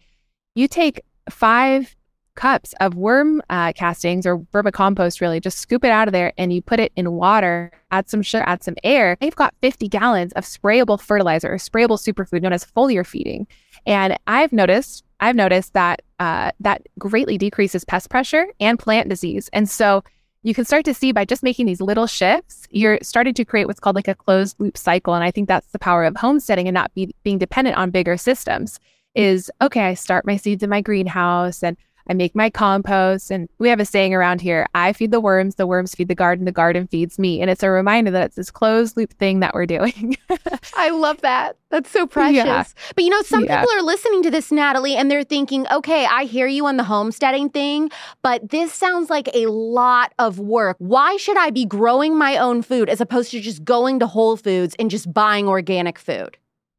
You 0.56 0.70
take 0.70 1.04
five 1.30 1.94
cups 2.36 2.74
of 2.80 2.96
worm 2.96 3.42
uh, 3.50 3.74
castings 3.74 4.26
or 4.26 4.40
vermicompost, 4.40 5.20
really, 5.20 5.42
just 5.42 5.60
scoop 5.60 5.84
it 5.84 5.92
out 5.92 6.08
of 6.08 6.14
there 6.14 6.32
and 6.38 6.54
you 6.54 6.62
put 6.62 6.80
it 6.80 6.94
in 6.96 7.12
water, 7.12 7.70
add 7.92 8.10
some 8.10 8.22
sugar, 8.22 8.46
add 8.48 8.64
some 8.64 8.76
air. 8.86 9.18
They've 9.20 9.36
got 9.36 9.54
50 9.62 9.90
gallons 9.90 10.32
of 10.34 10.46
sprayable 10.46 11.02
fertilizer, 11.02 11.52
or 11.52 11.58
sprayable 11.58 12.00
superfood 12.00 12.42
known 12.42 12.54
as 12.54 12.66
foliar 12.66 13.06
feeding. 13.06 13.46
And 13.86 14.18
I've 14.26 14.54
noticed, 14.54 15.04
I've 15.20 15.36
noticed 15.36 15.74
that 15.74 16.02
uh, 16.20 16.52
that 16.62 16.82
greatly 16.98 17.38
decreases 17.38 17.84
pest 17.84 18.10
pressure 18.10 18.48
and 18.62 18.80
plant 18.80 19.10
disease. 19.10 19.50
And 19.52 19.70
so 19.70 20.02
you 20.44 20.54
can 20.54 20.66
start 20.66 20.86
to 20.86 20.94
see 20.94 21.12
by 21.12 21.26
just 21.26 21.42
making 21.42 21.66
these 21.66 21.82
little 21.82 22.06
shifts, 22.08 22.68
you're 22.70 23.00
starting 23.02 23.34
to 23.34 23.46
create 23.46 23.66
what's 23.66 23.80
called 23.80 23.96
like 23.96 24.10
a 24.10 24.16
closed 24.16 24.60
loop 24.60 24.78
cycle. 24.78 25.14
And 25.14 25.24
I 25.24 25.32
think 25.32 25.48
that's 25.48 25.72
the 25.72 25.80
power 25.80 26.04
of 26.04 26.18
homesteading 26.18 26.68
and 26.68 26.76
not 26.76 26.94
be, 26.94 27.16
being 27.24 27.38
dependent 27.38 27.78
on 27.78 27.92
bigger 27.92 28.18
systems. 28.18 28.80
is 29.16 29.52
okay, 29.62 29.82
I 29.82 29.94
start 29.94 30.26
my 30.26 30.38
seeds 30.38 30.64
in 30.64 30.70
my 30.70 30.82
greenhouse 30.82 31.64
and 31.64 31.78
I 32.08 32.14
make 32.14 32.36
my 32.36 32.50
compost. 32.50 33.32
And 33.32 33.50
we 33.60 33.70
have 33.70 33.80
a 33.80 33.86
saying 33.86 34.14
around 34.14 34.42
here 34.42 34.66
I 34.76 34.94
feed 34.94 35.12
the 35.12 35.20
worms, 35.20 35.56
the 35.56 35.68
worms 35.68 35.96
feed 35.96 36.08
the 36.08 36.16
garden, 36.16 36.46
the 36.46 36.52
garden 36.52 36.88
feeds 36.88 37.18
me. 37.18 37.42
And 37.42 37.50
it's 37.50 37.64
a 37.64 37.70
reminder 37.70 38.12
that 38.12 38.26
it's 38.26 38.36
this 38.36 38.52
closed 38.52 38.98
loop 38.98 39.14
thing 39.14 39.40
that 39.40 39.54
we're 39.54 39.66
doing. 39.66 40.18
I 40.76 40.90
love 40.90 41.22
that. 41.22 41.58
That's 41.70 41.90
so 41.90 42.06
precious. 42.06 42.46
Yeah. 42.46 42.64
But 42.96 43.04
you 43.04 43.10
know, 43.10 43.22
some 43.24 43.46
yeah. 43.46 43.62
people 43.62 43.76
are 43.78 43.82
listening 43.82 44.24
to 44.24 44.32
this, 44.32 44.52
Natalie, 44.52 44.96
and 44.96 45.10
they're 45.10 45.24
thinking, 45.24 45.66
okay, 45.72 46.06
I 46.06 46.26
hear 46.26 46.48
you 46.48 46.66
on 46.66 46.78
the 46.78 46.84
homesteading 46.84 47.50
thing, 47.50 47.90
but 48.22 48.50
this 48.50 48.74
sounds 48.74 49.10
like 49.10 49.28
a 49.34 49.48
lot 49.48 50.14
of 50.20 50.40
work. 50.40 50.76
Why 50.80 51.18
should 51.18 51.38
I 51.38 51.50
be 51.50 51.66
growing 51.66 52.18
my 52.18 52.38
own 52.38 52.62
food 52.62 52.90
as 52.90 53.02
opposed 53.02 53.32
to 53.32 53.40
just 53.40 53.64
going 53.64 54.00
to 54.00 54.08
Whole 54.08 54.38
Foods 54.38 54.76
and 54.78 54.92
just 54.92 55.12
buying 55.12 55.48
organic 55.48 55.98
food? 55.98 56.38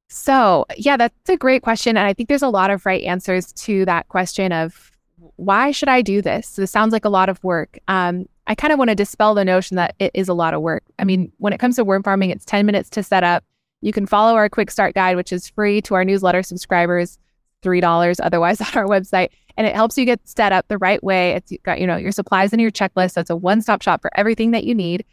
So, 0.09 0.65
yeah, 0.77 0.97
that's 0.97 1.29
a 1.29 1.37
great 1.37 1.63
question. 1.63 1.97
And 1.97 2.07
I 2.07 2.13
think 2.13 2.29
there's 2.29 2.43
a 2.43 2.49
lot 2.49 2.71
of 2.71 2.87
right 2.87 3.03
answers 3.03 3.53
to 3.55 3.85
that 3.87 4.07
question 4.09 4.53
of 4.53 4.93
why 5.37 5.71
should 5.71 5.89
I 5.89 6.03
do 6.03 6.23
this? 6.23 6.57
This 6.57 6.71
sounds 6.71 6.93
like 6.93 7.05
a 7.05 7.11
lot 7.11 7.29
of 7.29 7.43
work. 7.45 7.79
Um, 7.89 8.27
I 8.47 8.55
kind 8.55 8.73
of 8.73 8.79
want 8.79 8.91
to 8.91 8.95
dispel 8.95 9.35
the 9.35 9.45
notion 9.45 9.77
that 9.77 9.95
it 9.99 10.11
is 10.15 10.29
a 10.29 10.35
lot 10.35 10.55
of 10.55 10.61
work. 10.61 10.85
I 10.99 11.05
mean, 11.05 11.33
when 11.39 11.53
it 11.53 11.59
comes 11.59 11.77
to 11.77 11.85
worm 11.85 12.03
farming, 12.03 12.31
it's 12.31 12.45
10 12.45 12.67
minutes 12.67 12.91
to 12.91 13.03
set 13.03 13.25
up. 13.25 13.45
You 13.81 13.93
can 13.93 14.07
follow 14.07 14.35
our 14.35 14.49
quick 14.49 14.71
start 14.71 14.95
guide, 14.95 15.17
which 15.17 15.33
is 15.33 15.49
free 15.49 15.81
to 15.83 15.95
our 15.95 16.05
newsletter 16.05 16.43
subscribers, 16.43 17.19
$3 17.63 18.21
otherwise 18.23 18.61
on 18.61 18.69
our 18.75 18.87
website. 18.87 19.31
And 19.57 19.67
it 19.67 19.75
helps 19.75 19.97
you 19.97 20.05
get 20.05 20.21
set 20.29 20.53
up 20.53 20.67
the 20.69 20.79
right 20.79 21.03
way. 21.03 21.33
It's 21.33 21.53
got, 21.63 21.81
you 21.81 21.87
know, 21.87 21.97
your 21.97 22.13
supplies 22.13 22.53
and 22.53 22.61
your 22.61 22.71
checklist. 22.71 23.13
So 23.13 23.21
it's 23.21 23.31
a 23.31 23.37
one-stop 23.37 23.83
shop 23.83 24.03
for 24.03 24.11
everything 24.15 24.51
that 24.51 24.65
you 24.65 24.75
need. 24.75 25.05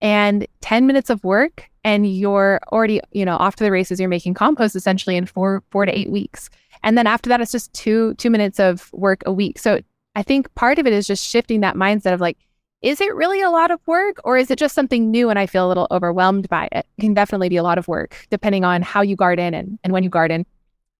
And 0.00 0.46
10 0.62 0.86
minutes 0.86 1.10
of 1.10 1.22
work 1.22 1.68
and 1.84 2.10
you're 2.10 2.60
already, 2.72 3.00
you 3.12 3.24
know, 3.24 3.36
off 3.36 3.56
to 3.56 3.64
the 3.64 3.70
races. 3.70 4.00
You're 4.00 4.08
making 4.08 4.34
compost 4.34 4.74
essentially 4.74 5.16
in 5.16 5.26
four, 5.26 5.62
four 5.70 5.84
to 5.84 5.96
eight 5.96 6.10
weeks. 6.10 6.48
And 6.82 6.96
then 6.96 7.06
after 7.06 7.28
that, 7.28 7.40
it's 7.40 7.52
just 7.52 7.72
two 7.72 8.14
two 8.14 8.30
minutes 8.30 8.58
of 8.58 8.92
work 8.92 9.22
a 9.26 9.32
week. 9.32 9.58
So 9.58 9.80
I 10.14 10.22
think 10.22 10.52
part 10.54 10.78
of 10.78 10.86
it 10.86 10.92
is 10.92 11.06
just 11.06 11.24
shifting 11.24 11.60
that 11.60 11.76
mindset 11.76 12.12
of 12.12 12.20
like, 12.20 12.38
is 12.82 13.00
it 13.00 13.14
really 13.14 13.42
a 13.42 13.50
lot 13.50 13.70
of 13.70 13.80
work 13.86 14.20
or 14.24 14.36
is 14.36 14.50
it 14.50 14.58
just 14.58 14.74
something 14.74 15.10
new 15.10 15.30
and 15.30 15.38
I 15.38 15.46
feel 15.46 15.66
a 15.66 15.68
little 15.68 15.86
overwhelmed 15.90 16.48
by 16.48 16.68
it? 16.72 16.86
It 16.96 17.00
can 17.00 17.14
definitely 17.14 17.48
be 17.48 17.56
a 17.56 17.62
lot 17.62 17.78
of 17.78 17.88
work 17.88 18.26
depending 18.30 18.64
on 18.64 18.82
how 18.82 19.02
you 19.02 19.16
garden 19.16 19.54
and, 19.54 19.78
and 19.84 19.92
when 19.92 20.02
you 20.02 20.10
garden. 20.10 20.46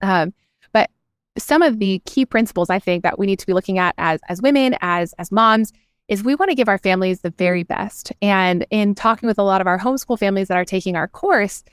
Um, 0.01 0.33
but 0.71 0.89
some 1.37 1.61
of 1.61 1.79
the 1.79 1.99
key 2.05 2.25
principles 2.25 2.69
I 2.69 2.79
think 2.79 3.03
that 3.03 3.17
we 3.17 3.25
need 3.25 3.39
to 3.39 3.47
be 3.47 3.53
looking 3.53 3.77
at 3.79 3.95
as 3.97 4.19
as 4.29 4.41
women, 4.41 4.75
as 4.81 5.13
as 5.17 5.31
moms, 5.31 5.73
is 6.07 6.23
we 6.23 6.35
want 6.35 6.49
to 6.49 6.55
give 6.55 6.67
our 6.67 6.77
families 6.77 7.21
the 7.21 7.29
very 7.31 7.63
best. 7.63 8.11
And 8.21 8.65
in 8.69 8.95
talking 8.95 9.27
with 9.27 9.39
a 9.39 9.43
lot 9.43 9.61
of 9.61 9.67
our 9.67 9.79
homeschool 9.79 10.19
families 10.19 10.49
that 10.49 10.57
are 10.57 10.65
taking 10.65 10.95
our 10.95 11.07
course, 11.07 11.63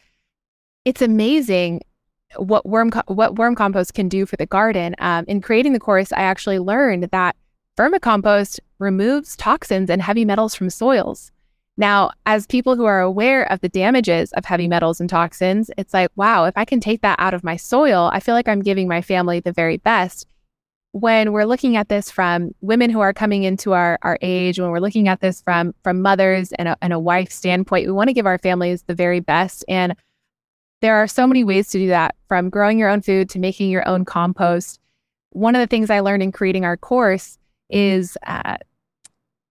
it's 0.84 1.02
amazing 1.02 1.82
what 2.36 2.66
worm 2.66 2.90
co- 2.90 3.02
what 3.06 3.36
worm 3.36 3.54
compost 3.54 3.94
can 3.94 4.08
do 4.08 4.26
for 4.26 4.36
the 4.36 4.46
garden. 4.46 4.94
Um, 4.98 5.24
in 5.28 5.40
creating 5.40 5.72
the 5.72 5.80
course, 5.80 6.12
I 6.12 6.22
actually 6.22 6.58
learned 6.58 7.04
that 7.04 7.36
vermicompost 7.78 8.60
removes 8.78 9.36
toxins 9.36 9.90
and 9.90 10.02
heavy 10.02 10.24
metals 10.24 10.54
from 10.54 10.70
soils. 10.70 11.32
Now, 11.76 12.10
as 12.26 12.46
people 12.46 12.74
who 12.74 12.86
are 12.86 13.00
aware 13.00 13.44
of 13.52 13.60
the 13.60 13.68
damages 13.68 14.32
of 14.32 14.44
heavy 14.44 14.66
metals 14.66 15.00
and 15.00 15.08
toxins, 15.08 15.70
it's 15.78 15.94
like, 15.94 16.10
wow, 16.16 16.44
if 16.44 16.54
I 16.56 16.64
can 16.64 16.80
take 16.80 17.02
that 17.02 17.20
out 17.20 17.34
of 17.34 17.44
my 17.44 17.56
soil, 17.56 18.10
I 18.12 18.18
feel 18.18 18.34
like 18.34 18.48
I'm 18.48 18.62
giving 18.62 18.88
my 18.88 19.00
family 19.00 19.38
the 19.38 19.52
very 19.52 19.76
best. 19.76 20.26
When 20.90 21.32
we're 21.32 21.44
looking 21.44 21.76
at 21.76 21.88
this 21.88 22.10
from 22.10 22.52
women 22.60 22.90
who 22.90 22.98
are 22.98 23.12
coming 23.12 23.44
into 23.44 23.74
our, 23.74 23.98
our 24.02 24.18
age, 24.22 24.58
when 24.58 24.70
we're 24.70 24.80
looking 24.80 25.06
at 25.06 25.20
this 25.20 25.40
from 25.40 25.72
from 25.84 26.02
mothers 26.02 26.50
and 26.52 26.66
a, 26.66 26.76
and 26.82 26.92
a 26.92 26.98
wife 26.98 27.30
standpoint, 27.30 27.86
we 27.86 27.92
want 27.92 28.08
to 28.08 28.14
give 28.14 28.26
our 28.26 28.38
families 28.38 28.82
the 28.82 28.94
very 28.94 29.20
best. 29.20 29.64
And 29.68 29.94
there 30.80 30.96
are 30.96 31.06
so 31.06 31.26
many 31.26 31.44
ways 31.44 31.68
to 31.68 31.78
do 31.78 31.88
that 31.88 32.14
from 32.28 32.50
growing 32.50 32.78
your 32.78 32.88
own 32.88 33.02
food 33.02 33.28
to 33.30 33.38
making 33.38 33.70
your 33.70 33.86
own 33.88 34.04
compost. 34.04 34.80
One 35.30 35.54
of 35.54 35.60
the 35.60 35.66
things 35.66 35.90
I 35.90 36.00
learned 36.00 36.22
in 36.22 36.32
creating 36.32 36.64
our 36.64 36.76
course 36.76 37.38
is 37.68 38.16
uh, 38.26 38.56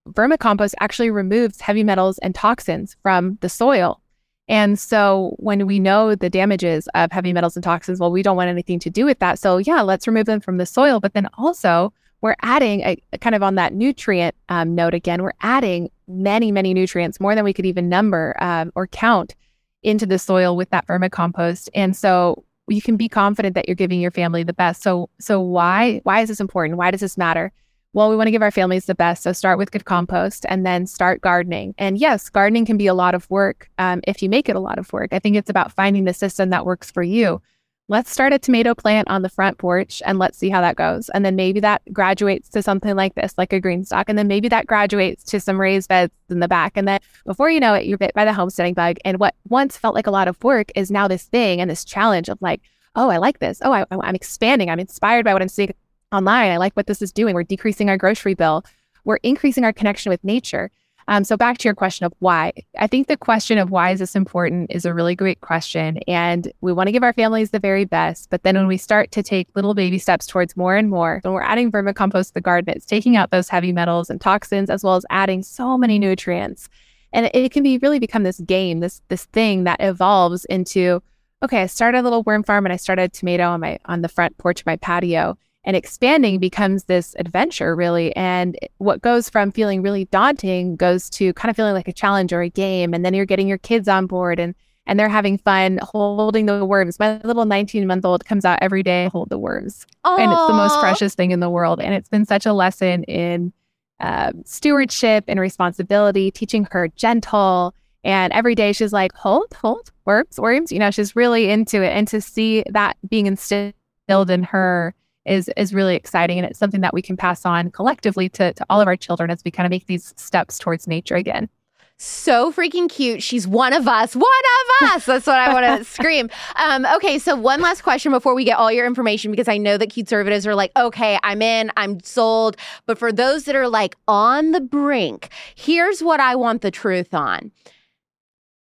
vermicompost 0.10 0.74
actually 0.80 1.12
removes 1.12 1.62
heavy 1.62 1.84
metals 1.84 2.18
and 2.20 2.34
toxins 2.34 2.96
from 3.02 3.38
the 3.42 3.50
soil. 3.50 4.02
And 4.48 4.80
so 4.80 5.36
when 5.38 5.68
we 5.68 5.78
know 5.78 6.16
the 6.16 6.30
damages 6.30 6.88
of 6.96 7.12
heavy 7.12 7.34
metals 7.34 7.58
and 7.58 7.64
toxins, 7.64 8.00
well, 8.00 8.12
we 8.12 8.24
don't 8.24 8.38
want 8.38 8.50
anything 8.50 8.80
to 8.80 8.90
do 8.90 9.04
with 9.04 9.20
that. 9.20 9.40
So 9.40 9.58
yeah, 9.58 9.82
let's 9.82 10.08
remove 10.08 10.26
them 10.26 10.40
from 10.40 10.58
the 10.58 10.66
soil. 10.66 11.02
But 11.02 11.14
then 11.14 11.28
also 11.38 11.94
we're 12.22 12.38
adding 12.42 12.82
a, 12.82 12.98
a 13.12 13.18
kind 13.18 13.36
of 13.36 13.44
on 13.44 13.56
that 13.56 13.74
nutrient 13.74 14.36
um, 14.48 14.74
note 14.74 14.94
again, 14.94 15.22
we're 15.22 15.34
adding 15.42 15.92
many, 16.08 16.52
many 16.52 16.74
nutrients, 16.74 17.20
more 17.20 17.36
than 17.36 17.44
we 17.44 17.54
could 17.54 17.66
even 17.66 17.90
number 17.90 18.36
um, 18.40 18.72
or 18.76 18.88
count 18.88 19.36
into 19.84 20.06
the 20.06 20.20
soil 20.20 20.56
with 20.56 20.70
that 20.72 20.88
vermicompost. 20.88 21.70
And 21.74 21.96
so 21.96 22.44
you 22.68 22.82
can 22.82 22.98
be 22.98 23.08
confident 23.08 23.56
that 23.56 23.68
you're 23.68 23.76
giving 23.76 24.02
your 24.02 24.12
family 24.12 24.44
the 24.44 24.54
best. 24.54 24.84
So 24.84 25.10
so 25.20 25.40
why 25.40 26.02
why 26.04 26.22
is 26.22 26.30
this 26.30 26.40
important? 26.40 26.78
Why 26.78 26.92
does 26.92 27.02
this 27.02 27.18
matter? 27.18 27.52
Well, 27.94 28.10
we 28.10 28.16
want 28.16 28.28
to 28.28 28.32
give 28.32 28.42
our 28.42 28.52
families 28.52 28.86
the 28.86 28.96
best. 28.96 29.24
So 29.24 29.32
start 29.32 29.58
with 29.58 29.72
good 29.72 29.86
compost 29.86 30.46
and 30.50 30.66
then 30.66 30.86
start 30.86 31.22
gardening. 31.22 31.74
And 31.78 31.98
yes, 31.98 32.30
gardening 32.30 32.66
can 32.66 32.78
be 32.78 32.88
a 32.88 32.94
lot 32.94 33.16
of 33.16 33.30
work 33.30 33.70
um, 33.80 34.02
if 34.06 34.22
you 34.22 34.30
make 34.30 34.50
it 34.50 34.56
a 34.56 34.60
lot 34.60 34.78
of 34.78 34.92
work. 34.94 35.14
I 35.14 35.20
think 35.20 35.36
it's 35.36 35.50
about 35.50 35.72
finding 35.72 36.04
the 36.04 36.14
system 36.14 36.50
that 36.50 36.66
works 36.66 36.92
for 36.92 37.02
you 37.02 37.42
let's 37.90 38.12
start 38.12 38.34
a 38.34 38.40
tomato 38.40 38.76
plant 38.76 39.08
on 39.10 39.22
the 39.22 39.30
front 39.30 39.58
porch 39.58 40.02
and 40.06 40.20
let's 40.20 40.38
see 40.38 40.50
how 40.50 40.60
that 40.60 40.76
goes. 40.76 41.10
And 41.10 41.24
then 41.24 41.36
maybe 41.36 41.60
that 41.62 41.82
graduates 41.94 42.50
to 42.50 42.62
something 42.62 42.96
like 42.96 43.16
this, 43.16 43.34
like 43.38 43.54
a 43.54 43.62
GreenStalk. 43.62 44.06
And 44.08 44.18
then 44.18 44.28
maybe 44.28 44.50
that 44.50 44.68
graduates 44.68 45.24
to 45.26 45.40
some 45.40 45.60
raised 45.60 45.88
beds 45.88 46.14
in 46.30 46.42
the 46.42 46.50
back. 46.50 46.74
And 46.76 46.88
then 46.88 47.00
before 47.26 47.50
you 47.50 47.60
know 47.60 47.74
it, 47.74 47.86
you're 47.86 47.98
bit 47.98 48.14
by 48.14 48.26
the 48.26 48.34
homesteading 48.34 48.74
bug. 48.74 48.98
And 49.06 49.20
what 49.20 49.36
once 49.48 49.78
felt 49.78 49.96
like 49.96 50.08
a 50.08 50.12
lot 50.12 50.28
of 50.28 50.44
work 50.44 50.70
is 50.76 50.92
now 50.92 51.08
this 51.08 51.24
thing 51.24 51.62
and 51.62 51.70
this 51.70 51.86
challenge 51.86 52.28
of 52.28 52.38
like, 52.42 52.62
oh, 52.96 53.10
I 53.10 53.18
like 53.18 53.40
this. 53.40 53.62
Oh, 53.64 53.72
I, 53.72 53.86
I'm 53.90 54.16
expanding. 54.16 54.70
I'm 54.70 54.80
inspired 54.80 55.24
by 55.24 55.32
what 55.32 55.42
I'm 55.42 55.48
seeing 55.48 55.74
online. 56.12 56.52
I 56.52 56.58
like 56.58 56.74
what 56.74 56.88
this 56.88 57.02
is 57.02 57.14
doing. 57.14 57.36
We're 57.36 57.44
decreasing 57.44 57.90
our 57.90 57.98
grocery 57.98 58.34
bill. 58.34 58.66
We're 59.06 59.18
increasing 59.18 59.64
our 59.64 59.72
connection 59.72 60.10
with 60.10 60.24
nature. 60.26 60.72
Um, 61.10 61.24
so 61.24 61.38
back 61.38 61.58
to 61.60 61.68
your 61.68 61.76
question 61.76 62.06
of 62.06 62.14
why, 62.20 62.52
I 62.78 62.88
think 62.88 63.08
the 63.08 63.16
question 63.16 63.58
of 63.58 63.72
why 63.72 63.92
is 63.92 64.00
this 64.00 64.16
important 64.16 64.72
is 64.72 64.84
a 64.84 64.94
really 64.94 65.16
great 65.16 65.40
question, 65.40 66.00
and 66.08 66.52
we 66.60 66.74
want 66.74 66.88
to 66.88 66.92
give 66.92 67.04
our 67.04 67.14
families 67.14 67.52
the 67.52 67.60
very 67.60 67.86
best. 67.86 68.30
But 68.30 68.44
then 68.44 68.58
when 68.58 68.68
we 68.68 68.78
start 68.78 69.12
to 69.12 69.24
take 69.24 69.48
little 69.56 69.74
baby 69.74 70.00
steps 70.00 70.28
towards 70.28 70.58
more 70.58 70.76
and 70.76 70.90
more, 70.90 71.22
when 71.24 71.34
we're 71.34 71.42
adding 71.42 71.72
vermicompost 71.72 72.28
to 72.30 72.34
the 72.34 72.42
garden, 72.42 72.76
it's 72.76 72.86
taking 72.86 73.16
out 73.16 73.32
those 73.32 73.48
heavy 73.48 73.72
metals 73.72 74.10
and 74.10 74.20
toxins 74.20 74.70
as 74.70 74.84
well 74.84 74.96
as 74.96 75.06
adding 75.10 75.44
so 75.44 75.78
many 75.78 75.98
nutrients, 75.98 76.68
and 77.14 77.32
it, 77.34 77.52
can 77.54 77.64
be 77.64 77.78
really 77.78 78.00
become 78.00 78.24
this 78.24 78.42
game, 78.42 78.82
this 78.82 79.02
this 79.08 79.26
thing 79.26 79.64
that 79.64 79.80
evolves 79.80 80.44
into 80.46 81.02
okay, 81.44 81.62
I 81.62 81.66
started 81.68 82.00
a 82.00 82.02
little 82.02 82.24
worm 82.24 82.44
farm 82.44 82.66
and 82.66 82.74
I 82.74 82.78
started 82.78 83.04
a 83.04 83.10
tomato 83.10 83.50
on 83.50 83.62
my 83.62 83.80
on 83.86 84.02
the 84.02 84.10
front 84.10 84.38
porch 84.38 84.62
of 84.62 84.66
my 84.66 84.76
patio 84.76 85.38
and 85.68 85.76
expanding 85.76 86.40
becomes 86.40 86.86
this 86.86 87.14
adventure 87.20 87.76
really 87.76 88.16
and 88.16 88.58
what 88.78 89.02
goes 89.02 89.30
from 89.30 89.52
feeling 89.52 89.82
really 89.82 90.06
daunting 90.06 90.78
goes 90.78 91.10
to 91.10 91.34
kind 91.34 91.50
of 91.50 91.56
feeling 91.58 91.74
like 91.74 91.90
a 91.90 91.94
challenge 91.94 92.32
or 92.32 92.42
a 92.42 92.50
game 92.50 92.94
and 92.94 93.06
then 93.06 93.14
you're 93.14 93.26
getting 93.26 93.50
your 93.50 93.58
kids 93.58 93.88
on 93.88 94.08
board 94.08 94.40
and 94.40 94.56
and 94.88 94.98
they're 94.98 95.10
having 95.10 95.38
fun 95.38 95.80
holding 95.84 96.46
the 96.46 96.64
worms. 96.64 96.98
My 96.98 97.20
little 97.24 97.44
19 97.44 97.86
month 97.86 98.06
old 98.06 98.24
comes 98.24 98.46
out 98.46 98.60
every 98.62 98.84
day 98.84 99.04
to 99.04 99.10
hold 99.10 99.30
the 99.30 99.38
worms. 99.38 99.86
Aww. 100.06 100.18
And 100.18 100.32
it's 100.32 100.48
the 100.48 100.54
most 100.54 100.80
precious 100.80 101.14
thing 101.14 101.32
in 101.32 101.42
the 101.42 101.50
world. 101.50 101.82
And 101.82 101.94
it's 101.94 102.08
been 102.08 102.26
such 102.26 102.46
a 102.46 102.54
lesson 102.54 103.04
in 103.04 103.52
uh, 104.00 104.32
stewardship 104.46 105.26
and 105.28 105.42
responsibility, 105.42 106.32
teaching 106.32 106.70
her 106.72 106.88
gentle. 106.88 107.76
And 108.06 108.32
every 108.32 108.56
day 108.56 108.72
she's 108.72 108.94
like, 108.94 109.14
hold, 109.14 109.54
hold, 109.54 109.92
worms, 110.06 110.40
worms. 110.40 110.72
You 110.72 110.80
know, 110.80 110.90
she's 110.90 111.18
really 111.18 111.50
into 111.50 111.84
it. 111.84 111.90
And 111.90 112.08
to 112.08 112.22
see 112.22 112.64
that 112.70 112.96
being 113.10 113.28
instilled 113.28 113.74
in 114.08 114.44
her 114.44 114.96
is 115.28 115.50
is 115.58 115.74
really 115.74 115.96
exciting 115.96 116.38
and 116.38 116.48
it's 116.48 116.60
something 116.60 116.82
that 116.82 116.94
we 116.94 117.02
can 117.02 117.18
pass 117.18 117.46
on 117.46 117.72
collectively 117.72 118.30
to, 118.30 118.54
to 118.54 118.66
all 118.70 118.82
of 118.82 118.88
our 118.88 118.96
children 118.96 119.30
as 119.30 119.44
we 119.44 119.52
kind 119.52 119.66
of 119.66 119.72
make 119.72 119.86
these 119.88 120.14
steps 120.18 120.58
towards 120.58 120.88
nature 120.88 121.16
again 121.16 121.50
so 121.98 122.52
freaking 122.52 122.88
cute. 122.88 123.24
She's 123.24 123.48
one 123.48 123.74
of 123.74 123.88
us. 123.88 124.16
One 124.16 124.24
of 124.24 124.90
us. 124.92 125.06
That's 125.06 125.26
what 125.26 125.38
I 125.40 125.52
want 125.52 125.80
to 125.80 125.84
scream. 125.92 126.30
Um, 126.56 126.86
okay, 126.96 127.18
so 127.18 127.36
one 127.36 127.60
last 127.60 127.82
question 127.82 128.12
before 128.12 128.36
we 128.36 128.44
get 128.44 128.58
all 128.58 128.72
your 128.72 128.86
information 128.86 129.32
because 129.32 129.48
I 129.48 129.58
know 129.58 129.78
that 129.78 129.90
Cuteservatives 129.90 130.46
are 130.46 130.56
like, 130.56 130.72
okay, 130.78 131.18
I'm 131.24 131.42
in, 131.42 131.72
I'm 131.76 132.00
sold. 132.02 132.56
But 132.86 133.00
for 133.00 133.12
those 133.12 133.46
that 133.46 133.56
are 133.56 133.68
like 133.68 133.96
on 134.08 134.52
the 134.52 134.62
brink, 134.62 135.30
here's 135.56 136.04
what 136.04 136.20
I 136.20 136.36
want 136.36 136.62
the 136.62 136.72
truth 136.72 137.14
on 137.14 137.52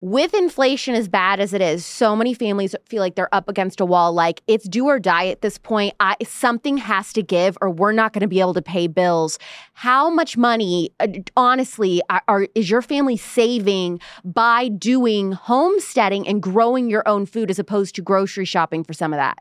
with 0.00 0.32
inflation 0.32 0.94
as 0.94 1.08
bad 1.08 1.40
as 1.40 1.52
it 1.52 1.60
is, 1.60 1.84
so 1.84 2.14
many 2.14 2.32
families 2.34 2.74
feel 2.86 3.00
like 3.00 3.16
they're 3.16 3.34
up 3.34 3.48
against 3.48 3.80
a 3.80 3.84
wall. 3.84 4.12
Like 4.12 4.42
it's 4.46 4.68
do 4.68 4.86
or 4.86 4.98
die 5.00 5.26
at 5.26 5.40
this 5.40 5.58
point. 5.58 5.94
I, 5.98 6.16
something 6.24 6.76
has 6.76 7.12
to 7.14 7.22
give, 7.22 7.58
or 7.60 7.70
we're 7.70 7.92
not 7.92 8.12
going 8.12 8.20
to 8.20 8.28
be 8.28 8.40
able 8.40 8.54
to 8.54 8.62
pay 8.62 8.86
bills. 8.86 9.38
How 9.72 10.08
much 10.08 10.36
money, 10.36 10.90
uh, 11.00 11.08
honestly, 11.36 12.00
are, 12.08 12.22
are, 12.28 12.48
is 12.54 12.70
your 12.70 12.82
family 12.82 13.16
saving 13.16 14.00
by 14.24 14.68
doing 14.68 15.32
homesteading 15.32 16.28
and 16.28 16.42
growing 16.42 16.88
your 16.88 17.06
own 17.08 17.26
food 17.26 17.50
as 17.50 17.58
opposed 17.58 17.94
to 17.96 18.02
grocery 18.02 18.44
shopping 18.44 18.84
for 18.84 18.92
some 18.92 19.12
of 19.12 19.18
that? 19.18 19.38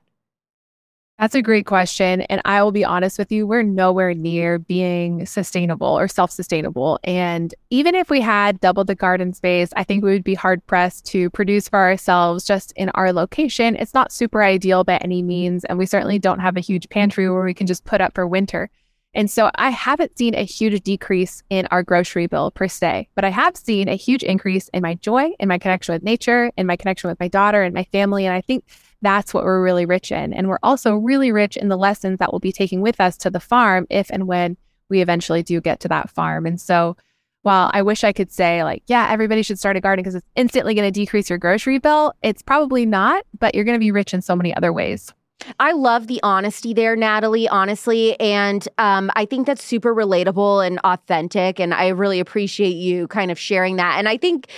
That's 1.20 1.34
a 1.34 1.42
great 1.42 1.66
question. 1.66 2.22
And 2.22 2.42
I 2.46 2.62
will 2.62 2.72
be 2.72 2.86
honest 2.86 3.18
with 3.18 3.32
you, 3.32 3.48
we're 3.48 3.64
nowhere 3.64 4.14
near 4.14 4.60
being 4.60 5.26
sustainable 5.26 5.88
or 5.88 6.08
self 6.08 6.30
sustainable. 6.30 7.00
And 7.04 7.56
even 7.72 7.96
if 7.96 8.12
we 8.12 8.22
had 8.22 8.60
double 8.60 8.84
the 8.84 8.94
garden 8.94 9.34
space, 9.34 9.70
I 9.76 9.84
think 9.84 10.04
we 10.04 10.12
would 10.12 10.24
be 10.24 10.36
hard 10.36 10.64
pressed 10.68 11.06
to 11.08 11.32
produce 11.32 11.70
for 11.70 11.80
ourselves 11.80 12.46
just 12.46 12.72
in 12.74 12.90
our 12.90 13.12
location. 13.12 13.76
It's 13.78 13.96
not 13.96 14.12
super 14.12 14.44
ideal 14.44 14.84
by 14.84 14.98
any 14.98 15.24
means. 15.24 15.66
And 15.66 15.80
we 15.80 15.88
certainly 15.88 16.20
don't 16.20 16.40
have 16.40 16.56
a 16.56 16.62
huge 16.62 16.88
pantry 16.90 17.28
where 17.28 17.44
we 17.44 17.56
can 17.56 17.66
just 17.66 17.84
put 17.84 18.00
up 18.00 18.14
for 18.14 18.28
winter. 18.28 18.70
And 19.16 19.32
so 19.32 19.50
I 19.56 19.72
haven't 19.72 20.16
seen 20.20 20.36
a 20.36 20.44
huge 20.44 20.84
decrease 20.84 21.42
in 21.50 21.68
our 21.72 21.82
grocery 21.82 22.28
bill 22.28 22.52
per 22.52 22.68
se, 22.68 23.08
but 23.16 23.26
I 23.26 23.30
have 23.30 23.58
seen 23.58 23.90
a 23.90 23.96
huge 23.96 24.22
increase 24.22 24.68
in 24.70 24.84
my 24.84 24.94
joy, 24.94 25.32
in 25.40 25.48
my 25.48 25.58
connection 25.58 25.94
with 25.94 26.04
nature, 26.04 26.52
in 26.56 26.68
my 26.68 26.76
connection 26.76 27.10
with 27.10 27.20
my 27.20 27.28
daughter 27.28 27.64
and 27.64 27.74
my 27.74 27.86
family. 27.86 28.28
And 28.28 28.36
I 28.36 28.42
think 28.42 28.66
that's 29.02 29.34
what 29.34 29.44
we're 29.44 29.64
really 29.64 29.86
rich 29.86 30.12
in. 30.12 30.34
And 30.34 30.48
we're 30.48 30.60
also 30.64 30.96
really 30.96 31.32
rich 31.32 31.58
in 31.58 31.70
the 31.70 31.78
lessons 31.78 32.20
that 32.20 32.32
we'll 32.32 32.40
be 32.40 32.52
taking 32.52 32.82
with 32.82 33.00
us 33.00 33.18
to 33.18 33.30
the 33.30 33.40
farm 33.40 33.86
if 33.90 34.10
and 34.10 34.28
when 34.28 34.58
we 34.90 35.02
eventually 35.02 35.44
do 35.44 35.62
get 35.62 35.80
to 35.82 35.88
that 35.90 36.10
farm. 36.10 36.46
And 36.46 36.60
so 36.60 36.98
while 37.44 37.70
I 37.74 37.82
wish 37.82 38.04
I 38.04 38.14
could 38.14 38.32
say, 38.32 38.64
like, 38.64 38.84
yeah, 38.88 39.08
everybody 39.10 39.44
should 39.44 39.60
start 39.60 39.78
a 39.78 39.82
garden 39.82 40.04
because 40.04 40.16
it's 40.16 40.28
instantly 40.36 40.74
going 40.74 40.88
to 40.88 41.00
decrease 41.00 41.30
your 41.30 41.40
grocery 41.40 41.78
bill, 41.78 42.14
it's 42.22 42.42
probably 42.42 42.86
not, 42.86 43.24
but 43.40 43.56
you're 43.56 43.64
going 43.64 43.76
to 43.76 43.80
be 43.80 43.92
rich 43.92 44.14
in 44.14 44.22
so 44.22 44.36
many 44.36 44.56
other 44.56 44.74
ways. 44.74 45.14
I 45.60 45.72
love 45.72 46.08
the 46.08 46.20
honesty 46.24 46.74
there, 46.74 46.96
Natalie, 46.96 47.48
honestly. 47.48 48.20
And 48.20 48.68
um, 48.78 49.12
I 49.16 49.26
think 49.26 49.46
that's 49.46 49.64
super 49.64 49.94
relatable 49.94 50.66
and 50.66 50.80
authentic. 50.80 51.60
And 51.60 51.74
I 51.74 51.90
really 51.90 52.20
appreciate 52.20 52.76
you 52.76 53.08
kind 53.08 53.32
of 53.32 53.40
sharing 53.40 53.76
that. 53.78 53.98
And 53.98 54.10
I 54.10 54.18
think 54.18 54.50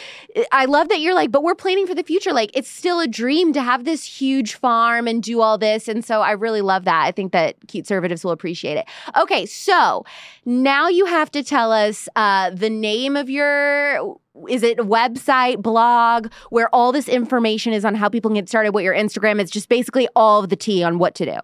I 0.51 0.65
love 0.65 0.89
that 0.89 0.99
you're 0.99 1.13
like, 1.13 1.31
but 1.31 1.43
we're 1.43 1.55
planning 1.55 1.85
for 1.85 1.95
the 1.95 2.03
future. 2.03 2.31
Like, 2.31 2.51
it's 2.53 2.69
still 2.69 2.99
a 2.99 3.07
dream 3.07 3.53
to 3.53 3.61
have 3.61 3.83
this 3.83 4.03
huge 4.03 4.55
farm 4.55 5.07
and 5.07 5.21
do 5.21 5.41
all 5.41 5.57
this. 5.57 5.87
And 5.87 6.03
so 6.03 6.21
I 6.21 6.31
really 6.31 6.61
love 6.61 6.85
that. 6.85 7.05
I 7.05 7.11
think 7.11 7.33
that 7.33 7.59
Cuteservatives 7.67 8.23
will 8.23 8.31
appreciate 8.31 8.77
it. 8.77 8.85
Okay, 9.17 9.45
so 9.45 10.05
now 10.45 10.87
you 10.87 11.05
have 11.05 11.29
to 11.31 11.43
tell 11.43 11.71
us 11.71 12.07
uh, 12.15 12.51
the 12.51 12.69
name 12.69 13.15
of 13.15 13.29
your 13.29 14.17
is 14.49 14.63
it 14.63 14.79
a 14.79 14.83
website, 14.83 15.61
blog, 15.61 16.31
where 16.49 16.73
all 16.73 16.91
this 16.91 17.07
information 17.07 17.73
is 17.73 17.85
on 17.85 17.95
how 17.95 18.09
people 18.09 18.29
can 18.29 18.35
get 18.35 18.49
started, 18.49 18.73
what 18.73 18.83
your 18.83 18.93
Instagram 18.93 19.41
is, 19.41 19.49
just 19.49 19.69
basically 19.69 20.07
all 20.15 20.43
of 20.43 20.49
the 20.49 20.55
tea 20.55 20.83
on 20.83 20.99
what 20.99 21.15
to 21.15 21.25
do. 21.25 21.37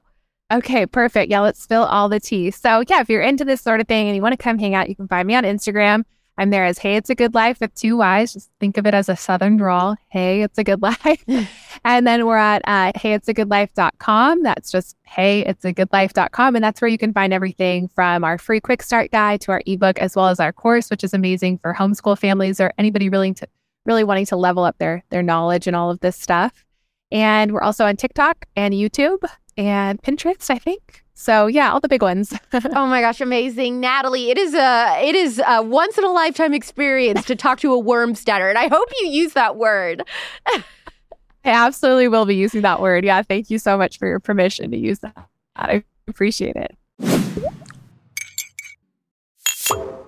Okay, 0.51 0.85
perfect. 0.85 1.31
Yeah, 1.31 1.39
let's 1.39 1.61
spill 1.61 1.83
all 1.83 2.07
the 2.07 2.19
tea. 2.19 2.51
So, 2.51 2.83
yeah, 2.87 3.01
if 3.01 3.09
you're 3.09 3.21
into 3.21 3.43
this 3.43 3.61
sort 3.61 3.81
of 3.81 3.87
thing 3.87 4.07
and 4.07 4.15
you 4.15 4.21
want 4.21 4.33
to 4.33 4.37
come 4.37 4.59
hang 4.59 4.75
out, 4.75 4.89
you 4.89 4.95
can 4.95 5.07
find 5.07 5.27
me 5.27 5.35
on 5.35 5.43
Instagram. 5.43 6.03
I'm 6.37 6.49
there 6.49 6.65
as 6.65 6.79
Hey, 6.79 6.95
It's 6.97 7.09
a 7.09 7.15
Good 7.15 7.33
Life 7.33 7.59
with 7.61 7.73
two 7.75 7.97
Y's. 7.97 8.33
Just 8.33 8.51
think 8.59 8.77
of 8.77 8.85
it 8.85 8.93
as 8.93 9.07
a 9.07 9.15
Southern 9.15 9.55
drawl. 9.57 9.95
Hey, 10.09 10.41
It's 10.41 10.57
a 10.57 10.63
Good 10.65 10.81
Life. 10.83 11.23
and 11.85 12.05
then 12.05 12.25
we're 12.25 12.35
at 12.37 12.61
uh, 12.65 12.91
heyitsagoodlife.com. 12.99 14.43
That's 14.43 14.69
just 14.71 14.97
Hey, 15.03 15.41
it's 15.45 15.63
a 15.63 15.71
good 15.71 15.89
heyitsagoodlife.com. 15.91 16.55
And 16.55 16.63
that's 16.63 16.81
where 16.81 16.89
you 16.89 16.97
can 16.97 17.13
find 17.13 17.31
everything 17.31 17.87
from 17.87 18.23
our 18.23 18.37
free 18.37 18.59
quick 18.59 18.81
start 18.83 19.11
guide 19.11 19.39
to 19.41 19.51
our 19.51 19.61
ebook, 19.65 19.97
as 19.99 20.15
well 20.15 20.27
as 20.27 20.39
our 20.39 20.51
course, 20.51 20.89
which 20.89 21.03
is 21.03 21.13
amazing 21.13 21.59
for 21.59 21.73
homeschool 21.73 22.17
families 22.17 22.59
or 22.59 22.73
anybody 22.77 23.07
really 23.07 23.33
to 23.35 23.47
really 23.85 24.03
wanting 24.03 24.25
to 24.25 24.35
level 24.35 24.63
up 24.63 24.77
their 24.79 25.03
their 25.11 25.23
knowledge 25.23 25.67
and 25.67 25.75
all 25.75 25.89
of 25.91 25.99
this 26.01 26.17
stuff. 26.17 26.65
And 27.11 27.53
we're 27.53 27.61
also 27.61 27.85
on 27.85 27.95
TikTok 27.95 28.45
and 28.55 28.73
YouTube 28.73 29.23
and 29.55 30.01
Pinterest, 30.01 30.49
I 30.49 30.57
think. 30.57 31.04
So 31.15 31.47
yeah, 31.47 31.71
all 31.71 31.79
the 31.79 31.87
big 31.87 32.01
ones. 32.01 32.33
oh 32.53 32.85
my 32.85 33.01
gosh, 33.01 33.21
amazing, 33.21 33.79
Natalie! 33.79 34.29
It 34.29 34.37
is 34.37 34.53
a 34.53 34.99
it 35.01 35.15
is 35.15 35.41
a 35.47 35.63
once 35.63 35.97
in 35.97 36.03
a 36.03 36.11
lifetime 36.11 36.53
experience 36.53 37.25
to 37.25 37.35
talk 37.35 37.59
to 37.61 37.73
a 37.73 37.81
wormsteader, 37.81 38.49
and 38.49 38.57
I 38.57 38.67
hope 38.67 38.89
you 38.99 39.07
use 39.07 39.33
that 39.33 39.55
word. 39.55 40.03
I 40.45 40.63
absolutely 41.45 42.09
will 42.09 42.25
be 42.25 42.35
using 42.35 42.61
that 42.61 42.81
word. 42.81 43.05
Yeah, 43.05 43.21
thank 43.21 43.49
you 43.49 43.59
so 43.59 43.77
much 43.77 43.97
for 43.97 44.07
your 44.07 44.19
permission 44.19 44.71
to 44.71 44.77
use 44.77 44.99
that. 44.99 45.27
I 45.55 45.83
appreciate 46.07 46.57
it. 46.57 46.75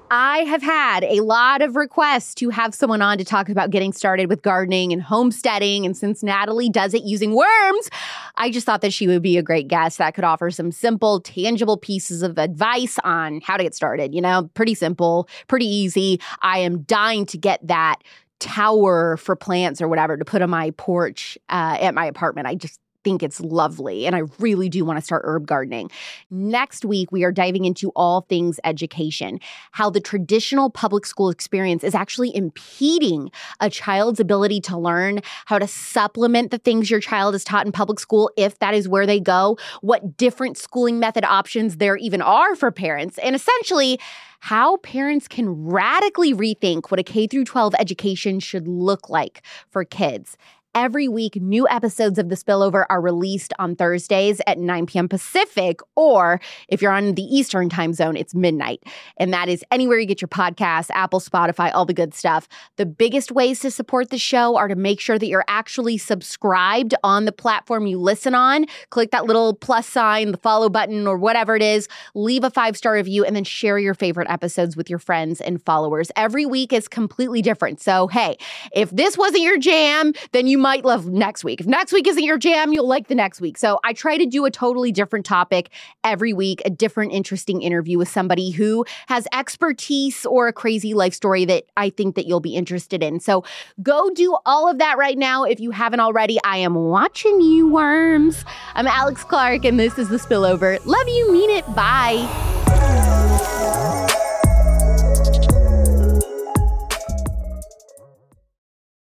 I 0.10 0.40
have 0.40 0.62
had 0.62 1.04
a 1.04 1.20
lot 1.20 1.62
of 1.62 1.76
requests 1.76 2.34
to 2.36 2.50
have 2.50 2.74
someone 2.74 3.02
on 3.02 3.18
to 3.18 3.26
talk 3.26 3.50
about 3.50 3.72
getting 3.72 3.92
started 3.92 4.30
with 4.30 4.42
gardening 4.42 4.94
and 4.94 5.02
homesteading. 5.02 5.86
And 5.86 5.98
since 5.98 6.24
Natalie 6.24 6.70
does 6.70 6.94
it 6.94 7.04
using 7.04 7.36
worms, 7.36 7.90
I 8.36 8.50
just 8.50 8.66
thought 8.66 8.80
that 8.82 8.94
she 8.94 9.08
would 9.08 9.22
be 9.22 9.38
a 9.38 9.44
great 9.44 9.68
guest 9.68 9.98
that 9.98 10.16
could 10.16 10.24
offer 10.24 10.50
some 10.50 10.72
simple, 10.72 11.20
tangible 11.20 11.78
pieces 11.78 12.22
of 12.24 12.38
advice 12.38 12.98
on 13.04 13.42
how 13.42 13.58
to 13.58 13.64
get 13.64 13.76
started. 13.76 14.16
You 14.16 14.22
know, 14.22 14.50
pretty 14.54 14.76
simple, 14.76 15.28
pretty 15.50 15.68
easy. 15.68 16.22
I 16.42 16.60
am 16.60 16.84
dying 16.84 17.26
to 17.28 17.38
get 17.38 17.66
that 17.68 17.98
tower 18.40 19.18
for 19.18 19.36
plants 19.36 19.82
or 19.82 19.90
whatever 19.90 20.16
to 20.16 20.24
put 20.24 20.42
on 20.42 20.50
my 20.50 20.72
porch 20.72 21.38
uh, 21.50 21.78
at 21.82 21.94
my 21.94 22.06
apartment. 22.06 22.48
I 22.48 22.56
just 22.56 22.80
think 23.08 23.24
it's 23.24 23.40
lovely 23.40 24.06
and 24.06 24.18
I 24.18 24.24
really 24.38 24.68
do 24.68 24.84
want 24.84 25.00
to 25.00 25.02
start 25.02 25.22
herb 25.24 25.48
gardening. 25.48 25.90
Next 26.30 26.84
week, 26.84 27.10
we 27.10 27.24
are 27.24 27.32
diving 27.32 27.64
into 27.64 27.90
all 27.96 28.26
things 28.28 28.60
education, 28.66 29.40
how 29.72 29.90
the 29.90 30.02
traditional 30.02 30.70
public 30.70 31.06
school 31.06 31.30
experience 31.30 31.86
is 31.86 31.96
actually 31.96 32.36
impeding 32.36 33.32
a 33.62 33.70
child's 33.70 34.20
ability 34.20 34.60
to 34.60 34.78
learn, 34.78 35.22
how 35.46 35.58
to 35.58 35.68
supplement 35.68 36.52
the 36.52 36.58
things 36.58 36.92
your 36.92 37.00
child 37.00 37.34
is 37.34 37.46
taught 37.46 37.66
in 37.66 37.72
public 37.72 37.98
school 37.98 38.30
if 38.36 38.60
that 38.60 38.74
is 38.74 38.90
where 38.90 39.06
they 39.06 39.22
go, 39.22 39.58
what 39.80 40.18
different 40.18 40.58
schooling 40.58 41.00
method 41.00 41.24
options 41.24 41.78
there 41.78 41.96
even 41.96 42.22
are 42.22 42.58
for 42.58 42.72
parents, 42.72 43.18
and 43.20 43.38
essentially, 43.38 43.98
how 44.40 44.78
parents 44.78 45.28
can 45.28 45.66
radically 45.66 46.34
rethink 46.34 46.92
what 46.92 47.00
a 47.00 47.04
K 47.04 47.28
through 47.28 47.46
12 47.46 47.74
education 47.80 48.40
should 48.40 48.68
look 48.68 49.10
like 49.10 49.42
for 49.70 49.84
kids. 49.84 50.38
Every 50.76 51.08
week, 51.08 51.38
new 51.38 51.68
episodes 51.68 52.20
of 52.20 52.30
The 52.30 52.36
Spillover 52.36 52.86
are 52.88 53.02
released 53.02 53.52
on 53.58 53.76
Thursdays 53.76 54.42
at 54.46 54.60
9 54.60 54.86
p.m. 54.86 55.10
Pacific, 55.10 55.80
or 55.96 56.40
if 56.68 56.84
you're 56.84 56.92
on 56.92 57.16
the 57.16 57.24
Eastern 57.24 57.68
time 57.68 57.94
zone, 57.94 58.16
it's 58.16 58.36
midnight. 58.36 58.84
And 59.18 59.34
that 59.34 59.50
is 59.50 59.64
anywhere 59.72 59.98
you 59.98 60.06
get 60.06 60.22
your 60.22 60.28
podcasts, 60.28 60.92
Apple, 60.92 61.20
Spotify, 61.20 61.72
all 61.74 61.86
the 61.86 61.96
good 61.96 62.14
stuff. 62.14 62.48
The 62.76 62.86
biggest 62.86 63.32
ways 63.32 63.60
to 63.62 63.72
support 63.72 64.12
the 64.12 64.20
show 64.20 64.56
are 64.56 64.68
to 64.68 64.76
make 64.76 65.00
sure 65.00 65.18
that 65.18 65.26
you're 65.26 65.46
actually 65.48 65.98
subscribed 65.98 66.94
on 67.04 67.26
the 67.26 67.32
platform 67.32 67.88
you 67.88 67.98
listen 67.98 68.36
on. 68.36 68.66
Click 68.92 69.10
that 69.12 69.26
little 69.26 69.56
plus 69.56 69.88
sign, 69.88 70.32
the 70.32 70.38
follow 70.38 70.70
button, 70.70 71.08
or 71.08 71.18
whatever 71.18 71.56
it 71.56 71.64
is. 71.64 71.88
Leave 72.14 72.44
a 72.44 72.52
five 72.52 72.78
star 72.78 72.94
review 72.94 73.26
and 73.26 73.36
then 73.36 73.44
share 73.44 73.80
your 73.80 73.96
favorite 73.96 74.30
episodes 74.30 74.78
with 74.78 74.92
your 74.92 75.00
friends 75.00 75.42
and 75.42 75.60
followers. 75.66 76.12
Every 76.16 76.46
week 76.46 76.72
is 76.72 76.88
completely 76.88 77.42
different. 77.42 77.82
So, 77.82 78.08
hey, 78.08 78.38
if 78.74 78.92
this 78.92 79.18
wasn't 79.18 79.42
your 79.42 79.58
jam, 79.58 80.14
then 80.34 80.46
you 80.58 80.64
might 80.64 80.84
love 80.84 81.06
next 81.06 81.44
week. 81.44 81.62
If 81.62 81.68
next 81.68 81.94
week 81.94 82.08
isn't 82.08 82.24
your 82.24 82.40
jam, 82.40 82.74
you'll 82.74 82.88
like 82.88 83.10
the 83.10 83.16
next 83.16 83.40
week. 83.40 83.60
So 83.60 83.80
I 83.84 83.94
try 83.94 84.18
to 84.18 84.26
do 84.26 84.44
a 84.46 84.50
totally 84.50 84.92
different 84.92 85.24
topic 85.24 85.70
every 86.04 86.34
week, 86.34 86.64
a 86.66 86.72
different 86.72 87.14
interesting 87.14 87.62
interview 87.62 88.00
with 88.00 88.10
somebody 88.10 88.50
who 88.50 88.84
has 89.08 89.28
expertise 89.32 90.26
or 90.26 90.48
a 90.48 90.54
crazy 90.54 90.96
life 90.96 91.14
story 91.14 91.46
that 91.46 91.66
I 91.78 91.92
think 91.92 92.16
that 92.16 92.26
you'll 92.26 92.40
be 92.40 92.56
interested 92.56 93.04
in. 93.04 93.20
So 93.20 93.44
go 93.84 94.10
do 94.10 94.36
all 94.48 94.68
of 94.68 94.80
that 94.80 94.98
right 94.98 95.18
now 95.18 95.44
if 95.44 95.60
you 95.60 95.70
haven't 95.70 96.00
already. 96.00 96.40
I 96.44 96.58
am 96.58 96.74
watching 96.74 97.40
you, 97.40 97.70
worms. 97.72 98.44
I'm 98.74 98.88
Alex 98.88 99.24
Clark, 99.24 99.64
and 99.64 99.80
this 99.80 100.00
is 100.00 100.10
The 100.10 100.18
Spillover. 100.18 100.84
Love 100.88 101.08
you, 101.08 101.32
mean 101.32 101.52
it. 101.52 101.68
Bye. 101.76 103.07